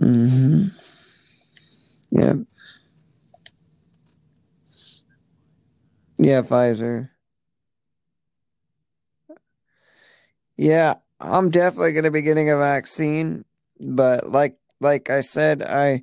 Mm-hmm. 0.00 0.68
Yep. 2.10 2.36
Yeah, 6.18 6.42
Pfizer. 6.42 7.08
Yeah, 10.56 10.94
I'm 11.20 11.50
definitely 11.50 11.92
going 11.92 12.04
to 12.04 12.10
be 12.10 12.22
getting 12.22 12.50
a 12.50 12.56
vaccine, 12.56 13.44
but 13.80 14.28
like 14.28 14.56
like 14.80 15.10
I 15.10 15.20
said, 15.22 15.62
I 15.62 16.02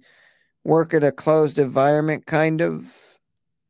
work 0.64 0.94
at 0.94 1.04
a 1.04 1.12
closed 1.12 1.60
environment 1.60 2.26
kind 2.26 2.62
of, 2.62 2.94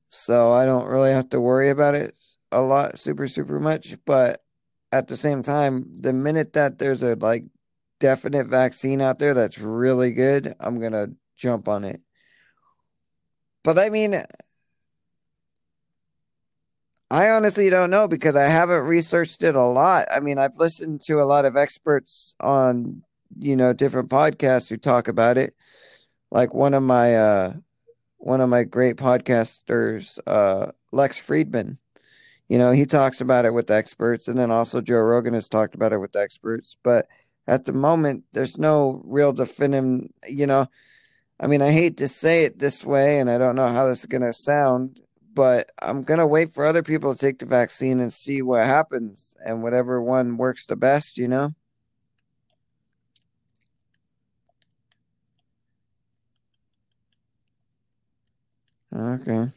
so 0.09 0.51
I 0.53 0.65
don't 0.65 0.87
really 0.89 1.11
have 1.11 1.29
to 1.29 1.41
worry 1.41 1.69
about 1.69 1.95
it 1.95 2.15
a 2.51 2.61
lot 2.61 2.99
super 2.99 3.27
super 3.27 3.59
much, 3.59 3.97
but 4.05 4.43
at 4.91 5.07
the 5.07 5.17
same 5.17 5.43
time, 5.43 5.93
the 5.93 6.13
minute 6.13 6.53
that 6.53 6.79
there's 6.79 7.03
a 7.03 7.15
like 7.15 7.45
definite 7.99 8.47
vaccine 8.47 9.01
out 9.01 9.19
there 9.19 9.33
that's 9.33 9.59
really 9.59 10.13
good, 10.13 10.53
I'm 10.59 10.79
going 10.79 10.93
to 10.93 11.15
jump 11.37 11.67
on 11.67 11.83
it. 11.85 12.01
But 13.63 13.79
I 13.79 13.89
mean, 13.89 14.13
I 17.11 17.29
honestly 17.31 17.69
don't 17.69 17.89
know 17.89 18.07
because 18.07 18.37
I 18.37 18.47
haven't 18.47 18.85
researched 18.85 19.43
it 19.43 19.53
a 19.53 19.61
lot. 19.61 20.05
I 20.09 20.21
mean, 20.21 20.37
I've 20.37 20.55
listened 20.55 21.01
to 21.03 21.21
a 21.21 21.25
lot 21.25 21.43
of 21.43 21.57
experts 21.57 22.35
on, 22.39 23.03
you 23.37 23.57
know, 23.57 23.73
different 23.73 24.09
podcasts 24.09 24.69
who 24.69 24.77
talk 24.77 25.09
about 25.09 25.37
it. 25.37 25.53
Like 26.31 26.53
one 26.53 26.73
of 26.73 26.83
my 26.83 27.17
uh 27.17 27.53
one 28.15 28.39
of 28.39 28.47
my 28.47 28.63
great 28.63 28.95
podcasters, 28.95 30.19
uh 30.25 30.71
Lex 30.93 31.19
Fridman. 31.19 31.79
You 32.47 32.57
know, 32.57 32.71
he 32.71 32.85
talks 32.85 33.19
about 33.19 33.43
it 33.43 33.53
with 33.53 33.71
experts 33.71 34.29
and 34.29 34.39
then 34.39 34.49
also 34.49 34.79
Joe 34.79 35.01
Rogan 35.01 35.33
has 35.33 35.49
talked 35.49 35.75
about 35.75 35.91
it 35.91 35.99
with 35.99 36.15
experts, 36.15 36.77
but 36.81 37.07
at 37.45 37.65
the 37.65 37.73
moment 37.73 38.23
there's 38.31 38.57
no 38.57 39.01
real 39.03 39.33
definitive, 39.33 40.09
you 40.29 40.47
know, 40.47 40.67
I 41.41 41.47
mean, 41.47 41.61
I 41.61 41.71
hate 41.73 41.97
to 41.97 42.07
say 42.07 42.45
it 42.45 42.59
this 42.59 42.85
way 42.85 43.19
and 43.19 43.29
I 43.29 43.37
don't 43.37 43.57
know 43.57 43.67
how 43.67 43.87
this 43.87 43.99
is 43.99 44.05
going 44.05 44.21
to 44.21 44.31
sound 44.31 45.01
but 45.33 45.71
I'm 45.81 46.03
gonna 46.03 46.27
wait 46.27 46.51
for 46.51 46.65
other 46.65 46.83
people 46.83 47.13
to 47.13 47.19
take 47.19 47.39
the 47.39 47.45
vaccine 47.45 47.99
and 47.99 48.13
see 48.13 48.41
what 48.41 48.65
happens 48.65 49.35
and 49.45 49.63
whatever 49.63 50.01
one 50.01 50.37
works 50.37 50.65
the 50.65 50.75
best, 50.75 51.17
you 51.17 51.27
know. 51.27 51.53
Okay. 58.93 59.51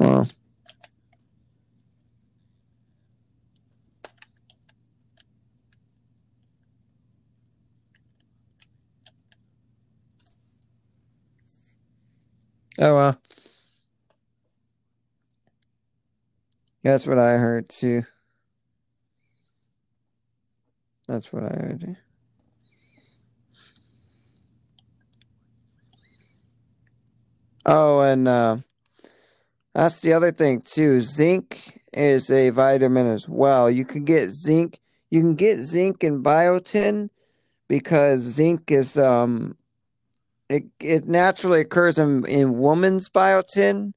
Well. 0.00 0.26
Oh 12.78 12.94
well. 12.94 13.20
That's 16.82 17.06
what 17.06 17.18
I 17.18 17.32
heard 17.34 17.68
too. 17.68 18.02
That's 21.08 21.32
what 21.32 21.44
I 21.44 21.48
heard. 21.48 21.96
Oh, 27.66 28.00
and 28.00 28.28
uh, 28.28 28.58
that's 29.74 30.00
the 30.00 30.12
other 30.12 30.32
thing 30.32 30.60
too. 30.60 31.00
Zinc 31.00 31.80
is 31.92 32.30
a 32.30 32.50
vitamin 32.50 33.06
as 33.06 33.28
well. 33.28 33.70
You 33.70 33.84
can 33.84 34.04
get 34.04 34.30
zinc. 34.30 34.80
You 35.10 35.20
can 35.20 35.34
get 35.34 35.58
zinc 35.58 36.04
in 36.04 36.22
biotin 36.22 37.10
because 37.68 38.20
zinc 38.20 38.70
is 38.70 38.98
um 38.98 39.56
it 40.48 40.64
it 40.80 41.06
naturally 41.06 41.60
occurs 41.60 41.98
in 41.98 42.26
in 42.26 42.58
woman's 42.58 43.08
biotin 43.08 43.92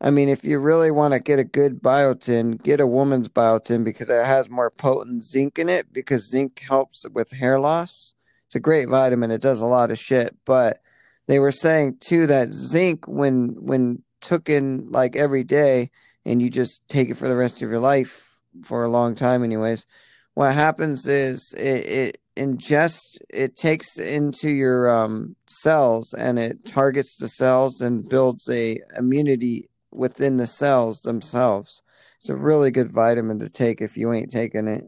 I 0.00 0.10
mean, 0.10 0.28
if 0.28 0.44
you 0.44 0.58
really 0.58 0.90
want 0.90 1.14
to 1.14 1.20
get 1.20 1.38
a 1.38 1.44
good 1.44 1.82
biotin, 1.82 2.62
get 2.62 2.80
a 2.80 2.86
woman's 2.86 3.28
biotin 3.28 3.82
because 3.82 4.10
it 4.10 4.26
has 4.26 4.50
more 4.50 4.70
potent 4.70 5.24
zinc 5.24 5.58
in 5.58 5.68
it 5.70 5.92
because 5.92 6.28
zinc 6.28 6.60
helps 6.60 7.06
with 7.12 7.32
hair 7.32 7.58
loss. 7.58 8.12
It's 8.46 8.54
a 8.54 8.60
great 8.60 8.88
vitamin. 8.88 9.30
It 9.30 9.40
does 9.40 9.60
a 9.60 9.66
lot 9.66 9.90
of 9.90 9.98
shit, 9.98 10.36
but 10.44 10.78
they 11.28 11.38
were 11.38 11.52
saying 11.52 11.96
too 12.00 12.26
that 12.26 12.50
zinc 12.50 13.06
when 13.08 13.56
when 13.58 14.02
took 14.20 14.48
in 14.48 14.90
like 14.90 15.16
every 15.16 15.44
day 15.44 15.90
and 16.24 16.42
you 16.42 16.50
just 16.50 16.86
take 16.88 17.08
it 17.08 17.16
for 17.16 17.28
the 17.28 17.36
rest 17.36 17.62
of 17.62 17.70
your 17.70 17.80
life 17.80 18.38
for 18.64 18.84
a 18.84 18.88
long 18.88 19.14
time 19.14 19.42
anyways, 19.42 19.86
what 20.34 20.54
happens 20.54 21.06
is 21.06 21.54
it, 21.56 21.86
it 21.86 22.18
ingests 22.36 23.16
it 23.30 23.56
takes 23.56 23.98
into 23.98 24.50
your 24.50 24.94
um, 24.94 25.34
cells 25.46 26.12
and 26.12 26.38
it 26.38 26.66
targets 26.66 27.16
the 27.16 27.28
cells 27.28 27.80
and 27.80 28.08
builds 28.08 28.48
a 28.50 28.78
immunity 28.98 29.70
within 29.96 30.36
the 30.36 30.46
cells 30.46 31.02
themselves. 31.02 31.82
It's 32.20 32.28
a 32.28 32.36
really 32.36 32.70
good 32.70 32.90
vitamin 32.90 33.38
to 33.40 33.48
take 33.48 33.80
if 33.80 33.96
you 33.96 34.12
ain't 34.12 34.30
taking 34.30 34.68
it. 34.68 34.84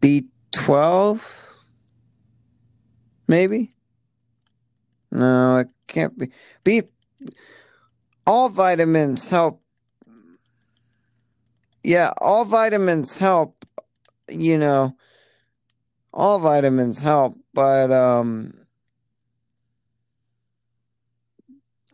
B12? 0.00 1.46
Maybe? 3.28 3.72
No, 5.10 5.58
it 5.58 5.68
can't 5.86 6.16
be. 6.16 6.30
B. 6.64 6.82
All 8.26 8.48
vitamins 8.48 9.28
help. 9.28 9.62
Yeah, 11.82 12.12
all 12.20 12.44
vitamins 12.44 13.16
help. 13.16 13.64
You 14.28 14.58
know, 14.58 14.96
all 16.12 16.38
vitamins 16.38 17.00
help, 17.00 17.36
but 17.52 17.90
um, 17.90 18.54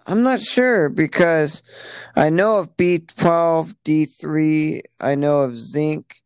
I'm 0.06 0.22
not 0.22 0.40
sure 0.40 0.88
because 0.88 1.62
I 2.14 2.30
know 2.30 2.58
of 2.58 2.76
B12, 2.76 3.74
D3, 3.84 4.80
I 5.00 5.14
know 5.14 5.40
of 5.42 5.58
zinc, 5.58 6.22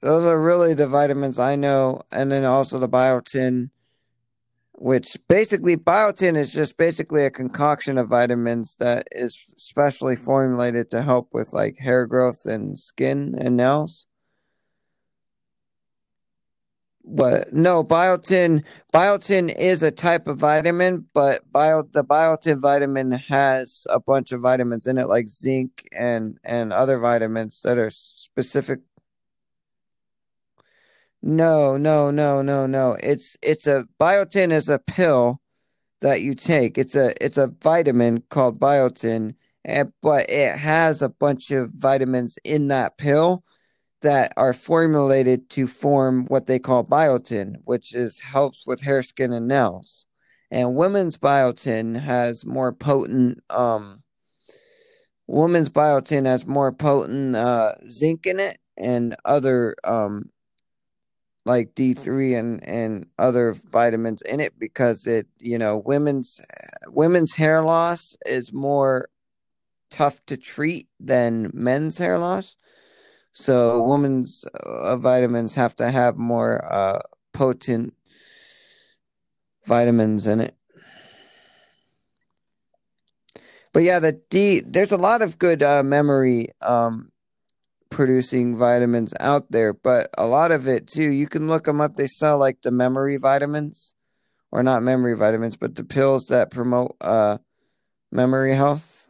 those 0.00 0.24
are 0.24 0.40
really 0.40 0.74
the 0.74 0.88
vitamins 0.88 1.38
I 1.38 1.56
know, 1.56 2.02
and 2.10 2.30
then 2.32 2.44
also 2.44 2.78
the 2.78 2.88
biotin, 2.88 3.70
which 4.72 5.16
basically 5.28 5.76
biotin 5.76 6.36
is 6.36 6.52
just 6.52 6.76
basically 6.78 7.24
a 7.24 7.30
concoction 7.30 7.98
of 7.98 8.08
vitamins 8.08 8.76
that 8.76 9.08
is 9.12 9.46
specially 9.58 10.16
formulated 10.16 10.90
to 10.90 11.02
help 11.02 11.28
with 11.32 11.52
like 11.52 11.76
hair 11.78 12.06
growth 12.06 12.46
and 12.46 12.78
skin 12.78 13.34
and 13.38 13.56
nails. 13.58 14.06
But 17.04 17.52
no, 17.52 17.82
biotin 17.82 18.64
biotin 18.92 19.54
is 19.58 19.82
a 19.82 19.90
type 19.90 20.28
of 20.28 20.38
vitamin, 20.38 21.06
but 21.12 21.50
bio 21.50 21.82
the 21.82 22.04
biotin 22.04 22.60
vitamin 22.60 23.10
has 23.12 23.86
a 23.90 23.98
bunch 23.98 24.32
of 24.32 24.40
vitamins 24.40 24.86
in 24.86 24.96
it 24.96 25.08
like 25.08 25.28
zinc 25.28 25.88
and 25.92 26.38
and 26.44 26.72
other 26.72 26.98
vitamins 26.98 27.60
that 27.62 27.78
are 27.78 27.90
specific 27.90 28.80
no, 31.22 31.76
no, 31.76 32.10
no, 32.10 32.42
no, 32.42 32.66
no. 32.66 32.96
It's 33.02 33.36
it's 33.42 33.66
a 33.66 33.86
biotin 34.00 34.52
is 34.52 34.68
a 34.68 34.78
pill 34.78 35.40
that 36.00 36.22
you 36.22 36.34
take. 36.34 36.78
It's 36.78 36.94
a 36.94 37.12
it's 37.24 37.38
a 37.38 37.48
vitamin 37.62 38.22
called 38.30 38.58
biotin, 38.58 39.34
and, 39.64 39.92
but 40.02 40.30
it 40.30 40.56
has 40.56 41.02
a 41.02 41.08
bunch 41.10 41.50
of 41.50 41.70
vitamins 41.72 42.38
in 42.44 42.68
that 42.68 42.96
pill 42.98 43.44
that 44.02 44.32
are 44.36 44.54
formulated 44.54 45.50
to 45.50 45.66
form 45.66 46.24
what 46.26 46.46
they 46.46 46.58
call 46.58 46.84
biotin, 46.84 47.56
which 47.64 47.94
is 47.94 48.20
helps 48.20 48.66
with 48.66 48.80
hair, 48.82 49.02
skin, 49.02 49.32
and 49.32 49.48
nails. 49.48 50.06
And 50.50 50.74
women's 50.74 51.18
biotin 51.18 52.00
has 52.00 52.46
more 52.46 52.72
potent 52.72 53.42
um 53.50 54.00
women's 55.26 55.70
biotin 55.70 56.26
has 56.26 56.46
more 56.46 56.72
potent 56.72 57.36
uh 57.36 57.74
zinc 57.88 58.26
in 58.26 58.40
it 58.40 58.58
and 58.76 59.14
other 59.24 59.76
um 59.84 60.30
like 61.50 61.74
D3 61.74 62.38
and 62.38 62.68
and 62.68 63.06
other 63.18 63.52
vitamins 63.52 64.22
in 64.22 64.38
it 64.38 64.56
because 64.56 65.06
it 65.06 65.26
you 65.40 65.58
know 65.58 65.76
women's 65.78 66.40
women's 66.86 67.34
hair 67.34 67.62
loss 67.62 68.16
is 68.24 68.52
more 68.52 69.08
tough 69.90 70.24
to 70.26 70.36
treat 70.36 70.86
than 71.00 71.50
men's 71.52 71.98
hair 71.98 72.18
loss. 72.18 72.54
So 73.32 73.82
women's 73.82 74.44
uh, 74.64 74.96
vitamins 74.96 75.56
have 75.56 75.74
to 75.76 75.90
have 75.90 76.16
more 76.16 76.64
uh, 76.72 77.00
potent 77.32 77.94
vitamins 79.64 80.28
in 80.28 80.40
it. 80.40 80.54
But 83.72 83.82
yeah, 83.82 83.98
the 83.98 84.12
D 84.12 84.60
there's 84.60 84.92
a 84.92 84.96
lot 84.96 85.20
of 85.20 85.38
good 85.38 85.64
uh, 85.64 85.82
memory 85.82 86.50
um, 86.62 87.10
producing 87.90 88.56
vitamins 88.56 89.14
out 89.20 89.50
there, 89.52 89.72
but 89.74 90.10
a 90.18 90.26
lot 90.26 90.52
of 90.52 90.66
it 90.68 90.86
too, 90.86 91.10
you 91.10 91.26
can 91.28 91.48
look 91.48 91.64
them 91.64 91.80
up. 91.80 91.96
They 91.96 92.06
sell 92.06 92.38
like 92.38 92.62
the 92.62 92.70
memory 92.70 93.16
vitamins, 93.16 93.94
or 94.52 94.62
not 94.62 94.82
memory 94.82 95.16
vitamins, 95.16 95.56
but 95.56 95.76
the 95.76 95.84
pills 95.84 96.28
that 96.28 96.50
promote 96.50 96.96
uh, 97.00 97.38
memory 98.12 98.54
health. 98.54 99.08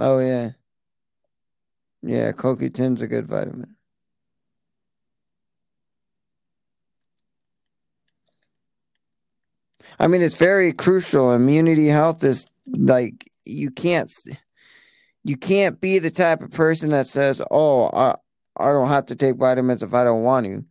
Oh 0.00 0.18
yeah, 0.20 0.52
yeah. 2.02 2.32
CoQ10's 2.32 3.02
a 3.02 3.06
good 3.06 3.26
vitamin. 3.26 3.76
I 9.98 10.06
mean, 10.06 10.22
it's 10.22 10.38
very 10.38 10.72
crucial. 10.72 11.32
Immunity 11.32 11.88
health 11.88 12.24
is 12.24 12.46
like 12.66 13.30
you 13.44 13.70
can't 13.70 14.12
you 15.24 15.36
can't 15.36 15.80
be 15.80 15.98
the 15.98 16.10
type 16.10 16.42
of 16.42 16.50
person 16.50 16.90
that 16.90 17.06
says, 17.06 17.42
"Oh, 17.50 17.90
I 17.92 18.16
I 18.56 18.72
don't 18.72 18.88
have 18.88 19.06
to 19.06 19.16
take 19.16 19.36
vitamins 19.36 19.82
if 19.82 19.94
I 19.94 20.04
don't 20.04 20.22
want 20.22 20.46
to." 20.46 20.64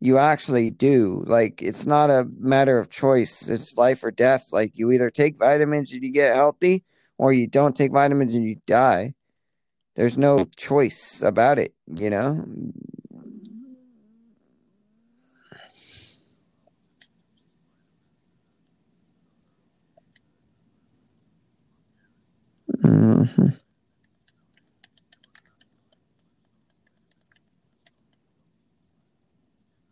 You 0.00 0.18
actually 0.18 0.70
do. 0.70 1.24
Like 1.26 1.62
it's 1.62 1.86
not 1.86 2.10
a 2.10 2.28
matter 2.38 2.78
of 2.78 2.90
choice. 2.90 3.48
It's 3.48 3.76
life 3.76 4.04
or 4.04 4.10
death. 4.10 4.48
Like 4.52 4.76
you 4.76 4.90
either 4.92 5.10
take 5.10 5.38
vitamins 5.38 5.92
and 5.92 6.02
you 6.02 6.12
get 6.12 6.34
healthy, 6.34 6.84
or 7.18 7.32
you 7.32 7.46
don't 7.46 7.76
take 7.76 7.92
vitamins 7.92 8.34
and 8.34 8.44
you 8.44 8.56
die. 8.66 9.14
There's 9.96 10.18
no 10.18 10.44
choice 10.56 11.22
about 11.22 11.58
it, 11.58 11.72
you 11.86 12.10
know? 12.10 12.44
Mm-hmm. 22.84 23.48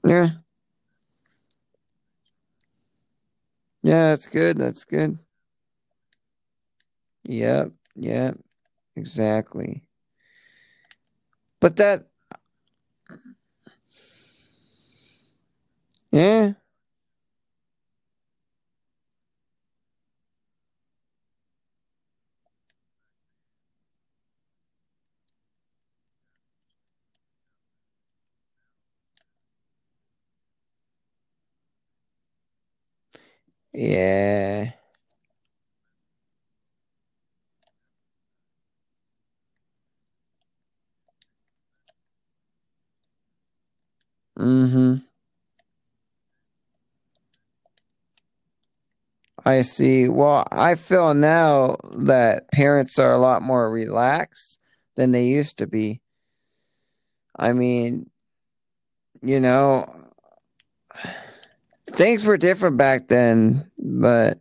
Yeah. 0.06 0.28
Yeah, 3.82 4.10
that's 4.10 4.26
good. 4.26 4.58
That's 4.58 4.84
good. 4.84 5.18
Yep. 7.24 7.72
Yep. 7.96 8.38
Exactly. 8.96 9.84
But 11.60 11.76
that. 11.76 12.06
Yeah. 16.12 16.52
Yeah. 33.74 34.72
Mm-hmm. 44.38 45.04
I 49.44 49.62
see. 49.62 50.08
Well, 50.08 50.46
I 50.50 50.74
feel 50.76 51.14
now 51.14 51.76
that 51.96 52.50
parents 52.52 52.98
are 52.98 53.12
a 53.12 53.18
lot 53.18 53.42
more 53.42 53.70
relaxed 53.70 54.60
than 54.96 55.10
they 55.12 55.26
used 55.26 55.58
to 55.58 55.66
be. 55.66 56.00
I 57.38 57.52
mean, 57.52 58.10
you 59.22 59.40
know, 59.40 59.86
things 61.94 62.24
were 62.24 62.36
different 62.36 62.76
back 62.76 63.08
then, 63.08 63.70
but 63.78 64.40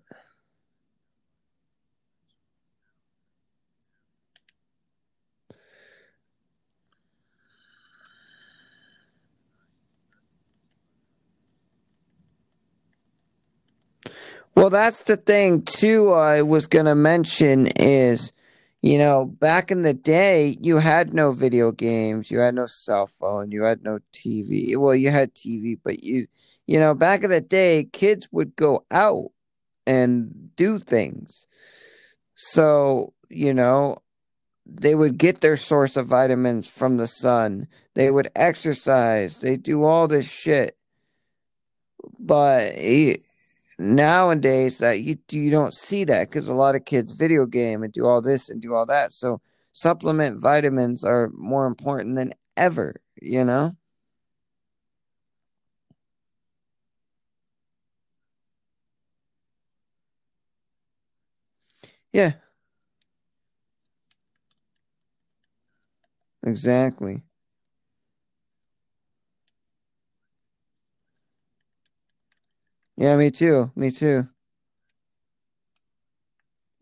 Well, 14.53 14.69
that's 14.69 15.03
the 15.03 15.17
thing 15.17 15.63
too. 15.63 16.11
I 16.11 16.41
was 16.41 16.67
gonna 16.67 16.93
mention 16.93 17.67
is, 17.67 18.31
you 18.81 18.97
know, 18.97 19.25
back 19.25 19.69
in 19.69 19.83
the 19.83 19.93
day, 19.93 20.57
you 20.59 20.77
had 20.77 21.13
no 21.13 21.31
video 21.31 21.71
games, 21.71 22.31
you 22.31 22.39
had 22.39 22.55
no 22.55 22.65
cell 22.65 23.07
phone, 23.07 23.51
you 23.51 23.63
had 23.63 23.83
no 23.83 23.99
TV. 24.11 24.75
Well, 24.75 24.95
you 24.95 25.11
had 25.11 25.35
TV, 25.35 25.77
but 25.83 26.03
you, 26.03 26.25
you 26.65 26.79
know, 26.79 26.95
back 26.95 27.23
in 27.23 27.29
the 27.29 27.41
day, 27.41 27.87
kids 27.91 28.27
would 28.31 28.55
go 28.55 28.85
out 28.89 29.31
and 29.85 30.55
do 30.55 30.79
things. 30.79 31.45
So, 32.35 33.13
you 33.29 33.53
know, 33.53 33.97
they 34.65 34.95
would 34.95 35.17
get 35.19 35.41
their 35.41 35.57
source 35.57 35.95
of 35.95 36.07
vitamins 36.07 36.67
from 36.67 36.97
the 36.97 37.07
sun. 37.07 37.67
They 37.93 38.09
would 38.09 38.29
exercise. 38.35 39.41
They 39.41 39.57
do 39.57 39.83
all 39.83 40.07
this 40.07 40.29
shit. 40.29 40.75
But 42.17 42.73
he, 42.75 43.21
nowadays 43.81 44.77
that 44.79 45.01
you 45.01 45.17
you 45.31 45.51
don't 45.51 45.73
see 45.73 46.03
that 46.05 46.29
because 46.29 46.47
a 46.47 46.53
lot 46.53 46.75
of 46.75 46.85
kids 46.85 47.11
video 47.13 47.45
game 47.45 47.83
and 47.83 47.93
do 47.93 48.05
all 48.05 48.21
this 48.21 48.49
and 48.49 48.61
do 48.61 48.73
all 48.73 48.85
that. 48.87 49.11
So 49.13 49.41
supplement 49.73 50.39
vitamins 50.41 51.03
are 51.03 51.29
more 51.33 51.65
important 51.67 52.15
than 52.15 52.33
ever. 52.57 52.95
You 53.21 53.43
know. 53.45 53.75
Yeah. 62.13 62.33
Exactly. 66.43 67.23
Yeah, 73.01 73.17
me 73.17 73.31
too. 73.31 73.71
Me 73.75 73.91
too. 73.91 74.29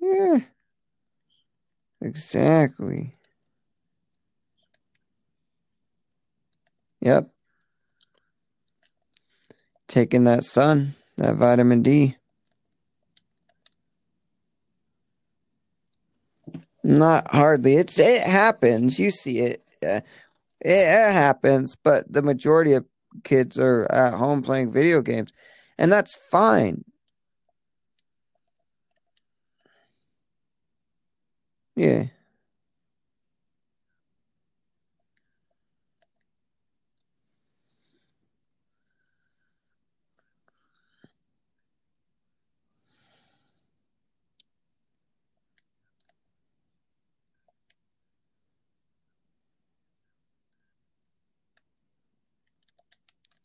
Yeah. 0.01 0.39
Exactly. 2.01 3.13
Yep. 7.01 7.29
Taking 9.87 10.25
that 10.25 10.45
sun, 10.45 10.95
that 11.17 11.35
vitamin 11.35 11.83
D. 11.83 12.17
Not 16.83 17.29
hardly. 17.31 17.75
It's 17.75 17.99
it 17.99 18.23
happens. 18.23 18.99
You 18.99 19.11
see 19.11 19.39
it. 19.39 19.63
Uh, 19.83 20.01
it, 20.61 20.71
it 20.71 21.13
happens, 21.13 21.75
but 21.75 22.11
the 22.11 22.21
majority 22.21 22.73
of 22.73 22.85
kids 23.23 23.59
are 23.59 23.87
at 23.91 24.15
home 24.15 24.41
playing 24.41 24.71
video 24.73 25.01
games, 25.01 25.33
and 25.79 25.91
that's 25.91 26.15
fine. 26.15 26.83
Yeah. 31.75 32.05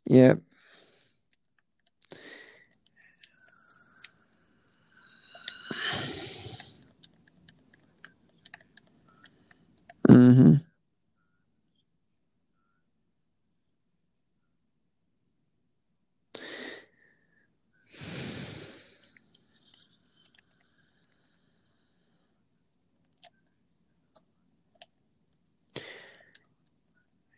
Yep. 0.06 0.53
Mm-hmm. 10.14 10.54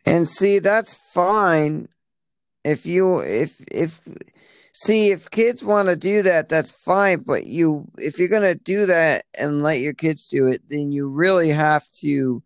And 0.05 0.29
see, 0.29 0.59
that's 0.59 0.95
fine 1.13 1.87
if 2.63 2.85
you 2.85 3.19
if 3.21 3.61
if 3.71 4.01
see 4.73 5.11
if 5.11 5.29
kids 5.31 5.63
want 5.63 5.87
to 5.87 5.95
do 5.95 6.21
that 6.21 6.49
that's 6.49 6.71
fine 6.71 7.19
but 7.19 7.45
you 7.45 7.85
if 7.97 8.19
you're 8.19 8.27
going 8.27 8.41
to 8.41 8.55
do 8.55 8.85
that 8.85 9.23
and 9.37 9.63
let 9.63 9.79
your 9.79 9.93
kids 9.93 10.27
do 10.27 10.47
it 10.47 10.61
then 10.69 10.91
you 10.91 11.07
really 11.07 11.49
have 11.49 11.89
to 11.91 12.43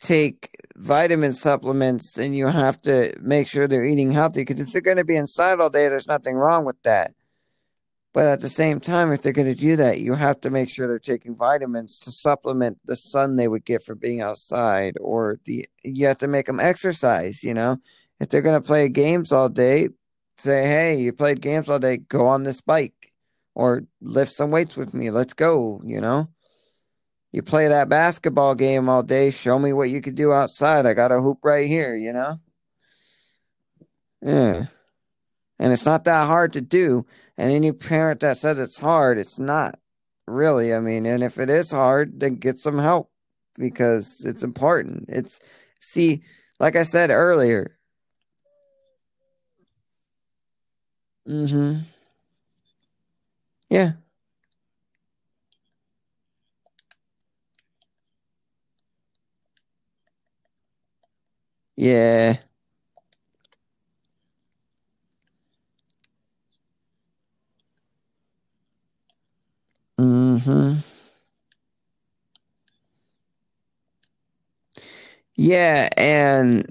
take 0.00 0.50
vitamin 0.76 1.32
supplements 1.32 2.18
and 2.18 2.36
you 2.36 2.46
have 2.46 2.80
to 2.82 3.12
make 3.20 3.48
sure 3.48 3.66
they're 3.66 3.84
eating 3.84 4.12
healthy 4.12 4.42
because 4.42 4.60
if 4.60 4.72
they're 4.72 4.80
going 4.80 4.96
to 4.96 5.04
be 5.04 5.16
inside 5.16 5.60
all 5.60 5.70
day 5.70 5.88
there's 5.88 6.06
nothing 6.06 6.36
wrong 6.36 6.64
with 6.64 6.80
that 6.82 7.12
but 8.12 8.26
at 8.26 8.40
the 8.40 8.48
same 8.48 8.78
time 8.78 9.12
if 9.12 9.22
they're 9.22 9.32
going 9.32 9.52
to 9.52 9.60
do 9.60 9.74
that 9.74 10.00
you 10.00 10.14
have 10.14 10.40
to 10.40 10.50
make 10.50 10.70
sure 10.70 10.86
they're 10.86 11.00
taking 11.00 11.34
vitamins 11.34 11.98
to 11.98 12.12
supplement 12.12 12.78
the 12.84 12.94
sun 12.94 13.34
they 13.34 13.48
would 13.48 13.64
get 13.64 13.82
for 13.82 13.96
being 13.96 14.20
outside 14.20 14.94
or 15.00 15.40
the 15.46 15.66
you 15.82 16.06
have 16.06 16.18
to 16.18 16.28
make 16.28 16.46
them 16.46 16.60
exercise 16.60 17.42
you 17.42 17.52
know 17.52 17.76
if 18.20 18.28
they're 18.28 18.42
going 18.42 18.60
to 18.60 18.66
play 18.66 18.88
games 18.88 19.32
all 19.32 19.48
day, 19.48 19.88
say, 20.38 20.66
hey, 20.66 20.96
you 20.96 21.12
played 21.12 21.40
games 21.40 21.68
all 21.68 21.78
day, 21.78 21.98
go 21.98 22.26
on 22.26 22.44
this 22.44 22.60
bike 22.60 23.12
or 23.54 23.84
lift 24.00 24.32
some 24.32 24.50
weights 24.50 24.76
with 24.76 24.94
me. 24.94 25.10
Let's 25.10 25.34
go, 25.34 25.80
you 25.84 26.00
know? 26.00 26.28
You 27.32 27.42
play 27.42 27.68
that 27.68 27.88
basketball 27.88 28.54
game 28.54 28.88
all 28.88 29.02
day, 29.02 29.30
show 29.30 29.58
me 29.58 29.72
what 29.72 29.90
you 29.90 30.00
could 30.00 30.14
do 30.14 30.32
outside. 30.32 30.86
I 30.86 30.94
got 30.94 31.12
a 31.12 31.20
hoop 31.20 31.38
right 31.44 31.68
here, 31.68 31.94
you 31.94 32.12
know? 32.12 32.40
Yeah. 34.22 34.66
And 35.58 35.72
it's 35.72 35.84
not 35.84 36.04
that 36.04 36.26
hard 36.26 36.54
to 36.54 36.60
do. 36.60 37.04
And 37.36 37.50
any 37.50 37.72
parent 37.72 38.20
that 38.20 38.38
says 38.38 38.58
it's 38.58 38.80
hard, 38.80 39.18
it's 39.18 39.38
not 39.38 39.78
really. 40.26 40.72
I 40.72 40.80
mean, 40.80 41.04
and 41.04 41.22
if 41.22 41.38
it 41.38 41.50
is 41.50 41.70
hard, 41.70 42.20
then 42.20 42.36
get 42.36 42.58
some 42.58 42.78
help 42.78 43.10
because 43.56 44.24
it's 44.24 44.42
important. 44.42 45.04
It's, 45.08 45.38
see, 45.80 46.22
like 46.58 46.76
I 46.76 46.84
said 46.84 47.10
earlier, 47.10 47.78
Mm-hmm. 51.28 51.80
Yeah. 53.68 53.92
Yeah. 61.78 62.38
Mm-hmm. 70.00 70.78
Yeah, 75.36 75.88
and 75.96 76.66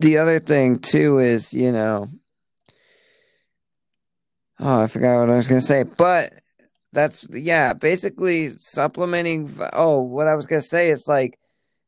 the 0.00 0.18
other 0.18 0.40
thing 0.40 0.78
too 0.78 1.18
is, 1.18 1.52
you 1.52 1.72
know, 1.72 2.08
Oh, 4.58 4.82
I 4.82 4.86
forgot 4.86 5.18
what 5.18 5.30
I 5.30 5.36
was 5.36 5.48
gonna 5.48 5.60
say, 5.60 5.82
but 5.82 6.32
that's 6.92 7.26
yeah, 7.30 7.72
basically 7.74 8.50
supplementing. 8.58 9.52
Oh, 9.72 10.00
what 10.00 10.28
I 10.28 10.36
was 10.36 10.46
gonna 10.46 10.62
say 10.62 10.90
is 10.90 11.06
like 11.08 11.38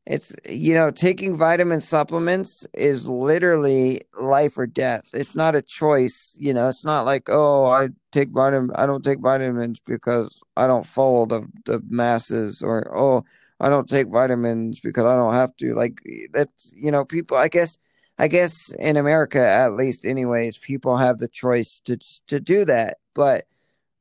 it's 0.06 0.34
you 0.48 0.74
know 0.74 0.90
taking 0.90 1.36
vitamin 1.36 1.80
supplements 1.80 2.66
is 2.74 3.06
literally 3.06 4.02
life 4.20 4.58
or 4.58 4.66
death. 4.66 5.08
It's 5.14 5.34
not 5.34 5.54
a 5.54 5.62
choice. 5.62 6.36
You 6.38 6.52
know, 6.52 6.68
it's 6.68 6.84
not 6.84 7.06
like 7.06 7.24
oh 7.28 7.66
I 7.66 7.88
take 8.12 8.30
vitamin. 8.30 8.70
I 8.76 8.86
don't 8.86 9.04
take 9.04 9.20
vitamins 9.20 9.80
because 9.80 10.42
I 10.56 10.66
don't 10.66 10.86
follow 10.86 11.26
the 11.26 11.48
the 11.64 11.82
masses 11.88 12.62
or 12.62 12.92
oh 12.96 13.24
I 13.60 13.70
don't 13.70 13.88
take 13.88 14.08
vitamins 14.08 14.80
because 14.80 15.04
I 15.04 15.16
don't 15.16 15.34
have 15.34 15.56
to. 15.58 15.74
Like 15.74 16.02
that's 16.32 16.72
you 16.76 16.90
know 16.90 17.04
people. 17.04 17.38
I 17.38 17.48
guess 17.48 17.78
I 18.18 18.28
guess 18.28 18.72
in 18.78 18.96
America, 18.96 19.40
at 19.40 19.72
least, 19.72 20.04
anyways, 20.04 20.58
people 20.58 20.96
have 20.98 21.18
the 21.18 21.28
choice 21.28 21.80
to 21.86 21.96
to 22.26 22.40
do 22.40 22.64
that. 22.66 22.98
But 23.14 23.46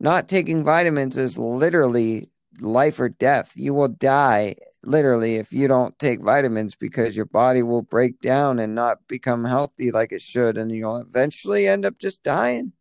not 0.01 0.27
taking 0.27 0.65
vitamins 0.65 1.15
is 1.17 1.37
literally 1.37 2.29
life 2.59 2.99
or 2.99 3.09
death. 3.09 3.53
You 3.55 3.73
will 3.73 3.87
die 3.87 4.55
literally 4.85 5.35
if 5.35 5.53
you 5.53 5.67
don't 5.67 5.97
take 5.99 6.21
vitamins 6.21 6.75
because 6.75 7.15
your 7.15 7.25
body 7.25 7.63
will 7.63 7.81
break 7.81 8.19
down 8.21 8.59
and 8.59 8.75
not 8.75 9.07
become 9.07 9.45
healthy 9.45 9.91
like 9.91 10.11
it 10.11 10.21
should, 10.21 10.57
and 10.57 10.71
you'll 10.71 10.97
eventually 10.97 11.67
end 11.67 11.85
up 11.85 11.97
just 11.97 12.23
dying. 12.23 12.73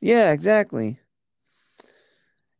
Yeah, 0.00 0.32
exactly. 0.32 1.00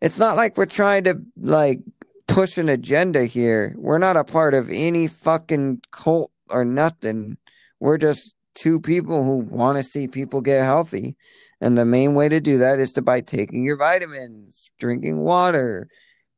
It's 0.00 0.18
not 0.18 0.36
like 0.36 0.56
we're 0.56 0.66
trying 0.66 1.04
to 1.04 1.20
like 1.36 1.80
push 2.26 2.58
an 2.58 2.68
agenda 2.68 3.24
here. 3.24 3.74
We're 3.76 3.98
not 3.98 4.16
a 4.16 4.24
part 4.24 4.54
of 4.54 4.70
any 4.70 5.08
fucking 5.08 5.82
cult 5.90 6.30
or 6.50 6.64
nothing. 6.64 7.36
We're 7.80 7.98
just 7.98 8.34
two 8.54 8.80
people 8.80 9.24
who 9.24 9.38
want 9.38 9.78
to 9.78 9.84
see 9.84 10.08
people 10.08 10.40
get 10.40 10.64
healthy. 10.64 11.16
And 11.60 11.76
the 11.76 11.84
main 11.84 12.14
way 12.14 12.28
to 12.28 12.40
do 12.40 12.58
that 12.58 12.78
is 12.78 12.92
to 12.92 13.02
by 13.02 13.20
taking 13.20 13.64
your 13.64 13.76
vitamins, 13.76 14.70
drinking 14.78 15.18
water, 15.18 15.88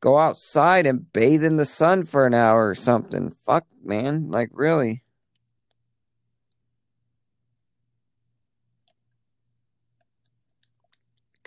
go 0.00 0.16
outside 0.16 0.86
and 0.86 1.12
bathe 1.12 1.44
in 1.44 1.56
the 1.56 1.66
sun 1.66 2.04
for 2.04 2.26
an 2.26 2.34
hour 2.34 2.68
or 2.68 2.74
something. 2.74 3.30
Fuck, 3.44 3.66
man. 3.84 4.30
Like, 4.30 4.48
really. 4.52 5.02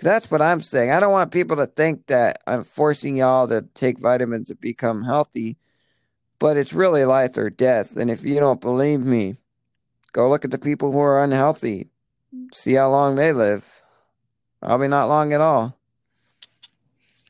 That's 0.02 0.30
what 0.30 0.42
I'm 0.42 0.62
saying. 0.62 0.92
I 0.92 1.00
don't 1.00 1.14
want 1.14 1.32
people 1.32 1.58
to 1.58 1.66
think 1.66 2.08
that 2.08 2.40
I'm 2.46 2.64
forcing 2.64 3.16
y'all 3.16 3.48
to 3.48 3.66
take 3.74 4.00
vitamins 4.00 4.50
to 4.50 4.56
become 4.56 5.04
healthy, 5.04 5.58
but 6.40 6.58
it's 6.58 6.74
really 6.74 7.06
life 7.06 7.38
or 7.38 7.50
death. 7.50 7.96
And 7.96 8.12
if 8.12 8.26
you 8.26 8.40
don't 8.40 8.60
believe 8.60 9.00
me, 9.00 9.36
go 10.12 10.30
look 10.30 10.44
at 10.44 10.52
the 10.52 10.58
people 10.60 10.92
who 10.92 11.00
are 11.00 11.24
unhealthy. 11.24 11.90
See 12.54 12.74
how 12.74 12.90
long 12.90 13.16
they 13.16 13.34
live. 13.34 13.82
Probably 14.62 14.88
not 14.88 15.10
long 15.10 15.34
at 15.34 15.42
all. 15.42 15.78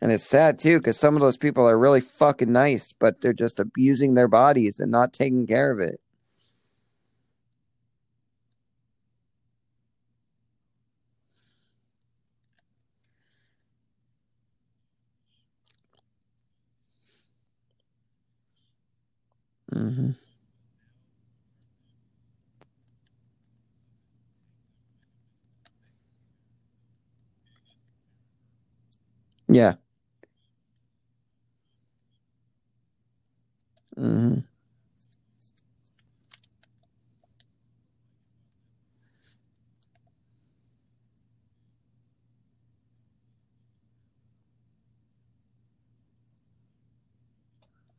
And 0.02 0.12
it's 0.12 0.26
sad 0.26 0.60
too, 0.60 0.80
because 0.80 1.00
some 1.00 1.16
of 1.16 1.22
those 1.22 1.38
people 1.38 1.68
are 1.68 1.78
really 1.80 2.02
fucking 2.02 2.52
nice, 2.52 2.94
but 2.94 3.22
they're 3.22 3.34
just 3.34 3.60
abusing 3.60 4.14
their 4.14 4.28
bodies 4.28 4.80
and 4.80 4.92
not 4.92 5.14
taking 5.14 5.48
care 5.48 5.72
of 5.72 5.80
it. 5.80 6.00
Mm-hmm. 19.74 20.23
Yeah. 29.54 29.76
Mm-hmm. 33.98 34.40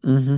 Mm-hmm. 0.05 0.36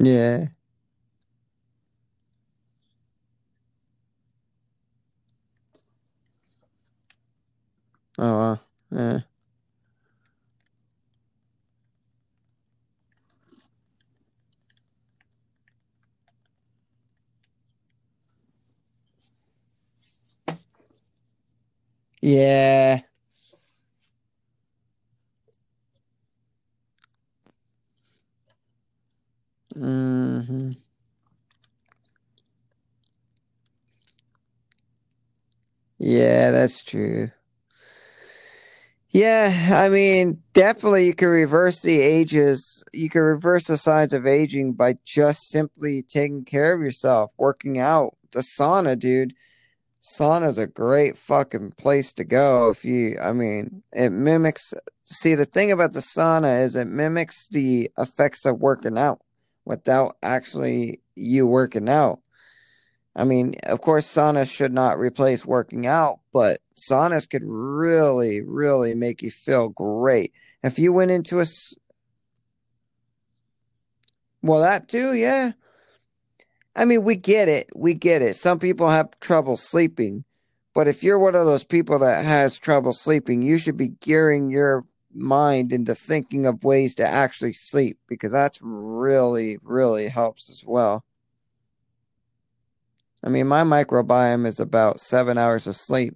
Yeah. 0.00 0.48
Oh. 8.24 8.58
Yeah. 8.90 9.20
Yeah. 22.20 23.02
Mm-hmm. 29.76 30.72
Yeah, 35.98 36.50
that's 36.50 36.82
true. 36.82 37.30
Yeah, 39.14 39.70
I 39.72 39.90
mean, 39.90 40.42
definitely 40.54 41.06
you 41.06 41.14
can 41.14 41.28
reverse 41.28 41.80
the 41.82 42.00
ages. 42.00 42.82
You 42.92 43.08
can 43.08 43.22
reverse 43.22 43.68
the 43.68 43.76
signs 43.76 44.12
of 44.12 44.26
aging 44.26 44.72
by 44.72 44.98
just 45.04 45.48
simply 45.50 46.02
taking 46.02 46.44
care 46.44 46.74
of 46.74 46.80
yourself, 46.80 47.30
working 47.38 47.78
out. 47.78 48.16
The 48.32 48.40
sauna, 48.40 48.98
dude. 48.98 49.34
Sauna's 50.02 50.58
a 50.58 50.66
great 50.66 51.16
fucking 51.16 51.72
place 51.78 52.12
to 52.14 52.24
go 52.24 52.70
if 52.70 52.84
you, 52.84 53.16
I 53.22 53.32
mean, 53.32 53.84
it 53.92 54.10
mimics. 54.10 54.74
See, 55.04 55.36
the 55.36 55.46
thing 55.46 55.72
about 55.72 55.92
the 55.92 56.00
sauna 56.00 56.64
is 56.64 56.76
it 56.76 56.88
mimics 56.88 57.48
the 57.48 57.90
effects 57.98 58.44
of 58.44 58.60
working 58.60 58.98
out 58.98 59.20
without 59.64 60.16
actually 60.22 61.02
you 61.14 61.46
working 61.46 61.88
out. 61.88 62.20
I 63.16 63.24
mean, 63.24 63.54
of 63.64 63.80
course, 63.80 64.06
saunas 64.06 64.50
should 64.50 64.72
not 64.72 64.98
replace 64.98 65.46
working 65.46 65.86
out, 65.86 66.20
but 66.32 66.58
saunas 66.76 67.28
could 67.28 67.44
really, 67.44 68.42
really 68.42 68.94
make 68.94 69.22
you 69.22 69.30
feel 69.30 69.68
great. 69.68 70.32
If 70.62 70.78
you 70.78 70.92
went 70.92 71.12
into 71.12 71.40
a, 71.40 71.46
well, 74.42 74.60
that 74.60 74.88
too, 74.88 75.14
yeah. 75.14 75.52
I 76.74 76.84
mean, 76.84 77.04
we 77.04 77.14
get 77.14 77.48
it. 77.48 77.70
We 77.74 77.94
get 77.94 78.20
it. 78.20 78.34
Some 78.34 78.58
people 78.58 78.90
have 78.90 79.18
trouble 79.20 79.56
sleeping, 79.56 80.24
but 80.74 80.88
if 80.88 81.04
you're 81.04 81.20
one 81.20 81.36
of 81.36 81.46
those 81.46 81.64
people 81.64 82.00
that 82.00 82.24
has 82.24 82.58
trouble 82.58 82.92
sleeping, 82.92 83.42
you 83.42 83.58
should 83.58 83.76
be 83.76 83.88
gearing 84.00 84.50
your 84.50 84.84
mind 85.14 85.72
into 85.72 85.94
thinking 85.94 86.46
of 86.46 86.64
ways 86.64 86.96
to 86.96 87.06
actually 87.06 87.52
sleep 87.52 87.98
because 88.08 88.32
that's 88.32 88.58
really, 88.60 89.58
really 89.62 90.08
helps 90.08 90.50
as 90.50 90.64
well. 90.66 91.04
I 93.24 93.30
mean, 93.30 93.46
my 93.48 93.62
microbiome 93.62 94.46
is 94.46 94.60
about 94.60 95.00
seven 95.00 95.38
hours 95.38 95.66
of 95.66 95.76
sleep, 95.76 96.14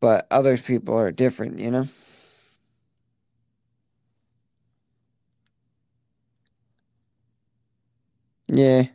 but 0.00 0.26
other 0.30 0.56
people 0.56 0.96
are 0.96 1.10
different, 1.10 1.58
you 1.58 1.70
know? 1.70 1.88
Yeah. 8.48 8.88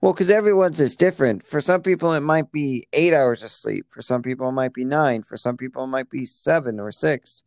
Well, 0.00 0.12
because 0.12 0.30
everyone's 0.30 0.80
is 0.80 0.96
different. 0.96 1.42
For 1.42 1.60
some 1.60 1.82
people, 1.82 2.12
it 2.12 2.20
might 2.20 2.52
be 2.52 2.86
eight 2.92 3.12
hours 3.12 3.42
of 3.42 3.50
sleep. 3.50 3.86
For 3.88 4.00
some 4.02 4.22
people, 4.22 4.48
it 4.48 4.52
might 4.52 4.72
be 4.72 4.84
nine. 4.84 5.22
For 5.22 5.36
some 5.36 5.56
people, 5.56 5.84
it 5.84 5.88
might 5.88 6.10
be 6.10 6.24
seven 6.24 6.78
or 6.78 6.92
six. 6.92 7.42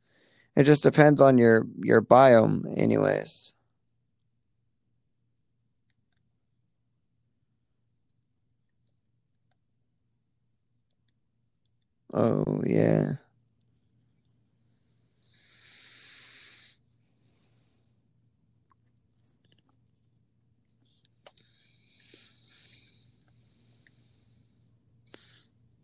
It 0.56 0.64
just 0.64 0.84
depends 0.84 1.22
on 1.22 1.38
your 1.38 1.68
your 1.84 2.02
biome, 2.02 2.66
anyways. 2.78 3.56
Oh 12.14 12.62
yeah. 12.66 13.14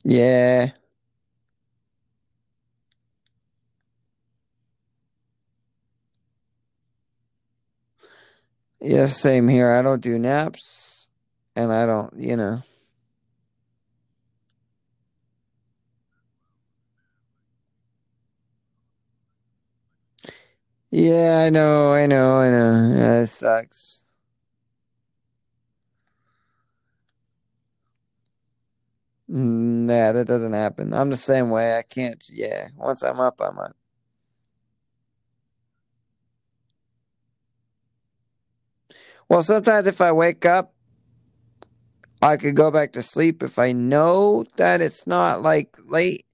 Yeah. 0.04 0.72
Yeah, 8.82 9.08
same 9.08 9.48
here. 9.48 9.72
I 9.72 9.82
don't 9.82 10.02
do 10.02 10.20
naps 10.20 11.08
and 11.56 11.72
I 11.72 11.86
don't, 11.86 12.14
you 12.18 12.36
know. 12.38 12.62
Yeah, 20.92 21.44
I 21.46 21.50
know, 21.50 21.94
I 21.94 22.06
know, 22.06 22.38
I 22.40 22.50
know. 22.50 22.94
Yeah, 22.96 23.22
it 23.22 23.28
sucks. 23.28 24.04
Yeah, 29.28 30.14
that 30.14 30.26
doesn't 30.28 30.54
happen. 30.54 30.94
I'm 30.94 31.10
the 31.10 31.18
same 31.18 31.50
way. 31.50 31.78
I 31.78 31.82
can't, 31.84 32.24
yeah. 32.30 32.70
Once 32.78 33.04
I'm 33.04 33.20
up, 33.20 33.42
I'm 33.42 33.60
up. 33.60 33.76
Well, 39.30 39.44
sometimes 39.44 39.88
if 39.88 40.02
I 40.02 40.12
wake 40.12 40.46
up, 40.46 40.74
I 42.22 42.38
could 42.38 42.56
go 42.56 42.72
back 42.72 42.94
to 42.94 43.04
sleep 43.04 43.44
if 43.44 43.60
I 43.60 43.72
know 43.74 44.46
that 44.58 44.82
it's 44.82 45.06
not 45.08 45.42
like 45.44 45.78
late, 45.86 46.26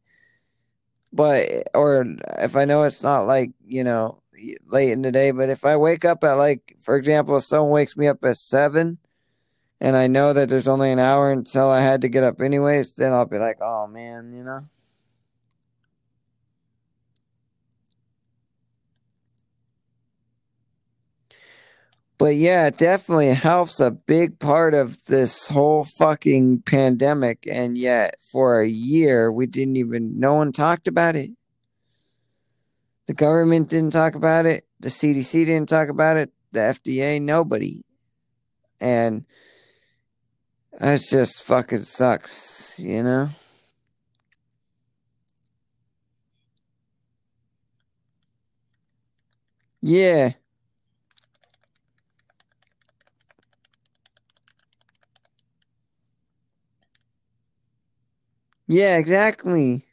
but 1.11 1.47
or 1.75 2.05
if 2.39 2.55
I 2.55 2.65
know 2.65 2.83
it's 2.83 3.03
not 3.03 3.27
like, 3.27 3.51
you 3.65 3.83
know, 3.83 4.22
late 4.67 4.91
in 4.91 5.01
the 5.01 5.11
day, 5.11 5.31
but 5.31 5.49
if 5.49 5.65
I 5.65 5.75
wake 5.77 6.05
up 6.05 6.23
at 6.23 6.33
like 6.33 6.75
for 6.79 6.95
example, 6.95 7.37
if 7.37 7.43
someone 7.43 7.71
wakes 7.71 7.97
me 7.97 8.07
up 8.07 8.23
at 8.23 8.37
7 8.37 8.97
and 9.81 9.95
I 9.95 10.07
know 10.07 10.33
that 10.33 10.49
there's 10.49 10.67
only 10.67 10.91
an 10.91 10.99
hour 10.99 11.31
until 11.31 11.69
I 11.69 11.81
had 11.81 12.01
to 12.01 12.09
get 12.09 12.23
up 12.23 12.41
anyways, 12.41 12.95
then 12.95 13.13
I'll 13.13 13.25
be 13.25 13.37
like, 13.39 13.57
"Oh 13.61 13.87
man," 13.87 14.33
you 14.33 14.43
know. 14.43 14.67
But 22.17 22.35
yeah, 22.35 22.67
it 22.67 22.77
definitely 22.77 23.33
helps 23.33 23.79
a 23.81 23.91
big 23.91 24.39
part 24.39 24.73
of 24.73 25.03
this 25.05 25.49
whole 25.49 25.83
fucking 25.83 26.61
pandemic. 26.61 27.45
And 27.51 27.77
yet, 27.77 28.15
for 28.21 28.61
a 28.61 28.67
year, 28.67 29.31
we 29.31 29.45
didn't 29.45 29.75
even, 29.77 30.19
no 30.19 30.35
one 30.35 30.53
talked 30.53 30.87
about 30.87 31.17
it. 31.17 31.31
The 33.07 33.13
government 33.13 33.69
didn't 33.69 33.91
talk 33.91 34.15
about 34.15 34.45
it. 34.45 34.65
The 34.79 34.89
CDC 34.89 35.45
didn't 35.45 35.69
talk 35.69 35.89
about 35.89 36.17
it. 36.17 36.31
The 36.51 36.59
FDA, 36.61 37.21
nobody. 37.21 37.83
And 38.79 39.25
it 40.79 41.01
just 41.09 41.43
fucking 41.43 41.83
sucks, 41.83 42.79
you 42.79 43.03
know? 43.03 43.29
Yeah. 49.81 50.33
Yeah, 58.67 58.97
exactly. 58.97 59.85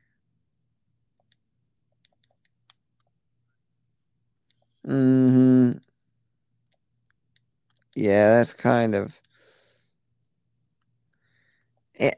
Mm-hmm. 4.87 5.73
Yeah, 7.97 8.31
that's 8.39 8.55
kind 8.55 8.95
of 8.95 9.21
it. 11.95 12.17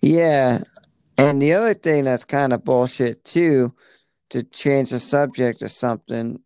Yeah. 0.00 0.62
And 1.18 1.42
the 1.42 1.54
other 1.54 1.74
thing 1.74 2.04
that's 2.04 2.24
kind 2.24 2.52
of 2.52 2.64
bullshit 2.64 3.24
too, 3.24 3.74
to 4.30 4.42
change 4.44 4.90
the 4.90 5.00
subject 5.00 5.62
or 5.62 5.68
something, 5.68 6.40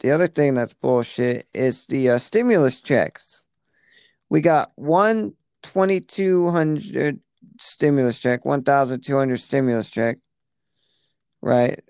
the 0.00 0.10
other 0.10 0.26
thing 0.26 0.54
that's 0.54 0.74
bullshit 0.74 1.46
is 1.54 1.86
the 1.86 2.10
uh, 2.10 2.18
stimulus 2.18 2.80
checks. 2.80 3.44
We 4.28 4.40
got 4.40 4.72
one 4.76 5.34
2200 5.62 7.20
stimulus 7.58 8.18
check, 8.18 8.44
1200 8.44 9.38
stimulus 9.38 9.90
check, 9.90 10.18
right? 11.42 11.80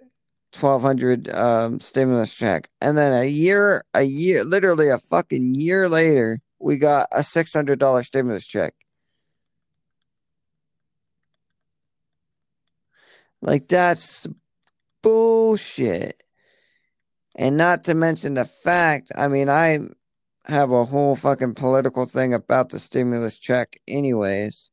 1200 0.59 1.29
um, 1.31 1.79
stimulus 1.81 2.35
check. 2.35 2.69
And 2.81 2.99
then 2.99 3.13
a 3.13 3.27
year, 3.27 3.85
a 3.95 4.03
year, 4.03 4.45
literally 4.45 4.89
a 4.89 4.99
fucking 4.99 5.55
year 5.55 5.89
later, 5.89 6.41
we 6.59 6.77
got 6.77 7.07
a 7.13 7.21
$600 7.21 8.05
stimulus 8.05 8.47
check. 8.47 8.75
Like 13.43 13.69
that's 13.69 14.27
bullshit. 15.03 16.20
And 17.37 17.57
not 17.57 17.85
to 17.85 17.95
mention 17.95 18.35
the 18.35 18.45
fact, 18.45 19.13
I 19.17 19.29
mean, 19.29 19.49
I 19.49 19.79
have 20.47 20.71
a 20.71 20.85
whole 20.85 21.17
fucking 21.17 21.55
political 21.55 22.07
thing 22.07 22.35
about 22.35 22.71
the 22.71 22.79
stimulus 22.79 23.37
check, 23.37 23.81
anyways. 23.87 24.71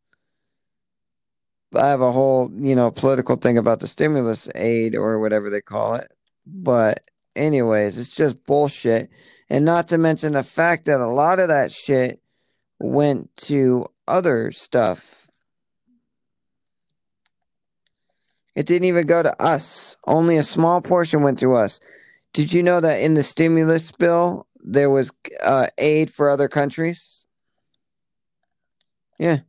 I 1.75 1.89
have 1.89 2.01
a 2.01 2.11
whole, 2.11 2.49
you 2.53 2.75
know, 2.75 2.91
political 2.91 3.35
thing 3.35 3.57
about 3.57 3.79
the 3.79 3.87
stimulus 3.87 4.49
aid 4.55 4.95
or 4.95 5.19
whatever 5.19 5.49
they 5.49 5.61
call 5.61 5.95
it. 5.95 6.11
But, 6.45 7.01
anyways, 7.35 7.97
it's 7.97 8.15
just 8.15 8.45
bullshit. 8.45 9.09
And 9.49 9.65
not 9.65 9.89
to 9.89 9.97
mention 9.97 10.33
the 10.33 10.43
fact 10.43 10.85
that 10.85 10.99
a 10.99 11.07
lot 11.07 11.39
of 11.39 11.49
that 11.49 11.71
shit 11.71 12.21
went 12.79 13.35
to 13.37 13.85
other 14.07 14.51
stuff. 14.51 15.27
It 18.55 18.65
didn't 18.65 18.87
even 18.87 19.05
go 19.05 19.21
to 19.21 19.41
us. 19.41 19.97
Only 20.07 20.37
a 20.37 20.43
small 20.43 20.81
portion 20.81 21.21
went 21.21 21.39
to 21.39 21.55
us. 21.55 21.79
Did 22.37 22.53
you 22.53 22.61
know 22.61 22.79
that 22.79 23.01
in 23.01 23.15
the 23.15 23.23
stimulus 23.23 23.91
bill 23.91 24.45
there 24.63 24.91
was 24.91 25.11
uh, 25.43 25.65
aid 25.79 26.11
for 26.11 26.29
other 26.29 26.47
countries? 26.47 27.25
Yeah. 29.17 29.39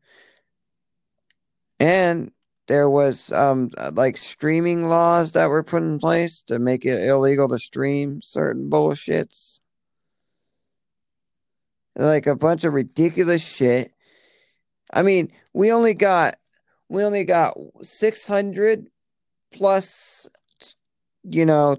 And 1.79 2.33
there 2.67 2.89
was 2.89 3.31
um 3.31 3.69
like 3.93 4.17
streaming 4.17 4.89
laws 4.89 5.33
that 5.33 5.51
were 5.51 5.63
put 5.63 5.83
in 5.83 5.99
place 5.99 6.41
to 6.47 6.59
make 6.59 6.87
it 6.87 7.07
illegal 7.07 7.47
to 7.51 7.59
stream 7.59 8.23
certain 8.23 8.71
bullshits. 8.71 9.61
Like 11.95 12.27
a 12.27 12.37
bunch 12.37 12.65
of 12.65 12.73
ridiculous 12.73 13.47
shit. 13.47 13.93
I 14.95 15.03
mean, 15.03 15.31
we 15.53 15.73
only 15.73 15.93
got 15.93 16.37
we 16.89 17.05
only 17.05 17.25
got 17.25 17.55
600 17.83 18.87
plus 19.53 20.27
you 21.25 21.45
know 21.45 21.77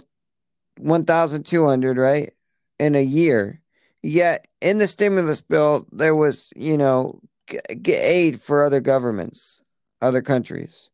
1200, 0.79 1.97
right? 1.97 2.31
In 2.79 2.95
a 2.95 3.03
year. 3.03 3.61
Yet 4.01 4.47
in 4.61 4.77
the 4.77 4.87
stimulus 4.87 5.41
bill 5.41 5.87
there 5.91 6.15
was, 6.15 6.53
you 6.55 6.77
know, 6.77 7.21
g- 7.47 7.93
aid 7.93 8.41
for 8.41 8.63
other 8.63 8.79
governments 8.79 9.61
other 10.01 10.21
countries. 10.21 10.89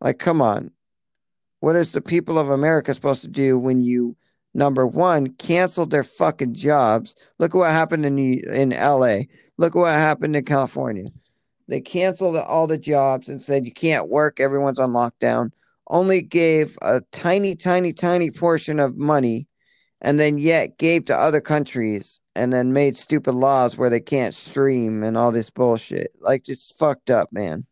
Like, 0.00 0.18
come 0.18 0.42
on. 0.42 0.70
What 1.60 1.76
is 1.76 1.92
the 1.92 2.02
people 2.02 2.38
of 2.38 2.50
America 2.50 2.92
supposed 2.92 3.22
to 3.22 3.28
do 3.28 3.58
when 3.58 3.82
you, 3.82 4.16
number 4.52 4.86
one, 4.86 5.28
canceled 5.34 5.90
their 5.90 6.04
fucking 6.04 6.54
jobs? 6.54 7.14
Look 7.38 7.54
at 7.54 7.58
what 7.58 7.70
happened 7.70 8.04
in, 8.04 8.18
in 8.18 8.70
LA. 8.70 9.20
Look 9.56 9.74
at 9.74 9.78
what 9.78 9.92
happened 9.92 10.36
in 10.36 10.44
California. 10.44 11.10
They 11.68 11.80
canceled 11.80 12.36
all 12.36 12.66
the 12.66 12.76
jobs 12.76 13.28
and 13.28 13.40
said 13.40 13.64
you 13.64 13.72
can't 13.72 14.10
work, 14.10 14.40
everyone's 14.40 14.78
on 14.78 14.92
lockdown. 14.92 15.52
Only 15.94 16.22
gave 16.22 16.78
a 16.82 17.00
tiny, 17.12 17.56
tiny, 17.56 17.94
tiny 17.94 18.30
portion 18.30 18.80
of 18.80 18.98
money 18.98 19.48
and 20.02 20.20
then 20.20 20.38
yet 20.38 20.78
gave 20.78 21.06
to 21.06 21.16
other 21.16 21.40
countries 21.42 22.20
and 22.36 22.52
then 22.52 22.72
made 22.74 22.96
stupid 22.98 23.34
laws 23.34 23.78
where 23.78 23.90
they 23.90 24.00
can't 24.00 24.34
stream 24.34 25.04
and 25.04 25.18
all 25.18 25.32
this 25.32 25.50
bullshit. 25.50 26.12
Like, 26.20 26.48
it's 26.48 26.72
fucked 26.72 27.10
up, 27.10 27.32
man. 27.32 27.66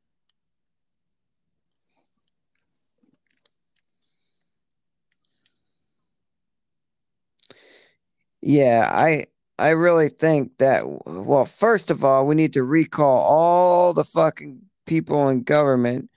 Yeah, 8.41 8.89
I 8.91 9.25
I 9.59 9.70
really 9.70 10.09
think 10.09 10.59
that 10.59 10.83
well, 11.07 11.45
first 11.45 11.91
of 11.91 12.05
all, 12.05 12.27
we 12.27 12.35
need 12.35 12.53
to 12.55 12.64
recall 12.64 13.23
all 13.23 13.93
the 13.95 14.05
fucking 14.05 14.62
people 14.87 15.29
in 15.29 15.43
government 15.45 16.11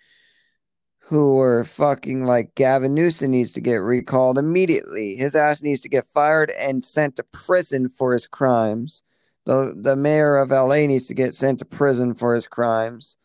who 1.08 1.40
are 1.40 1.64
fucking 1.64 2.26
like 2.26 2.56
Gavin 2.56 2.96
Newsom 2.96 3.32
needs 3.32 3.54
to 3.54 3.62
get 3.62 3.76
recalled 3.76 4.40
immediately. 4.40 5.16
His 5.16 5.36
ass 5.36 5.62
needs 5.62 5.82
to 5.82 5.90
get 5.90 6.08
fired 6.08 6.50
and 6.60 6.84
sent 6.84 7.16
to 7.18 7.24
prison 7.24 7.90
for 7.90 8.14
his 8.14 8.26
crimes. 8.28 9.04
The 9.46 9.76
the 9.80 9.96
mayor 9.96 10.38
of 10.38 10.50
LA 10.50 10.88
needs 10.88 11.08
to 11.08 11.14
get 11.14 11.36
sent 11.36 11.60
to 11.60 11.66
prison 11.66 12.16
for 12.16 12.34
his 12.34 12.48
crimes. 12.48 13.18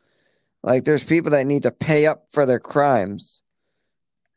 Like 0.62 0.84
there's 0.84 1.04
people 1.04 1.30
that 1.30 1.46
need 1.46 1.62
to 1.62 1.70
pay 1.70 2.06
up 2.06 2.26
for 2.30 2.44
their 2.44 2.60
crimes. 2.60 3.42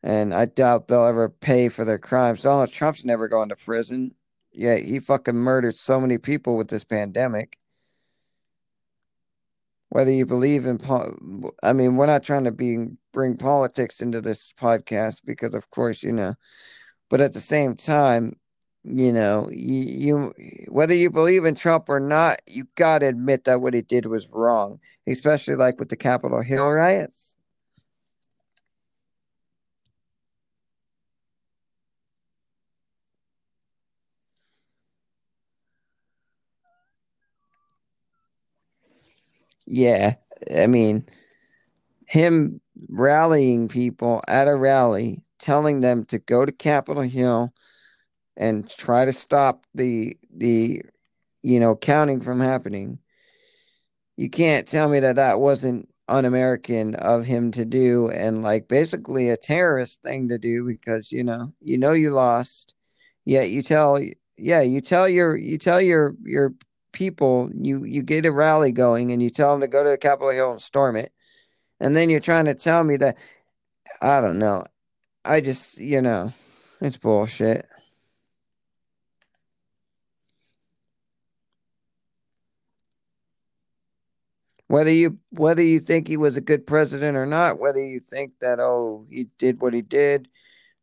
And 0.02 0.32
I 0.32 0.46
doubt 0.46 0.88
they'll 0.88 1.04
ever 1.04 1.28
pay 1.28 1.68
for 1.68 1.84
their 1.84 1.98
crimes. 1.98 2.42
Donald 2.42 2.72
Trump's 2.72 3.04
never 3.04 3.28
going 3.28 3.50
to 3.50 3.56
prison. 3.56 4.14
Yet 4.52 4.84
he 4.84 5.00
fucking 5.00 5.34
murdered 5.34 5.74
so 5.74 6.00
many 6.00 6.16
people 6.16 6.56
with 6.56 6.68
this 6.68 6.84
pandemic. 6.84 7.58
Whether 9.94 10.10
you 10.10 10.26
believe 10.26 10.66
in, 10.66 10.78
po- 10.78 11.52
I 11.62 11.72
mean, 11.72 11.94
we're 11.94 12.06
not 12.06 12.24
trying 12.24 12.42
to 12.42 12.50
be 12.50 12.78
bring 13.12 13.36
politics 13.36 14.00
into 14.00 14.20
this 14.20 14.52
podcast 14.52 15.20
because, 15.24 15.54
of 15.54 15.70
course, 15.70 16.02
you 16.02 16.10
know, 16.10 16.34
but 17.08 17.20
at 17.20 17.32
the 17.32 17.38
same 17.38 17.76
time, 17.76 18.32
you 18.82 19.12
know, 19.12 19.48
you, 19.52 20.32
you 20.34 20.66
whether 20.66 20.94
you 20.94 21.10
believe 21.10 21.44
in 21.44 21.54
Trump 21.54 21.88
or 21.88 22.00
not, 22.00 22.40
you 22.48 22.64
got 22.74 22.98
to 22.98 23.06
admit 23.06 23.44
that 23.44 23.60
what 23.60 23.72
he 23.72 23.82
did 23.82 24.06
was 24.06 24.28
wrong, 24.32 24.80
especially 25.06 25.54
like 25.54 25.78
with 25.78 25.90
the 25.90 25.96
Capitol 25.96 26.42
Hill 26.42 26.68
riots. 26.68 27.36
Yeah, 39.66 40.16
I 40.56 40.66
mean, 40.66 41.06
him 42.06 42.60
rallying 42.88 43.68
people 43.68 44.22
at 44.28 44.48
a 44.48 44.54
rally, 44.56 45.22
telling 45.38 45.80
them 45.80 46.04
to 46.06 46.18
go 46.18 46.44
to 46.44 46.52
Capitol 46.52 47.02
Hill 47.02 47.52
and 48.36 48.68
try 48.70 49.04
to 49.04 49.12
stop 49.12 49.66
the 49.74 50.16
the 50.34 50.82
you 51.42 51.60
know 51.60 51.76
counting 51.76 52.20
from 52.20 52.40
happening. 52.40 52.98
You 54.16 54.30
can't 54.30 54.66
tell 54.68 54.88
me 54.88 55.00
that 55.00 55.16
that 55.16 55.40
wasn't 55.40 55.88
un-American 56.08 56.94
of 56.96 57.24
him 57.24 57.50
to 57.52 57.64
do 57.64 58.10
and 58.10 58.42
like 58.42 58.68
basically 58.68 59.30
a 59.30 59.36
terrorist 59.38 60.02
thing 60.02 60.28
to 60.28 60.36
do 60.38 60.66
because 60.66 61.10
you 61.10 61.24
know 61.24 61.50
you 61.62 61.78
know 61.78 61.92
you 61.92 62.10
lost 62.10 62.74
yet 63.24 63.48
you 63.48 63.62
tell 63.62 63.98
yeah 64.36 64.60
you 64.60 64.82
tell 64.82 65.08
your 65.08 65.34
you 65.34 65.56
tell 65.56 65.80
your 65.80 66.14
your 66.22 66.52
people, 66.94 67.50
you 67.54 67.84
you 67.84 68.02
get 68.02 68.24
a 68.24 68.32
rally 68.32 68.72
going 68.72 69.12
and 69.12 69.22
you 69.22 69.28
tell 69.30 69.52
them 69.52 69.60
to 69.60 69.68
go 69.68 69.84
to 69.84 69.90
the 69.90 69.98
Capitol 69.98 70.30
Hill 70.30 70.52
and 70.52 70.62
storm 70.62 70.96
it, 70.96 71.12
and 71.80 71.94
then 71.94 72.08
you're 72.08 72.20
trying 72.20 72.46
to 72.46 72.54
tell 72.54 72.82
me 72.84 72.96
that 72.96 73.18
I 74.00 74.22
don't 74.22 74.38
know. 74.38 74.64
I 75.24 75.42
just 75.42 75.78
you 75.78 76.00
know, 76.00 76.32
it's 76.80 76.98
bullshit. 76.98 77.66
Whether 84.68 84.92
you 84.92 85.18
whether 85.30 85.62
you 85.62 85.80
think 85.80 86.08
he 86.08 86.16
was 86.16 86.36
a 86.36 86.40
good 86.40 86.66
president 86.66 87.16
or 87.16 87.26
not, 87.26 87.60
whether 87.60 87.84
you 87.84 88.00
think 88.00 88.32
that 88.40 88.60
oh 88.60 89.06
he 89.10 89.28
did 89.38 89.60
what 89.60 89.74
he 89.74 89.82
did, 89.82 90.28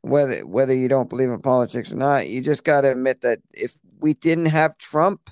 whether 0.02 0.46
whether 0.46 0.74
you 0.74 0.88
don't 0.88 1.10
believe 1.10 1.30
in 1.30 1.42
politics 1.42 1.92
or 1.92 1.96
not, 1.96 2.28
you 2.28 2.42
just 2.42 2.64
got 2.64 2.82
to 2.82 2.92
admit 2.92 3.22
that 3.22 3.40
if 3.54 3.80
we 4.00 4.14
didn't 4.14 4.48
have 4.48 4.78
Trump, 4.78 5.30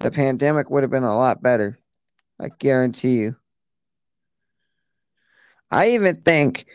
the 0.00 0.10
pandemic 0.10 0.70
would 0.70 0.82
have 0.82 0.90
been 0.90 1.04
a 1.04 1.16
lot 1.16 1.42
better. 1.42 1.78
I 2.40 2.48
guarantee 2.48 3.18
you. 3.18 3.36
I 5.70 5.90
even 5.90 6.22
think, 6.22 6.66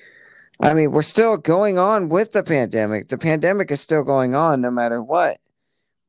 I 0.62 0.74
mean, 0.74 0.92
we're 0.92 1.02
still 1.02 1.38
going 1.38 1.78
on 1.78 2.08
with 2.08 2.32
the 2.32 2.44
pandemic. 2.44 3.10
The 3.10 3.18
pandemic 3.18 3.72
is 3.72 3.82
still 3.82 4.04
going 4.04 4.36
on 4.36 4.62
no 4.62 4.72
matter 4.72 5.04
what. 5.04 5.40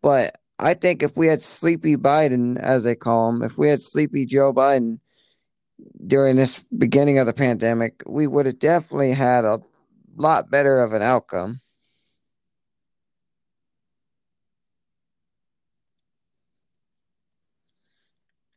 But 0.02 0.36
I 0.58 0.74
think 0.74 1.02
if 1.02 1.16
we 1.16 1.26
had 1.26 1.42
Sleepy 1.42 1.96
Biden, 1.96 2.58
as 2.58 2.84
they 2.84 2.94
call 2.94 3.30
him, 3.30 3.42
if 3.42 3.58
we 3.58 3.68
had 3.68 3.82
Sleepy 3.82 4.24
Joe 4.24 4.52
Biden 4.52 5.00
during 6.06 6.36
this 6.36 6.64
beginning 6.76 7.18
of 7.18 7.26
the 7.26 7.32
pandemic, 7.32 8.02
we 8.08 8.26
would 8.26 8.46
have 8.46 8.58
definitely 8.58 9.12
had 9.12 9.44
a 9.44 9.60
lot 10.16 10.50
better 10.50 10.80
of 10.80 10.92
an 10.92 11.02
outcome. 11.02 11.60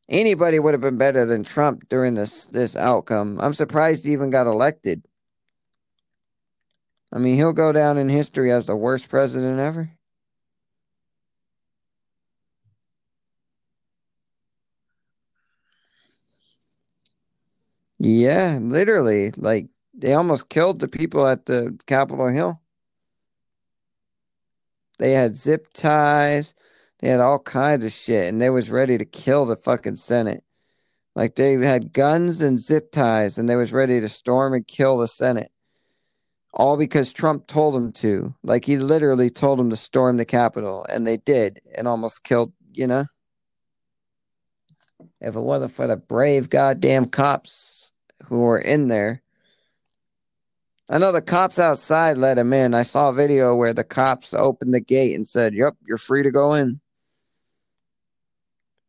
Anybody 0.09 0.59
would 0.59 0.73
have 0.73 0.81
been 0.81 0.97
better 0.97 1.25
than 1.25 1.43
Trump 1.43 1.87
during 1.89 2.15
this 2.15 2.47
this 2.47 2.75
outcome. 2.75 3.39
I'm 3.41 3.53
surprised 3.53 4.05
he 4.05 4.13
even 4.13 4.29
got 4.29 4.47
elected. 4.47 5.03
I 7.11 7.17
mean, 7.19 7.35
he'll 7.35 7.53
go 7.53 7.71
down 7.71 7.97
in 7.97 8.09
history 8.09 8.51
as 8.51 8.67
the 8.67 8.75
worst 8.75 9.09
president 9.09 9.59
ever. 9.59 9.91
Yeah, 17.99 18.59
literally. 18.61 19.31
Like 19.31 19.67
they 19.93 20.13
almost 20.13 20.49
killed 20.49 20.79
the 20.79 20.87
people 20.87 21.27
at 21.27 21.45
the 21.45 21.77
Capitol 21.85 22.27
Hill. 22.29 22.61
They 24.99 25.11
had 25.13 25.35
zip 25.35 25.67
ties. 25.73 26.53
They 26.99 27.09
had 27.09 27.21
all 27.21 27.39
kinds 27.39 27.85
of 27.85 27.91
shit, 27.91 28.27
and 28.27 28.41
they 28.41 28.49
was 28.49 28.69
ready 28.69 28.97
to 28.97 29.05
kill 29.05 29.45
the 29.45 29.55
fucking 29.55 29.95
Senate. 29.95 30.43
Like 31.15 31.35
they 31.35 31.53
had 31.53 31.93
guns 31.93 32.41
and 32.41 32.59
zip 32.59 32.91
ties, 32.91 33.37
and 33.37 33.49
they 33.49 33.55
was 33.55 33.73
ready 33.73 34.01
to 34.01 34.09
storm 34.09 34.53
and 34.53 34.67
kill 34.67 34.97
the 34.97 35.07
Senate. 35.07 35.51
All 36.53 36.77
because 36.77 37.13
Trump 37.13 37.47
told 37.47 37.73
them 37.73 37.91
to. 37.93 38.35
Like 38.43 38.65
he 38.65 38.77
literally 38.77 39.29
told 39.29 39.59
them 39.59 39.69
to 39.69 39.75
storm 39.77 40.17
the 40.17 40.25
Capitol, 40.25 40.85
and 40.89 41.07
they 41.07 41.17
did, 41.17 41.61
and 41.75 41.87
almost 41.87 42.23
killed. 42.23 42.51
You 42.73 42.87
know, 42.87 43.05
if 45.21 45.35
it 45.35 45.41
wasn't 45.41 45.71
for 45.71 45.87
the 45.87 45.97
brave 45.97 46.49
goddamn 46.49 47.05
cops 47.05 47.91
who 48.25 48.41
were 48.41 48.59
in 48.59 48.89
there, 48.89 49.21
I 50.89 50.97
know 50.97 51.11
the 51.11 51.21
cops 51.21 51.59
outside 51.59 52.17
let 52.17 52.37
him 52.37 52.51
in. 52.51 52.73
I 52.73 52.83
saw 52.83 53.09
a 53.09 53.13
video 53.13 53.55
where 53.55 53.73
the 53.73 53.83
cops 53.83 54.33
opened 54.33 54.73
the 54.73 54.81
gate 54.81 55.15
and 55.15 55.27
said, 55.27 55.53
"Yep, 55.53 55.75
you're 55.85 55.97
free 55.97 56.23
to 56.23 56.31
go 56.31 56.53
in." 56.53 56.81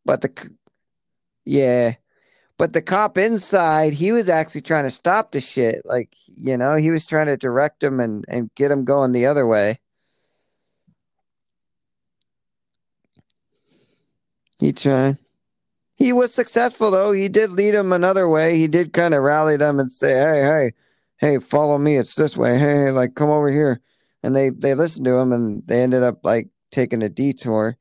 But 0.05 0.22
the 0.22 0.51
yeah, 1.44 1.94
but 2.59 2.74
the 2.74 2.82
cop 2.82 3.16
inside, 3.16 3.94
he 3.94 4.12
was 4.12 4.28
actually 4.28 4.61
trying 4.62 4.84
to 4.84 4.90
stop 4.90 5.32
the 5.32 5.40
shit. 5.40 5.82
Like, 5.84 6.14
you 6.34 6.57
know, 6.57 6.76
he 6.76 6.90
was 6.90 7.07
trying 7.07 7.26
to 7.26 7.36
direct 7.36 7.82
him 7.82 8.01
and 8.01 8.24
and 8.28 8.55
get 8.55 8.70
him 8.70 8.84
going 8.84 9.12
the 9.12 9.26
other 9.26 9.46
way. 9.46 9.80
He 14.59 14.72
tried. 14.74 15.18
He 15.96 16.12
was 16.12 16.34
successful 16.34 16.90
though. 16.90 17.12
He 17.12 17.28
did 17.28 17.51
lead 17.51 17.74
them 17.74 17.92
another 17.92 18.28
way. 18.28 18.57
He 18.57 18.66
did 18.66 18.92
kind 18.92 19.14
of 19.14 19.22
rally 19.22 19.57
them 19.57 19.80
and 19.80 19.92
say, 19.92 20.11
"Hey, 20.12 20.42
hey, 20.42 20.72
hey, 21.18 21.38
follow 21.38 21.78
me. 21.78 21.96
It's 21.96 22.14
this 22.14 22.36
way. 22.36 22.59
Hey, 22.59 22.84
hey, 22.84 22.90
like 22.90 23.14
come 23.14 23.30
over 23.30 23.51
here." 23.51 23.80
And 24.22 24.36
they 24.36 24.51
they 24.51 24.74
listened 24.74 25.07
to 25.07 25.16
him 25.16 25.32
and 25.32 25.62
they 25.66 25.82
ended 25.82 26.03
up 26.03 26.20
like 26.24 26.48
taking 26.70 27.03
a 27.03 27.09
detour 27.09 27.78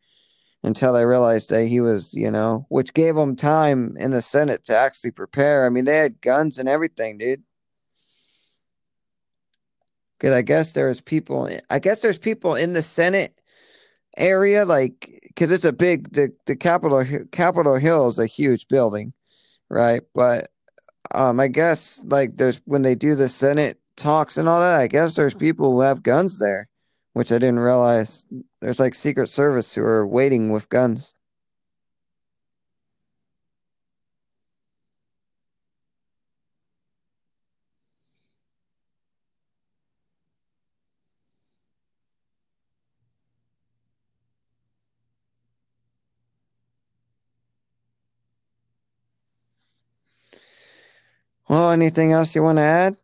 until 0.64 0.94
they 0.94 1.06
realized 1.06 1.50
that 1.50 1.66
he 1.66 1.80
was, 1.80 2.14
you 2.14 2.30
know, 2.30 2.66
which 2.70 2.94
gave 2.94 3.16
them 3.16 3.36
time 3.36 3.96
in 3.98 4.12
the 4.12 4.22
Senate 4.22 4.64
to 4.66 4.76
actually 4.76 5.12
prepare. 5.12 5.66
I 5.66 5.70
mean, 5.70 5.86
they 5.86 5.98
had 5.98 6.22
guns 6.22 6.58
and 6.58 6.68
everything, 6.68 7.18
dude. 7.18 7.44
Good. 10.20 10.34
I 10.34 10.42
guess 10.42 10.74
there's 10.74 11.00
people. 11.00 11.50
I 11.70 11.80
guess 11.80 12.02
there's 12.02 12.18
people 12.18 12.56
in 12.56 12.74
the 12.74 12.82
Senate 12.82 13.40
area, 14.18 14.66
like, 14.66 15.32
cause 15.38 15.50
it's 15.50 15.64
a 15.64 15.72
big. 15.72 16.12
The 16.12 16.34
the 16.46 16.58
Capitol 16.58 17.06
Capitol 17.32 17.78
Hill 17.78 18.10
is 18.10 18.20
a 18.20 18.26
huge 18.26 18.68
building, 18.68 19.14
right? 19.70 20.02
But 20.14 20.50
um, 21.16 21.40
I 21.40 21.48
guess 21.48 22.04
like 22.06 22.36
there's 22.36 22.62
when 22.66 22.82
they 22.82 22.96
do 22.96 23.16
the 23.16 23.30
Senate 23.30 23.80
talks 23.96 24.36
and 24.38 24.50
all 24.50 24.60
that. 24.60 24.82
I 24.82 24.88
guess 24.88 25.16
there's 25.16 25.36
people 25.36 25.72
who 25.72 25.82
have 25.82 26.04
guns 26.04 26.38
there 26.40 26.68
which 27.14 27.32
I 27.32 27.36
didn't 27.40 27.60
realize. 27.60 28.26
There's 28.62 28.80
like 28.80 28.96
Secret 28.96 29.28
Service 29.30 29.76
who 29.76 29.84
are 29.84 30.08
waiting 30.08 30.50
with 30.52 30.70
guns. 30.70 31.16
Well, 51.50 51.72
anything 51.72 52.12
else 52.12 52.36
you 52.36 52.44
want 52.44 52.60
to 52.60 52.64
add? 52.64 52.98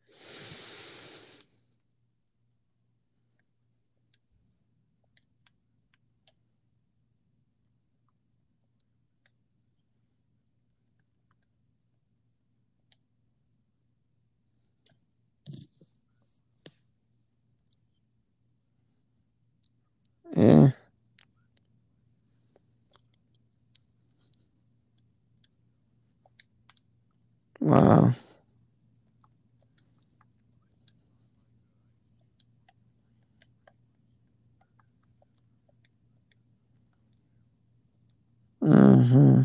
Yeah. 20.36 20.72
Wow. 27.76 28.13
Mm-hmm. 38.61 39.43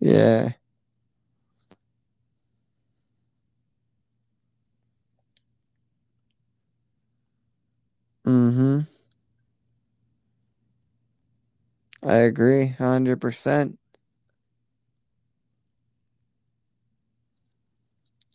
Yeah. 0.00 0.52
Mm-hmm. 8.26 8.80
I 12.12 12.16
agree, 12.18 12.66
hundred 12.68 13.20
percent. 13.20 13.78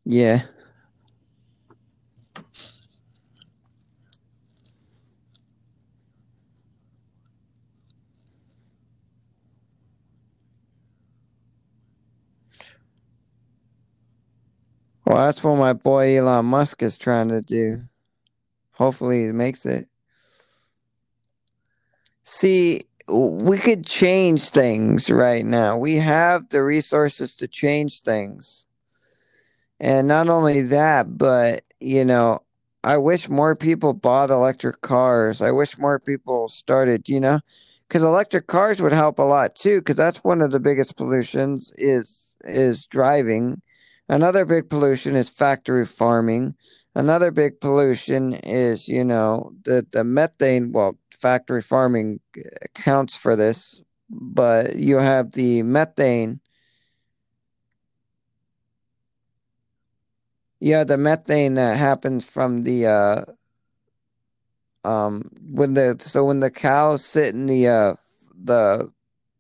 Yeah. 0.06 0.46
Well, 15.06 15.18
that's 15.18 15.44
what 15.44 15.56
my 15.58 15.74
boy 15.74 16.18
Elon 16.20 16.46
Musk 16.46 16.84
is 16.84 16.98
trying 16.98 17.30
to 17.30 17.42
do. 17.42 17.84
Hopefully, 18.74 19.26
he 19.26 19.34
makes 19.34 19.66
it. 19.66 19.90
See, 22.24 22.82
we 23.08 23.58
could 23.58 23.86
change 23.86 24.50
things 24.50 25.10
right 25.10 25.46
now. 25.46 25.78
We 25.78 25.96
have 25.96 26.50
the 26.50 26.64
resources 26.64 27.36
to 27.38 27.48
change 27.48 28.02
things. 28.02 28.66
And 29.80 30.08
not 30.08 30.28
only 30.28 30.62
that, 30.64 31.18
but, 31.18 31.64
you 31.80 32.04
know, 32.04 32.40
I 32.84 32.98
wish 32.98 33.30
more 33.30 33.56
people 33.56 33.94
bought 33.94 34.30
electric 34.30 34.82
cars. 34.82 35.42
I 35.42 35.52
wish 35.52 35.78
more 35.78 36.00
people 36.00 36.48
started, 36.48 37.08
you 37.08 37.20
know, 37.20 37.40
because 37.88 38.04
electric 38.04 38.48
cars 38.48 38.82
would 38.82 38.94
help 38.94 39.20
a 39.20 39.24
lot 39.24 39.56
too. 39.56 39.80
Because 39.80 39.96
that's 39.96 40.24
one 40.24 40.42
of 40.42 40.52
the 40.52 40.60
biggest 40.60 40.98
pollutions 40.98 41.72
is 41.78 42.32
is 42.44 42.86
driving. 42.86 43.62
Another 44.10 44.46
big 44.46 44.70
pollution 44.70 45.16
is 45.16 45.30
factory 45.30 45.86
farming. 45.86 46.56
Another 46.98 47.30
big 47.30 47.62
pollution 47.62 48.34
is, 48.34 48.88
you 48.88 49.04
know, 49.04 49.54
the 49.66 49.86
the 49.92 50.04
methane. 50.04 50.72
Well, 50.72 50.98
factory 51.20 51.62
farming 51.62 52.22
accounts 52.64 53.16
for 53.16 53.36
this, 53.36 53.84
but 54.10 54.78
you 54.78 54.98
have 54.98 55.34
the 55.34 55.62
methane. 55.62 56.40
Yeah, 60.60 60.86
the 60.86 60.98
methane 60.98 61.54
that 61.54 61.78
happens 61.78 62.28
from 62.28 62.64
the 62.64 62.88
uh 62.88 63.26
um 64.84 65.30
when 65.52 65.76
the 65.76 65.98
so 66.00 66.26
when 66.26 66.40
the 66.40 66.50
cows 66.50 67.06
sit 67.06 67.36
in 67.36 67.46
the 67.46 67.68
uh 67.68 67.94
the 68.34 68.92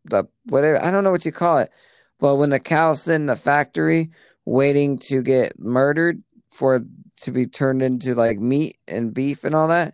the 0.05 0.25
whatever 0.45 0.79
I 0.83 0.91
don't 0.91 1.03
know 1.03 1.11
what 1.11 1.25
you 1.25 1.31
call 1.31 1.57
it, 1.57 1.71
but 2.19 2.35
when 2.35 2.51
the 2.51 2.59
cows 2.59 3.01
sit 3.01 3.15
in 3.15 3.25
the 3.25 3.35
factory 3.35 4.11
waiting 4.45 4.99
to 4.99 5.23
get 5.23 5.57
murdered 5.57 6.21
for 6.51 6.85
to 7.17 7.31
be 7.31 7.45
turned 7.47 7.81
into 7.81 8.15
like 8.15 8.39
meat 8.39 8.77
and 8.87 9.13
beef 9.13 9.43
and 9.43 9.55
all 9.55 9.67
that, 9.69 9.93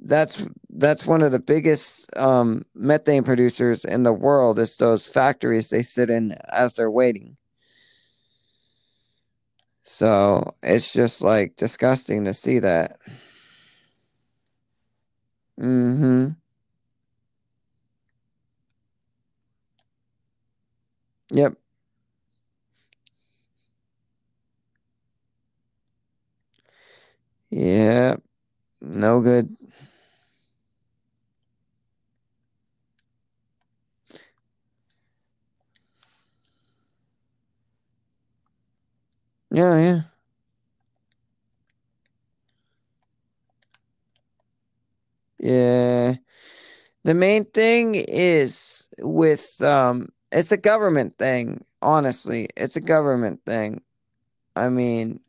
that's 0.00 0.44
that's 0.70 1.06
one 1.06 1.22
of 1.22 1.32
the 1.32 1.40
biggest 1.40 2.14
um, 2.16 2.64
methane 2.74 3.24
producers 3.24 3.84
in 3.84 4.04
the 4.04 4.12
world 4.12 4.58
is 4.58 4.76
those 4.76 5.06
factories 5.08 5.70
they 5.70 5.82
sit 5.82 6.10
in 6.10 6.32
as 6.50 6.74
they're 6.74 6.90
waiting 6.90 7.36
so 9.82 10.42
it's 10.62 10.92
just 10.92 11.22
like 11.22 11.56
disgusting 11.56 12.24
to 12.24 12.34
see 12.34 12.58
that 12.58 12.98
Mm-hmm. 15.60 16.30
Yep. 21.30 21.56
Yeah. 27.50 28.16
No 28.80 29.20
good. 29.22 29.56
Yeah, 39.50 39.78
yeah. 39.78 40.02
Yeah. 45.38 46.14
The 47.04 47.14
main 47.14 47.46
thing 47.46 47.96
is 47.96 48.88
with 49.00 49.60
um 49.62 50.08
it's 50.32 50.52
a 50.52 50.56
government 50.58 51.18
thing, 51.18 51.64
honestly. 51.82 52.48
It's 52.56 52.76
a 52.76 52.80
government 52.82 53.42
thing. 53.46 53.82
I 54.56 54.68
mean, 54.70 55.20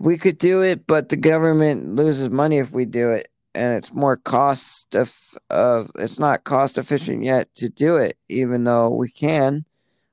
we 0.00 0.16
could 0.16 0.38
do 0.38 0.62
it, 0.62 0.86
but 0.86 1.10
the 1.10 1.16
government 1.16 1.94
loses 1.94 2.30
money 2.30 2.58
if 2.58 2.72
we 2.72 2.86
do 2.86 3.10
it, 3.10 3.28
and 3.54 3.76
it's 3.76 3.92
more 3.92 4.16
cost 4.16 4.94
of 4.94 5.14
of 5.50 5.90
it's 5.96 6.18
not 6.18 6.44
cost 6.44 6.78
efficient 6.78 7.22
yet 7.22 7.54
to 7.56 7.68
do 7.68 7.96
it, 7.96 8.16
even 8.28 8.64
though 8.64 8.88
we 8.90 9.10
can. 9.10 9.64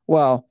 Well, 0.06 0.50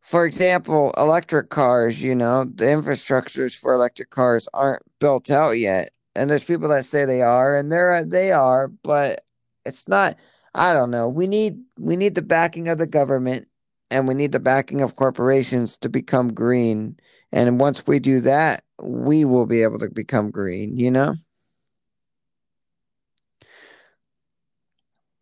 for 0.00 0.26
example, 0.26 0.92
electric 0.96 1.48
cars, 1.48 2.02
you 2.02 2.14
know, 2.14 2.44
the 2.44 2.64
infrastructures 2.64 3.56
for 3.56 3.72
electric 3.72 4.10
cars 4.10 4.48
aren't 4.52 4.82
built 4.98 5.30
out 5.30 5.52
yet. 5.52 5.92
And 6.14 6.28
there's 6.28 6.44
people 6.44 6.68
that 6.68 6.84
say 6.84 7.04
they 7.04 7.22
are, 7.22 7.56
and 7.56 7.70
they're 7.70 8.04
they 8.04 8.32
are, 8.32 8.68
but 8.68 9.24
it's 9.64 9.86
not 9.88 10.16
I 10.54 10.72
don't 10.72 10.90
know. 10.90 11.08
We 11.08 11.26
need 11.28 11.62
we 11.78 11.96
need 11.96 12.14
the 12.14 12.22
backing 12.22 12.68
of 12.68 12.78
the 12.78 12.86
government 12.86 13.48
and 13.92 14.08
we 14.08 14.14
need 14.14 14.32
the 14.32 14.40
backing 14.40 14.80
of 14.82 14.96
corporations 14.96 15.76
to 15.78 15.88
become 15.88 16.32
green. 16.32 16.96
And 17.30 17.60
once 17.60 17.86
we 17.86 17.98
do 17.98 18.20
that, 18.20 18.64
we 18.82 19.24
will 19.24 19.46
be 19.46 19.62
able 19.62 19.78
to 19.80 19.90
become 19.90 20.30
green, 20.30 20.78
you 20.78 20.90
know? 20.90 21.16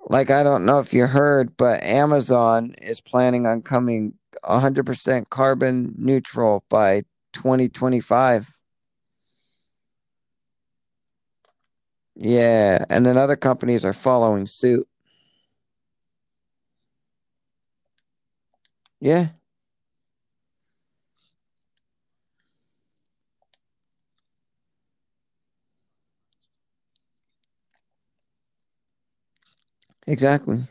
Like 0.08 0.30
I 0.30 0.42
don't 0.42 0.64
know 0.64 0.80
if 0.80 0.92
you 0.92 1.06
heard, 1.06 1.56
but 1.56 1.82
Amazon 1.82 2.74
is 2.82 3.00
planning 3.00 3.46
on 3.46 3.62
coming 3.62 4.14
100% 4.44 5.30
carbon 5.30 5.94
neutral 5.96 6.64
by 6.68 7.02
2025. 7.32 8.56
Yeah, 12.16 12.84
and 12.90 13.06
then 13.06 13.16
other 13.16 13.36
companies 13.36 13.84
are 13.84 13.92
following 13.92 14.46
suit. 14.46 14.86
Yeah. 19.00 19.30
Exactly. 30.06 30.64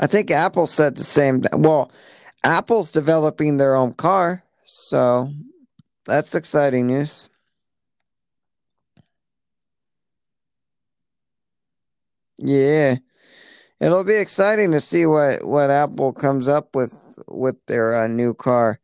I 0.00 0.06
think 0.06 0.30
Apple 0.30 0.66
said 0.66 0.96
the 0.96 1.04
same. 1.04 1.42
Well, 1.52 1.90
Apple's 2.44 2.92
developing 2.92 3.56
their 3.58 3.74
own 3.76 3.94
car, 3.94 4.44
so 4.64 5.32
that's 6.06 6.34
exciting 6.34 6.88
news. 6.88 7.30
Yeah. 12.38 12.96
It'll 13.80 14.04
be 14.04 14.14
exciting 14.14 14.72
to 14.72 14.80
see 14.80 15.04
what 15.06 15.40
what 15.42 15.70
Apple 15.70 16.12
comes 16.12 16.48
up 16.48 16.74
with 16.74 17.02
with 17.28 17.56
their 17.66 17.98
uh, 17.98 18.06
new 18.08 18.32
car 18.32 18.80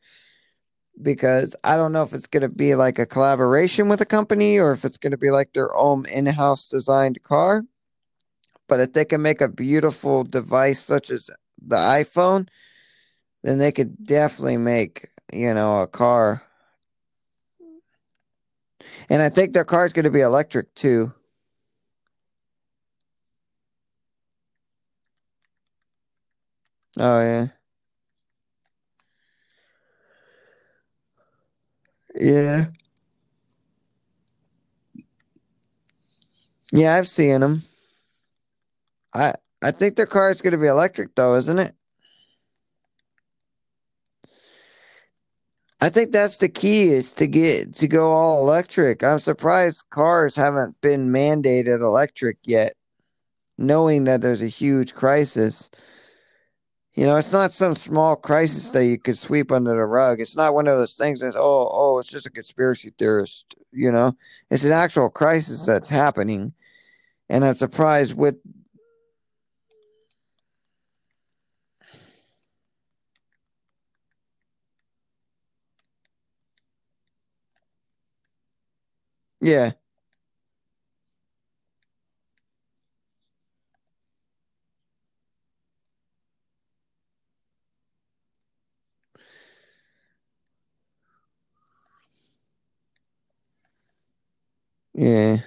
because 1.01 1.56
I 1.64 1.77
don't 1.77 1.93
know 1.93 2.02
if 2.02 2.12
it's 2.12 2.27
going 2.27 2.43
to 2.43 2.48
be 2.48 2.74
like 2.74 2.98
a 2.98 3.06
collaboration 3.06 3.89
with 3.89 4.01
a 4.01 4.06
company 4.06 4.59
or 4.59 4.73
if 4.73 4.85
it's 4.85 4.98
going 4.98 5.12
to 5.12 5.19
be 5.19 5.31
like 5.31 5.52
their 5.52 5.74
own 5.74 6.06
in-house 6.06 6.69
designed 6.69 7.23
car. 7.23 7.64
But 8.69 8.81
if 8.81 8.93
they 8.93 9.05
can 9.05 9.23
make 9.23 9.40
a 9.40 9.48
beautiful 9.48 10.24
device 10.24 10.81
such 10.81 11.10
as 11.10 11.31
the 11.60 11.77
iPhone, 11.77 12.48
then 13.43 13.59
they 13.59 13.73
could 13.73 14.05
definitely 14.05 14.56
make, 14.56 15.09
you 15.32 15.52
know, 15.55 15.82
a 15.82 15.86
car. 15.86 16.43
And 19.09 19.20
I 19.23 19.28
think 19.28 19.52
their 19.52 19.64
car 19.64 19.86
is 19.86 19.93
going 19.93 20.05
to 20.05 20.10
be 20.10 20.20
electric 20.20 20.74
too. 20.74 21.12
Oh 26.98 27.20
yeah. 27.20 27.48
Yeah. 32.14 32.66
Yeah, 36.73 36.94
I've 36.97 37.09
seen 37.09 37.40
them. 37.40 37.62
I 39.14 39.35
I 39.62 39.70
think 39.70 39.97
their 39.97 40.06
car 40.06 40.31
is 40.31 40.40
going 40.43 40.52
to 40.52 40.59
be 40.59 40.66
electric 40.66 41.14
though, 41.14 41.36
isn't 41.36 41.59
it? 41.59 41.74
I 45.81 45.89
think 45.89 46.12
that's 46.12 46.36
the 46.36 46.48
key 46.48 46.90
is 46.93 47.12
to 47.14 47.27
get 47.27 47.74
to 47.77 47.89
go 47.89 48.12
all 48.12 48.40
electric. 48.40 49.02
I'm 49.02 49.19
surprised 49.19 49.85
cars 49.90 50.36
haven't 50.36 50.81
been 50.81 51.09
mandated 51.12 51.81
electric 51.81 52.39
yet, 52.44 52.74
knowing 53.59 54.05
that 54.05 54.20
there's 54.23 54.43
a 54.43 54.47
huge 54.48 54.94
crisis. 54.94 55.70
You 56.94 57.06
know, 57.06 57.16
it's 57.16 57.32
not 57.32 57.52
some 57.52 57.74
small 57.74 58.16
crisis 58.16 58.69
that 58.70 58.85
you 58.85 58.98
could 58.98 59.16
sweep 59.16 59.51
under 59.51 59.70
the 59.74 59.85
rug. 59.85 60.20
It's 60.20 60.36
not 60.36 60.52
one 60.52 60.69
of 60.69 60.77
those 60.78 60.94
things 60.94 61.20
that 61.20 61.35
oh 61.36 61.70
oh 61.73 61.98
it's 61.98 62.10
just 62.10 62.27
a 62.27 62.31
conspiracy 62.31 62.93
theorist. 62.98 63.55
You 63.73 63.90
know, 63.90 64.12
it's 64.51 64.64
an 64.64 64.73
actual 64.73 65.09
crisis 65.09 65.64
that's 65.64 65.89
happening, 65.89 66.52
and 67.28 67.44
I'm 67.44 67.55
surprised 67.56 68.16
with. 68.16 68.36
Yeah. 79.40 79.73
Yeah. 95.03 95.39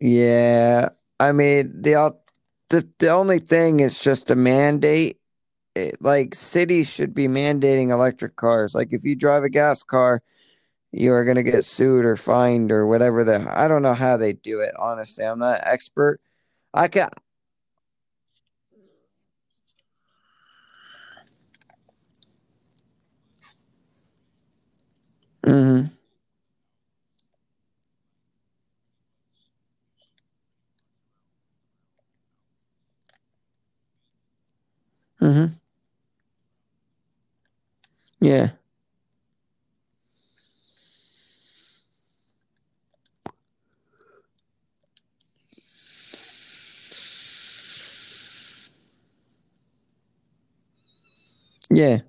Yeah. 0.00 0.88
I 1.20 1.32
mean, 1.32 1.82
the 1.82 2.14
the 2.70 2.88
the 2.98 3.10
only 3.10 3.38
thing 3.38 3.80
is 3.80 4.02
just 4.02 4.30
a 4.30 4.36
mandate. 4.36 5.18
It, 5.76 5.98
like 6.02 6.34
cities 6.34 6.90
should 6.90 7.14
be 7.14 7.28
mandating 7.28 7.90
electric 7.90 8.36
cars. 8.36 8.74
Like 8.74 8.90
if 8.92 9.04
you 9.04 9.16
drive 9.16 9.44
a 9.44 9.50
gas 9.50 9.82
car, 9.82 10.22
you 10.92 11.12
are 11.14 11.24
gonna 11.24 11.42
get 11.44 11.64
sued 11.64 12.04
or 12.06 12.16
fined 12.16 12.72
or 12.72 12.86
whatever 12.86 13.24
the 13.24 13.46
I 13.54 13.68
don't 13.68 13.82
know 13.82 13.94
how 13.94 14.16
they 14.18 14.34
do 14.34 14.60
it, 14.60 14.72
honestly. 14.80 15.24
I'm 15.26 15.40
not 15.40 15.60
expert. 15.64 16.20
I 16.74 16.88
can 16.88 17.08
Mm-hmm. 25.46 25.86
Mm-hmm. 35.20 35.52
Yeah. 38.20 38.52
Yeah. 51.70 52.02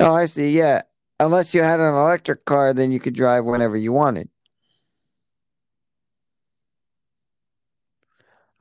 Oh, 0.00 0.14
I 0.14 0.26
see. 0.26 0.50
Yeah. 0.56 0.82
Unless 1.20 1.54
you 1.54 1.62
had 1.62 1.80
an 1.80 1.94
electric 1.94 2.44
car, 2.44 2.72
then 2.72 2.92
you 2.92 3.00
could 3.00 3.14
drive 3.14 3.44
whenever 3.44 3.76
you 3.76 3.92
wanted. 3.92 4.28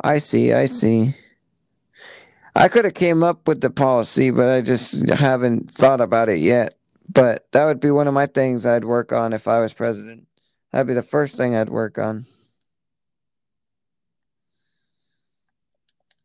I 0.01 0.17
see. 0.19 0.53
I 0.53 0.65
see. 0.65 1.15
I 2.55 2.69
could 2.69 2.85
have 2.85 2.95
came 2.95 3.21
up 3.21 3.47
with 3.47 3.61
the 3.61 3.69
policy, 3.69 4.31
but 4.31 4.49
I 4.49 4.61
just 4.61 5.07
haven't 5.09 5.71
thought 5.71 6.01
about 6.01 6.29
it 6.29 6.39
yet. 6.39 6.73
But 7.07 7.51
that 7.51 7.65
would 7.65 7.79
be 7.79 7.91
one 7.91 8.07
of 8.07 8.13
my 8.13 8.25
things 8.25 8.65
I'd 8.65 8.83
work 8.83 9.11
on 9.13 9.31
if 9.33 9.47
I 9.47 9.59
was 9.59 9.73
president. 9.73 10.27
That'd 10.71 10.87
be 10.87 10.93
the 10.93 11.03
first 11.03 11.37
thing 11.37 11.55
I'd 11.55 11.69
work 11.69 11.99
on. 11.99 12.25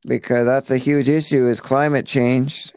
Because 0.04 0.46
that's 0.46 0.70
a 0.70 0.78
huge 0.78 1.08
issue 1.08 1.46
is 1.46 1.60
climate 1.60 2.06
change. 2.06 2.72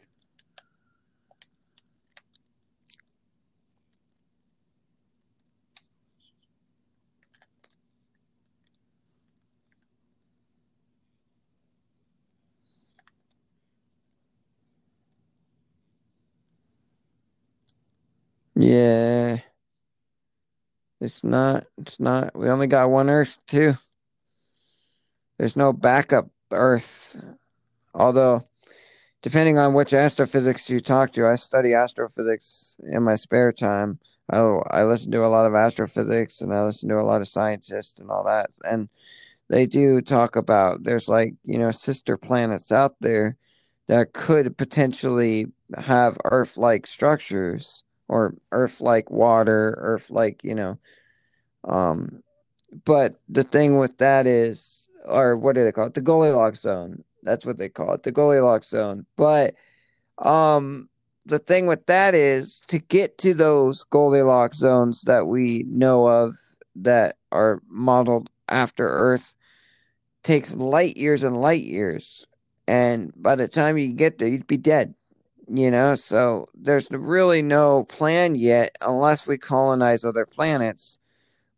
Yeah. 18.56 19.40
It's 21.02 21.24
not, 21.24 21.66
it's 21.78 22.00
not, 22.00 22.36
we 22.38 22.50
only 22.50 22.68
got 22.68 22.90
one 22.90 23.10
Earth, 23.10 23.38
too. 23.48 23.74
There's 25.38 25.58
no 25.58 25.74
backup 25.74 26.30
Earth. 26.52 27.22
Although, 27.94 28.46
depending 29.22 29.58
on 29.58 29.74
which 29.74 29.94
astrophysics 29.94 30.70
you 30.70 30.80
talk 30.80 31.12
to, 31.12 31.28
I 31.28 31.36
study 31.36 31.74
astrophysics 31.74 32.78
in 32.84 33.04
my 33.04 33.16
spare 33.16 33.52
time. 33.52 34.00
I, 34.30 34.40
I 34.40 34.84
listen 34.86 35.12
to 35.12 35.26
a 35.26 35.28
lot 35.28 35.46
of 35.46 35.54
astrophysics 35.54 36.42
and 36.42 36.54
I 36.54 36.64
listen 36.64 36.90
to 36.90 36.98
a 36.98 37.04
lot 37.04 37.22
of 37.22 37.28
scientists 37.28 38.00
and 38.00 38.10
all 38.10 38.24
that. 38.24 38.50
And 38.64 38.90
they 39.50 39.66
do 39.66 40.02
talk 40.02 40.36
about 40.36 40.84
there's 40.84 41.08
like, 41.08 41.36
you 41.44 41.60
know, 41.60 41.72
sister 41.72 42.18
planets 42.18 42.72
out 42.72 42.96
there 43.02 43.38
that 43.88 44.14
could 44.14 44.58
potentially 44.58 45.48
have 45.78 46.18
Earth 46.24 46.58
like 46.58 46.88
structures 46.88 47.84
or 48.08 48.36
earth 48.52 48.82
like 48.82 49.10
water, 49.12 49.76
earth 49.80 50.10
like, 50.10 50.44
you 50.44 50.56
know. 50.56 50.78
Um 51.64 52.22
but 52.84 53.20
the 53.30 53.44
thing 53.44 53.78
with 53.78 53.98
that 54.00 54.28
is 54.28 54.90
or 55.06 55.38
what 55.38 55.56
do 55.56 55.64
they 55.64 55.72
call 55.72 55.88
it? 55.88 55.94
The 55.94 56.02
Goldilocks 56.02 56.62
zone. 56.62 57.04
That's 57.24 57.46
what 57.46 57.58
they 57.58 57.70
call 57.70 57.94
it, 57.94 58.04
the 58.04 58.12
Goldilocks 58.12 58.70
zone. 58.70 59.06
But 59.16 59.56
um 60.18 60.90
the 61.26 61.40
thing 61.40 61.66
with 61.66 61.86
that 61.88 62.14
is 62.14 62.62
to 62.68 62.80
get 62.80 63.18
to 63.20 63.34
those 63.34 63.84
Goldilocks 63.84 64.58
zones 64.58 65.02
that 65.04 65.26
we 65.28 65.66
know 65.68 66.08
of 66.08 66.36
that 66.76 67.18
are 67.32 67.62
modeled 67.68 68.30
after 68.48 68.88
Earth 68.88 69.36
takes 70.24 70.56
light 70.56 70.98
years 70.98 71.24
and 71.24 71.42
light 71.42 71.64
years. 71.64 72.28
And 72.68 73.14
by 73.16 73.36
the 73.36 73.48
time 73.48 73.78
you 73.78 73.94
get 73.94 74.18
there, 74.18 74.28
you'd 74.28 74.48
be 74.48 74.58
dead 74.58 74.94
you 75.48 75.70
know 75.70 75.96
so 75.96 76.48
there's 76.56 76.90
really 76.92 77.42
no 77.42 77.84
plan 77.86 78.36
yet 78.36 78.76
unless 78.82 79.28
we 79.28 79.38
colonize 79.38 80.04
other 80.04 80.26
planets. 80.26 81.00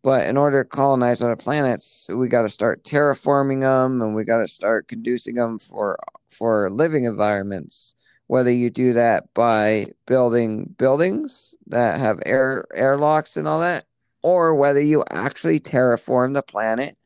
But 0.03 0.27
in 0.27 0.37
order 0.37 0.63
to 0.63 0.69
colonize 0.69 1.21
other 1.21 1.35
planets 1.35 2.07
we 2.09 2.29
got 2.29 2.43
to 2.43 2.49
start 2.49 2.83
terraforming 2.83 3.61
them 3.61 4.01
and 4.01 4.15
we 4.15 4.23
got 4.23 4.39
to 4.39 4.47
start 4.47 4.87
conducing 4.87 5.35
them 5.35 5.59
for 5.59 5.97
for 6.29 6.69
living 6.69 7.05
environments. 7.05 7.95
Whether 8.27 8.51
you 8.51 8.69
do 8.69 8.93
that 8.93 9.33
by 9.33 9.87
building 10.05 10.75
buildings 10.77 11.55
that 11.67 11.99
have 11.99 12.19
air 12.25 12.65
airlocks 12.75 13.37
and 13.37 13.47
all 13.47 13.59
that 13.61 13.85
or 14.21 14.55
whether 14.55 14.81
you 14.81 15.03
actually 15.11 15.59
terraform 15.59 16.33
the 16.33 16.43
planet 16.43 16.97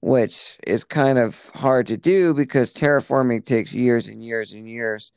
which 0.00 0.58
is 0.66 0.84
kind 0.84 1.18
of 1.18 1.50
hard 1.54 1.86
to 1.86 1.96
do 1.96 2.32
because 2.34 2.72
terraforming 2.72 3.44
takes 3.44 3.74
years 3.74 4.06
and 4.06 4.24
years 4.24 4.52
and 4.52 4.68
years 4.68 5.12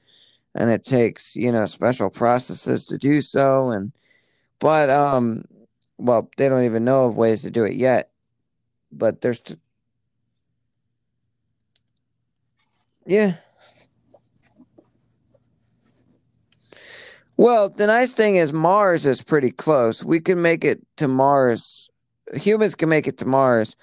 and 0.55 0.69
it 0.69 0.85
takes 0.85 1.35
you 1.35 1.51
know 1.51 1.65
special 1.65 2.09
processes 2.09 2.85
to 2.85 2.97
do 2.97 3.21
so 3.21 3.69
and 3.71 3.91
but 4.59 4.89
um 4.89 5.45
well 5.97 6.29
they 6.37 6.49
don't 6.49 6.65
even 6.65 6.85
know 6.85 7.05
of 7.07 7.17
ways 7.17 7.41
to 7.43 7.51
do 7.51 7.63
it 7.63 7.75
yet 7.75 8.11
but 8.91 9.21
there's 9.21 9.39
t- 9.41 9.55
yeah. 13.05 13.35
Well 17.37 17.69
the 17.69 17.87
nice 17.87 18.13
thing 18.13 18.35
is 18.35 18.53
mars 18.53 19.05
is 19.05 19.23
pretty 19.23 19.51
close. 19.51 20.03
We 20.03 20.19
can 20.19 20.41
make 20.41 20.63
it 20.63 20.81
to 20.97 21.07
mars 21.07 21.89
humans 22.33 22.75
can 22.75 22.89
make 22.89 23.07
it 23.07 23.17
to 23.17 23.25
mars 23.25 23.75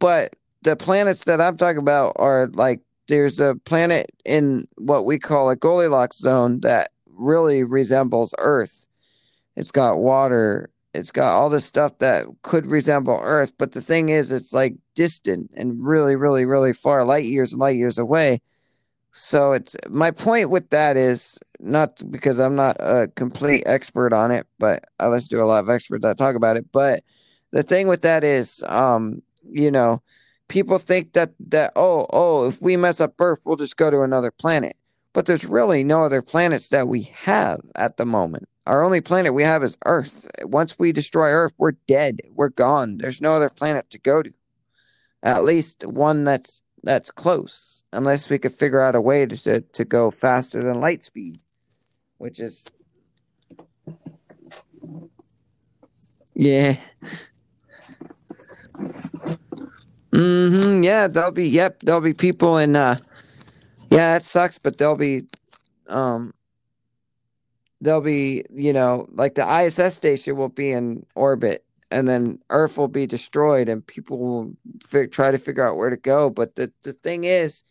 but 0.00 0.36
the 0.62 0.76
planets 0.76 1.24
that 1.24 1.40
i'm 1.40 1.56
talking 1.56 1.78
about 1.78 2.12
are 2.16 2.48
like 2.54 2.80
there's 3.08 3.40
a 3.40 3.56
planet 3.64 4.10
in 4.24 4.68
what 4.76 5.04
we 5.04 5.18
call 5.18 5.50
a 5.50 5.56
Goldilocks 5.56 6.18
zone 6.18 6.60
that 6.60 6.90
really 7.06 7.64
resembles 7.64 8.34
Earth. 8.38 8.86
It's 9.56 9.72
got 9.72 9.98
water. 9.98 10.70
It's 10.94 11.10
got 11.10 11.32
all 11.32 11.50
this 11.50 11.64
stuff 11.64 11.98
that 11.98 12.26
could 12.42 12.66
resemble 12.66 13.18
Earth, 13.22 13.52
but 13.58 13.72
the 13.72 13.82
thing 13.82 14.08
is, 14.08 14.32
it's 14.32 14.52
like 14.52 14.74
distant 14.94 15.50
and 15.54 15.84
really, 15.84 16.16
really, 16.16 16.44
really 16.44 16.72
far, 16.72 17.04
light 17.04 17.24
years 17.24 17.52
and 17.52 17.60
light 17.60 17.76
years 17.76 17.98
away. 17.98 18.40
So 19.12 19.52
it's 19.52 19.76
my 19.88 20.10
point 20.10 20.50
with 20.50 20.70
that 20.70 20.96
is 20.96 21.38
not 21.60 22.00
because 22.10 22.38
I'm 22.38 22.56
not 22.56 22.76
a 22.78 23.08
complete 23.16 23.64
expert 23.66 24.12
on 24.12 24.30
it, 24.30 24.46
but 24.58 24.84
I 25.00 25.08
listen 25.08 25.36
to 25.36 25.42
a 25.42 25.46
lot 25.46 25.60
of 25.60 25.68
experts 25.68 26.02
that 26.02 26.18
talk 26.18 26.36
about 26.36 26.56
it. 26.56 26.66
But 26.72 27.02
the 27.50 27.62
thing 27.62 27.88
with 27.88 28.02
that 28.02 28.22
is, 28.24 28.62
um, 28.66 29.22
you 29.50 29.70
know, 29.70 30.02
people 30.48 30.78
think 30.78 31.12
that 31.12 31.32
that 31.38 31.72
oh 31.76 32.06
oh 32.10 32.48
if 32.48 32.60
we 32.60 32.76
mess 32.76 33.00
up 33.00 33.14
Earth, 33.20 33.40
we'll 33.44 33.56
just 33.56 33.76
go 33.76 33.90
to 33.90 34.02
another 34.02 34.30
planet. 34.30 34.76
But 35.12 35.26
there's 35.26 35.44
really 35.44 35.84
no 35.84 36.04
other 36.04 36.22
planets 36.22 36.68
that 36.68 36.88
we 36.88 37.02
have 37.02 37.60
at 37.74 37.96
the 37.96 38.06
moment. 38.06 38.48
Our 38.66 38.84
only 38.84 39.00
planet 39.00 39.32
we 39.32 39.44
have 39.44 39.62
is 39.62 39.78
Earth. 39.86 40.28
Once 40.42 40.78
we 40.78 40.92
destroy 40.92 41.30
Earth, 41.30 41.54
we're 41.56 41.72
dead. 41.86 42.20
We're 42.30 42.50
gone. 42.50 42.98
There's 42.98 43.20
no 43.20 43.32
other 43.32 43.48
planet 43.48 43.88
to 43.90 43.98
go 43.98 44.22
to. 44.22 44.32
At 45.22 45.44
least 45.44 45.84
one 45.86 46.24
that's 46.24 46.62
that's 46.82 47.10
close. 47.10 47.84
Unless 47.92 48.30
we 48.30 48.38
could 48.38 48.52
figure 48.52 48.80
out 48.80 48.94
a 48.94 49.00
way 49.00 49.26
to 49.26 49.60
to 49.60 49.84
go 49.84 50.10
faster 50.10 50.62
than 50.62 50.80
light 50.80 51.04
speed, 51.04 51.38
which 52.18 52.40
is 52.40 52.70
yeah. 56.34 56.76
Mm-hmm. 60.12 60.82
Yeah, 60.82 61.08
there'll 61.08 61.32
be 61.32 61.48
yep, 61.48 61.80
there'll 61.80 62.00
be 62.00 62.14
people 62.14 62.58
in 62.58 62.76
uh 62.76 62.98
yeah, 63.90 64.14
that 64.14 64.22
sucks, 64.22 64.58
but 64.58 64.78
there'll 64.78 64.96
be 64.96 65.22
um 65.88 66.34
there'll 67.80 68.00
be, 68.00 68.44
you 68.52 68.72
know, 68.72 69.06
like 69.12 69.34
the 69.34 69.62
ISS 69.64 69.94
station 69.94 70.36
will 70.36 70.48
be 70.48 70.72
in 70.72 71.04
orbit 71.14 71.64
and 71.90 72.08
then 72.08 72.40
Earth 72.50 72.76
will 72.76 72.88
be 72.88 73.06
destroyed 73.06 73.68
and 73.68 73.86
people 73.86 74.18
will 74.18 74.52
fi- 74.84 75.06
try 75.06 75.30
to 75.30 75.38
figure 75.38 75.66
out 75.66 75.76
where 75.76 75.90
to 75.90 75.96
go. 75.96 76.30
But 76.30 76.56
the, 76.56 76.72
the 76.82 76.92
thing 76.92 77.24
is, 77.24 77.64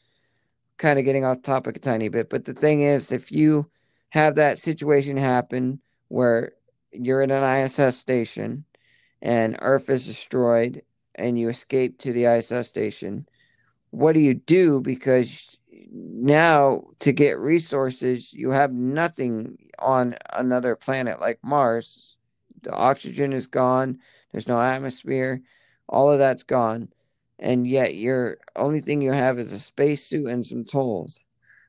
kind 0.77 0.99
of 0.99 1.05
getting 1.05 1.25
off 1.25 1.41
topic 1.41 1.75
a 1.75 1.79
tiny 1.79 2.09
bit, 2.09 2.29
but 2.29 2.45
the 2.45 2.53
thing 2.53 2.81
is, 2.81 3.11
if 3.11 3.31
you 3.31 3.69
have 4.09 4.35
that 4.35 4.59
situation 4.59 5.17
happen 5.17 5.79
where 6.07 6.53
you're 6.91 7.21
in 7.21 7.31
an 7.31 7.43
ISS 7.63 7.97
station 7.97 8.63
and 9.21 9.57
Earth 9.59 9.89
is 9.89 10.05
destroyed 10.05 10.83
and 11.17 11.37
you 11.37 11.49
escape 11.49 11.99
to 11.99 12.13
the 12.13 12.25
ISS 12.25 12.67
station, 12.67 13.27
what 13.91 14.13
do 14.13 14.19
you 14.19 14.33
do? 14.33 14.81
Because 14.81 15.57
now 15.89 16.83
to 16.99 17.11
get 17.11 17.39
resources, 17.39 18.33
you 18.33 18.51
have 18.51 18.71
nothing 18.73 19.57
on 19.79 20.15
another 20.33 20.75
planet 20.75 21.19
like 21.19 21.39
Mars. 21.43 22.15
The 22.61 22.73
oxygen 22.73 23.33
is 23.33 23.47
gone, 23.47 23.99
there's 24.31 24.47
no 24.47 24.59
atmosphere, 24.61 25.41
all 25.87 26.11
of 26.11 26.19
that's 26.19 26.43
gone. 26.43 26.89
And 27.39 27.67
yet 27.67 27.95
your 27.95 28.37
only 28.55 28.81
thing 28.81 29.01
you 29.01 29.11
have 29.11 29.37
is 29.37 29.51
a 29.51 29.59
spacesuit 29.59 30.27
and 30.27 30.45
some 30.45 30.65
tools. 30.65 31.19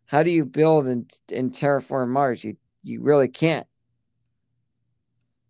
How 0.07 0.23
do 0.23 0.31
you 0.31 0.47
build 0.47 0.87
and, 0.87 1.13
and 1.31 1.53
terraform 1.53 2.09
Mars? 2.09 2.43
You 2.43 2.57
you 2.83 3.03
really 3.03 3.29
can't. 3.29 3.67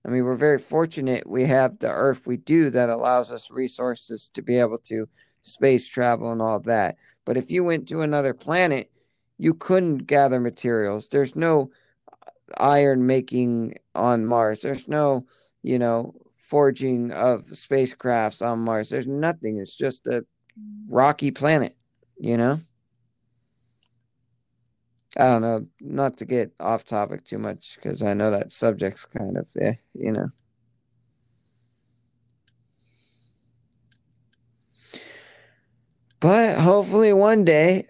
I 0.09 0.11
mean, 0.11 0.25
we're 0.25 0.37
very 0.37 0.59
fortunate 0.59 1.29
we 1.29 1.45
have 1.45 1.81
the 1.81 1.91
Earth 1.91 2.27
we 2.27 2.39
do 2.39 2.71
that 2.71 2.89
allows 2.89 3.31
us 3.31 3.51
resources 3.51 4.31
to 4.33 4.41
be 4.41 4.59
able 4.59 4.79
to 4.85 5.07
space 5.43 5.87
travel 5.87 6.33
and 6.33 6.41
all 6.41 6.61
that. 6.61 6.97
But 7.27 7.37
if 7.37 7.51
you 7.51 7.63
went 7.63 7.87
to 7.89 8.01
another 8.01 8.33
planet, 8.33 8.91
you 9.37 9.53
couldn't 9.53 10.07
gather 10.07 10.41
materials. 10.41 11.11
There's 11.11 11.37
no 11.37 11.73
uh, 12.11 12.31
iron 12.59 13.07
making 13.07 13.75
on 13.95 14.25
Mars. 14.25 14.63
There's 14.63 14.89
no, 14.89 15.27
you 15.63 15.79
know, 15.79 16.15
forging 16.39 17.11
of 17.11 17.45
spacecrafts 17.45 18.41
on 18.41 18.61
Mars. 18.61 18.89
There's 18.89 19.07
nothing. 19.07 19.59
It's 19.59 19.77
just 19.77 20.07
a 20.07 20.25
rocky 20.89 21.33
planet, 21.33 21.77
you 22.19 22.39
know? 22.39 22.61
I 25.19 25.25
don't 25.25 25.43
know, 25.43 25.67
not 25.81 26.17
to 26.19 26.25
get 26.25 26.53
off 26.61 26.85
topic 26.85 27.25
too 27.25 27.39
much 27.39 27.77
because 27.77 28.03
I 28.03 28.15
know 28.15 28.31
that 28.31 28.53
subject's 28.53 29.05
kind 29.05 29.37
of, 29.37 29.47
eh, 29.61 29.75
you 29.95 30.13
know. 30.13 30.29
But 36.21 36.59
hopefully 36.59 37.13
one 37.13 37.45
day 37.45 37.89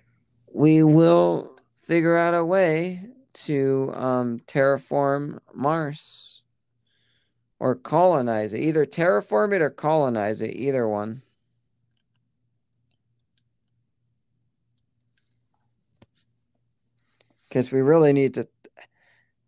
we 0.52 0.82
will 0.82 1.56
figure 1.78 2.16
out 2.16 2.34
a 2.34 2.44
way 2.44 3.04
to 3.32 3.92
um, 3.94 4.40
terraform 4.40 5.38
Mars 5.54 6.42
or 7.58 7.74
colonize 7.74 8.52
it. 8.52 8.60
Either 8.62 8.84
terraform 8.84 9.54
it 9.54 9.62
or 9.62 9.70
colonize 9.70 10.40
it, 10.40 10.54
either 10.54 10.88
one. 10.88 11.22
Because 17.48 17.72
we 17.72 17.80
really 17.80 18.12
need 18.12 18.34
to 18.34 18.46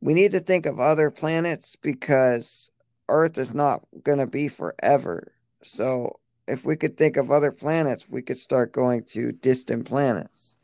we 0.01 0.15
need 0.15 0.33
to 0.33 0.41
think 0.41 0.67
of 0.67 0.81
other 0.81 1.11
planets 1.11 1.77
because 1.77 2.71
Earth 3.09 3.37
is 3.37 3.53
not 3.53 3.83
going 4.03 4.19
to 4.19 4.27
be 4.27 4.49
forever. 4.49 5.33
So 5.63 6.13
if 6.49 6.65
we 6.65 6.77
could 6.77 6.97
think 6.97 7.17
of 7.17 7.31
other 7.31 7.53
planets, 7.53 8.09
we 8.09 8.23
could 8.23 8.39
start 8.39 8.73
going 8.73 9.05
to 9.11 9.33
distant 9.33 9.87
planets. 9.87 10.57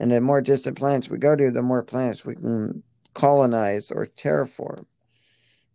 And 0.00 0.10
the 0.10 0.20
more 0.20 0.40
distant 0.40 0.76
planets 0.76 1.08
we 1.08 1.18
go 1.18 1.36
to, 1.36 1.50
the 1.50 1.62
more 1.62 1.82
planets 1.82 2.24
we 2.24 2.34
can 2.34 2.82
colonize 3.14 3.90
or 3.90 4.06
terraform. 4.06 4.86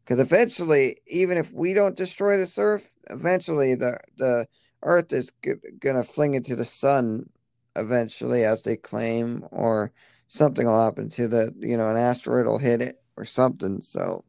Because 0.03 0.19
eventually, 0.19 0.97
even 1.07 1.37
if 1.37 1.51
we 1.51 1.73
don't 1.73 1.95
destroy 1.95 2.37
this 2.37 2.57
Earth, 2.57 2.91
eventually 3.09 3.75
the 3.75 3.97
the 4.17 4.45
Earth 4.83 5.13
is 5.13 5.31
g- 5.43 5.53
gonna 5.79 6.03
fling 6.03 6.35
into 6.35 6.55
the 6.55 6.65
sun 6.65 7.29
eventually, 7.75 8.43
as 8.43 8.63
they 8.63 8.77
claim, 8.77 9.45
or 9.51 9.91
something 10.27 10.65
will 10.65 10.83
happen 10.83 11.09
to 11.09 11.27
the 11.27 11.53
you 11.59 11.77
know 11.77 11.89
an 11.89 11.97
asteroid 11.97 12.45
will 12.45 12.57
hit 12.57 12.81
it 12.81 13.01
or 13.17 13.25
something. 13.25 13.81
So. 13.81 14.23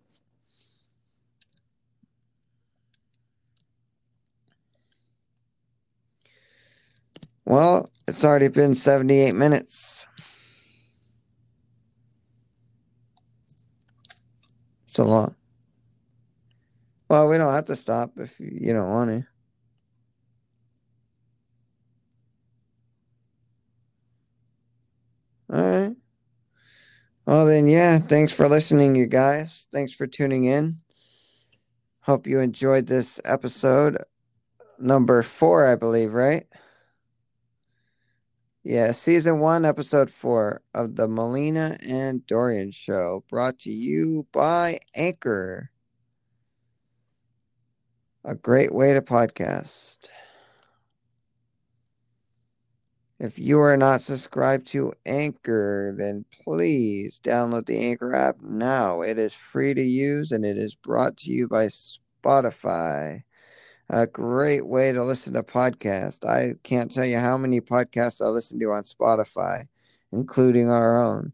Well, 7.45 7.89
it's 8.09 8.25
already 8.25 8.49
been 8.49 8.75
78 8.75 9.33
minutes. 9.33 10.05
It's 14.89 14.99
a 14.99 15.05
lot. 15.05 15.35
Well, 17.09 17.29
we 17.29 17.39
don't 17.39 17.55
have 17.55 17.67
to 17.67 17.77
stop 17.77 18.13
if 18.17 18.41
you 18.41 18.73
don't 18.73 18.89
want 18.89 19.11
to. 19.11 19.36
All 25.53 25.63
right. 25.63 25.97
Well, 27.27 27.47
then, 27.47 27.67
yeah, 27.69 27.99
thanks 27.99 28.33
for 28.33 28.49
listening, 28.49 28.95
you 28.95 29.07
guys. 29.07 29.67
Thanks 29.73 29.93
for 29.93 30.07
tuning 30.07 30.45
in. 30.45 30.77
Hope 32.01 32.27
you 32.27 32.39
enjoyed 32.39 32.87
this 32.87 33.21
episode. 33.25 33.99
Number 34.79 35.23
four, 35.23 35.67
I 35.67 35.75
believe, 35.75 36.15
right? 36.15 36.47
Yeah, 38.63 38.93
season 38.93 39.39
one, 39.39 39.65
episode 39.65 40.11
four 40.11 40.63
of 40.75 40.97
the 40.97 41.07
Malina 41.07 41.79
and 41.89 42.27
Dorian 42.27 42.73
show, 42.73 43.25
brought 43.29 43.61
to 43.61 43.71
you 43.71 44.27
by 44.33 44.79
Anchor. 44.95 45.71
A 48.25 48.35
great 48.35 48.75
way 48.75 48.93
to 48.93 49.03
podcast. 49.03 50.09
If 53.19 53.39
you 53.39 53.61
are 53.61 53.77
not 53.77 54.03
subscribed 54.03 54.67
to 54.69 54.93
Anchor, 55.07 55.95
then 55.97 56.27
please 56.45 57.19
download 57.25 57.67
the 57.67 57.79
Anchor 57.79 58.15
app 58.15 58.43
now. 58.43 59.01
It 59.01 59.19
is 59.19 59.35
free 59.35 59.73
to 59.73 59.83
use 59.83 60.33
and 60.33 60.45
it 60.45 60.59
is 60.59 60.75
brought 60.75 61.17
to 61.19 61.33
you 61.33 61.49
by 61.49 61.69
Spotify 61.69 63.23
a 63.89 64.07
great 64.07 64.67
way 64.67 64.93
to 64.93 65.05
listen 65.05 65.35
to 65.35 65.43
podcasts. 65.43 66.29
I 66.29 66.55
can't 66.63 66.93
tell 66.93 67.05
you 67.05 67.19
how 67.19 67.39
many 67.39 67.61
podcasts 67.61 68.21
I 68.21 68.29
listen 68.29 68.59
to 68.61 68.73
on 68.73 68.83
Spotify, 68.83 69.69
including 70.13 70.69
our 70.69 71.03
own. 71.03 71.33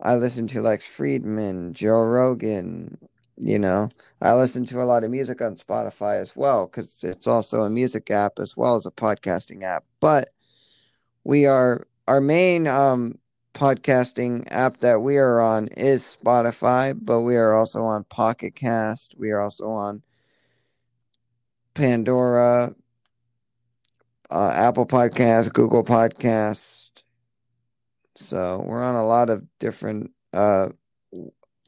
I 0.00 0.16
listen 0.16 0.46
to 0.48 0.62
Lex 0.62 0.88
Fridman, 0.88 1.72
Joe 1.72 2.02
Rogan. 2.02 2.98
You 3.36 3.58
know, 3.58 3.88
I 4.20 4.34
listen 4.34 4.66
to 4.66 4.82
a 4.82 4.84
lot 4.84 5.04
of 5.04 5.10
music 5.10 5.40
on 5.40 5.56
Spotify 5.56 6.20
as 6.20 6.34
well 6.36 6.66
because 6.66 7.02
it's 7.02 7.26
also 7.26 7.62
a 7.62 7.70
music 7.70 8.10
app 8.10 8.38
as 8.38 8.56
well 8.56 8.76
as 8.76 8.86
a 8.86 8.90
podcasting 8.90 9.62
app. 9.62 9.84
But 10.00 10.30
we 11.24 11.46
are 11.46 11.86
our 12.08 12.20
main 12.20 12.66
um, 12.66 13.18
podcasting 13.54 14.46
app 14.50 14.78
that 14.78 15.00
we 15.00 15.18
are 15.18 15.40
on 15.40 15.68
is 15.68 16.16
Spotify, 16.20 16.98
but 17.00 17.20
we 17.20 17.36
are 17.36 17.54
also 17.54 17.84
on 17.84 18.04
Pocket 18.04 18.54
Cast. 18.54 19.14
We 19.18 19.30
are 19.30 19.40
also 19.40 19.70
on 19.70 20.02
Pandora, 21.74 22.74
uh, 24.30 24.50
Apple 24.54 24.86
Podcast, 24.86 25.52
Google 25.52 25.84
Podcast. 25.84 27.02
So 28.14 28.62
we're 28.66 28.82
on 28.82 28.94
a 28.94 29.06
lot 29.06 29.30
of 29.30 29.44
different 29.58 30.12
uh, 30.32 30.68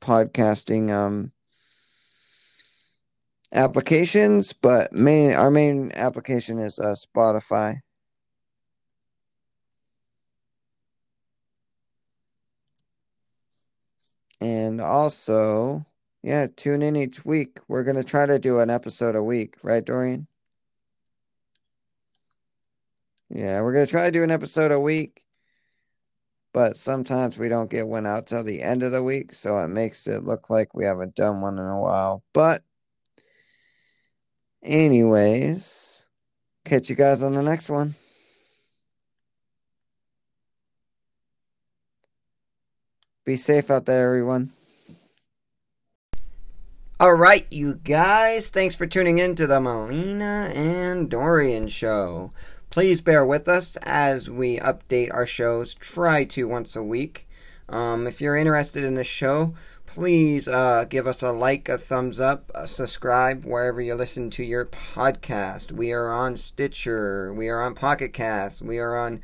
podcasting 0.01 0.91
um, 0.91 1.33
applications, 3.53 4.53
but 4.53 4.93
main 4.93 5.33
our 5.33 5.51
main 5.51 5.93
application 5.95 6.59
is 6.59 6.79
uh, 6.79 6.95
Spotify. 6.95 7.84
And 14.41 14.81
also, 14.81 15.87
yeah, 16.23 16.47
tune 16.55 16.83
in 16.83 16.97
each 16.97 17.25
week. 17.25 17.61
We're 17.69 17.85
going 17.85 17.97
to 17.97 18.05
try 18.05 18.27
to 18.27 18.39
do 18.39 18.61
an 18.61 18.71
episode 18.71 19.17
a 19.17 19.23
week, 19.23 19.57
right, 19.63 19.85
Dorian? 19.85 20.27
Yeah, 23.31 23.63
we're 23.63 23.73
going 23.73 23.87
to 23.87 23.91
try 23.91 24.07
to 24.07 24.13
do 24.13 24.23
an 24.23 24.31
episode 24.31 24.73
a 24.73 24.81
week. 24.81 25.25
But 26.53 26.77
sometimes 26.77 27.37
we 27.37 27.49
don't 27.49 27.71
get 27.71 27.89
one 27.89 28.07
out 28.07 28.29
till 28.29 28.45
the 28.45 28.63
end 28.63 28.85
of 28.85 28.93
the 28.93 29.03
week, 29.03 29.33
so 29.33 29.59
it 29.59 29.69
makes 29.69 30.07
it 30.07 30.25
look 30.25 30.51
like 30.51 30.73
we 30.73 30.85
haven't 30.85 31.17
done 31.17 31.41
one 31.41 31.59
in 31.59 31.67
a 31.67 31.81
while. 31.81 32.23
But, 32.33 32.63
anyways, 34.63 36.05
catch 36.65 36.89
you 36.89 36.95
guys 36.95 37.25
on 37.25 37.35
the 37.35 37.43
next 37.43 37.71
one. 37.71 37.97
Be 43.25 43.37
safe 43.37 43.71
out 43.71 43.87
there, 43.87 44.07
everyone. 44.07 44.51
All 47.01 47.15
right, 47.15 47.47
you 47.51 47.77
guys, 47.77 48.51
thanks 48.51 48.77
for 48.77 48.87
tuning 48.87 49.19
in 49.19 49.35
to 49.37 49.47
the 49.47 49.61
Malina 49.61 50.55
and 50.55 51.11
Dorian 51.11 51.69
show. 51.69 52.33
Please 52.69 53.01
bear 53.01 53.25
with 53.25 53.49
us 53.49 53.77
as 53.83 54.29
we 54.29 54.59
update 54.59 55.13
our 55.15 55.27
shows, 55.27 55.75
try 55.75 56.25
to 56.25 56.47
once 56.47 56.77
a 56.77 56.83
week. 56.83 57.27
Um, 57.67 58.07
if 58.07 58.21
you're 58.21 58.37
interested 58.37 58.85
in 58.85 58.95
this 58.95 59.07
show, 59.07 59.55
please 59.87 60.47
uh, 60.47 60.85
give 60.87 61.07
us 61.07 61.23
a 61.23 61.33
like, 61.33 61.71
a 61.71 61.79
thumbs 61.79 62.21
up, 62.21 62.51
a 62.55 62.69
subscribe 62.69 63.47
wherever 63.47 63.81
you 63.81 63.95
listen 63.95 64.29
to 64.31 64.45
your 64.45 64.67
podcast. 64.67 65.73
We 65.73 65.93
are 65.93 66.11
on 66.11 66.37
Stitcher, 66.37 67.33
we 67.33 67.49
are 67.49 67.63
on 67.63 67.75
Pocket 67.75 68.13
Cast, 68.13 68.61
we 68.61 68.79
are 68.79 68.95
on 68.95 69.23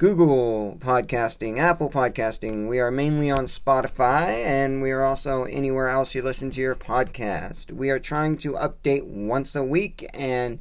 Google 0.00 0.78
Podcasting, 0.80 1.58
Apple 1.58 1.90
Podcasting. 1.90 2.70
We 2.70 2.80
are 2.80 2.90
mainly 2.90 3.30
on 3.30 3.44
Spotify, 3.44 4.28
and 4.46 4.80
we 4.80 4.92
are 4.92 5.04
also 5.04 5.44
anywhere 5.44 5.90
else 5.90 6.14
you 6.14 6.22
listen 6.22 6.50
to 6.52 6.60
your 6.62 6.74
podcast. 6.74 7.70
We 7.70 7.90
are 7.90 7.98
trying 7.98 8.38
to 8.38 8.54
update 8.54 9.04
once 9.04 9.54
a 9.54 9.62
week, 9.62 10.08
and 10.14 10.58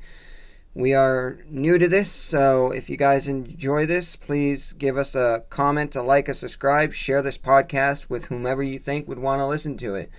we 0.73 0.93
are 0.93 1.39
new 1.47 1.77
to 1.77 1.87
this, 1.87 2.11
so 2.11 2.71
if 2.71 2.89
you 2.89 2.97
guys 2.97 3.29
enjoy 3.29 3.85
this, 3.85 4.17
please 4.17 4.73
give 4.73 4.97
us 4.97 5.15
a 5.15 5.45
comment, 5.49 5.95
a 5.95 6.01
like, 6.01 6.27
a 6.27 6.33
subscribe, 6.33 6.91
share 6.91 7.21
this 7.21 7.37
podcast 7.37 8.09
with 8.09 8.25
whomever 8.25 8.61
you 8.61 8.77
think 8.77 9.07
would 9.07 9.19
want 9.19 9.39
to 9.39 9.47
listen 9.47 9.77
to 9.77 9.95
it. 9.95 10.11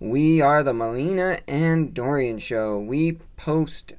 We 0.00 0.40
are 0.40 0.64
the 0.64 0.72
Malina 0.72 1.40
and 1.46 1.94
Dorian 1.94 2.40
Show. 2.40 2.80
We 2.80 3.20
post 3.36 3.92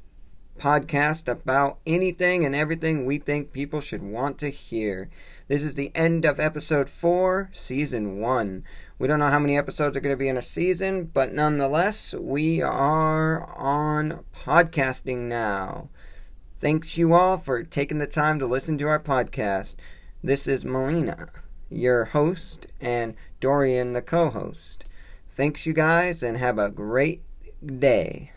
podcast 0.58 1.28
about 1.28 1.80
anything 1.86 2.46
and 2.46 2.56
everything 2.56 3.06
we 3.06 3.18
think 3.18 3.52
people 3.52 3.82
should 3.82 4.02
want 4.02 4.38
to 4.40 4.50
hear. 4.50 5.10
This 5.48 5.64
is 5.64 5.76
the 5.76 5.92
end 5.96 6.26
of 6.26 6.40
episode 6.40 6.90
4, 6.90 7.50
season 7.52 8.20
1. 8.20 8.64
We 9.00 9.08
don't 9.08 9.20
know 9.20 9.30
how 9.30 9.40
many 9.40 9.58
episodes 9.58 9.96
are 9.96 10.00
going 10.00 10.14
to 10.14 10.18
be 10.18 10.28
in 10.28 10.38
a 10.38 10.42
season, 10.42 11.06
but 11.06 11.34
nonetheless, 11.34 12.14
we 12.14 12.62
are 12.62 13.44
on 13.56 14.24
podcasting 14.34 15.28
now. 15.28 15.90
Thanks 16.56 16.98
you 16.98 17.14
all 17.14 17.38
for 17.38 17.64
taking 17.64 18.00
the 18.00 18.08
time 18.08 18.40
to 18.40 18.46
listen 18.46 18.78
to 18.80 18.88
our 18.88 19.00
podcast. 19.00 19.76
This 20.24 20.48
is 20.48 20.66
Malina, 20.66 21.30
your 21.70 22.06
host, 22.06 22.68
and 22.82 23.16
Dorian, 23.40 23.94
the 23.94 24.02
co 24.02 24.30
host. 24.30 24.86
Thanks, 25.30 25.68
you 25.68 25.74
guys, 25.74 26.24
and 26.24 26.38
have 26.38 26.58
a 26.58 26.72
great 26.72 27.22
day. 27.64 28.32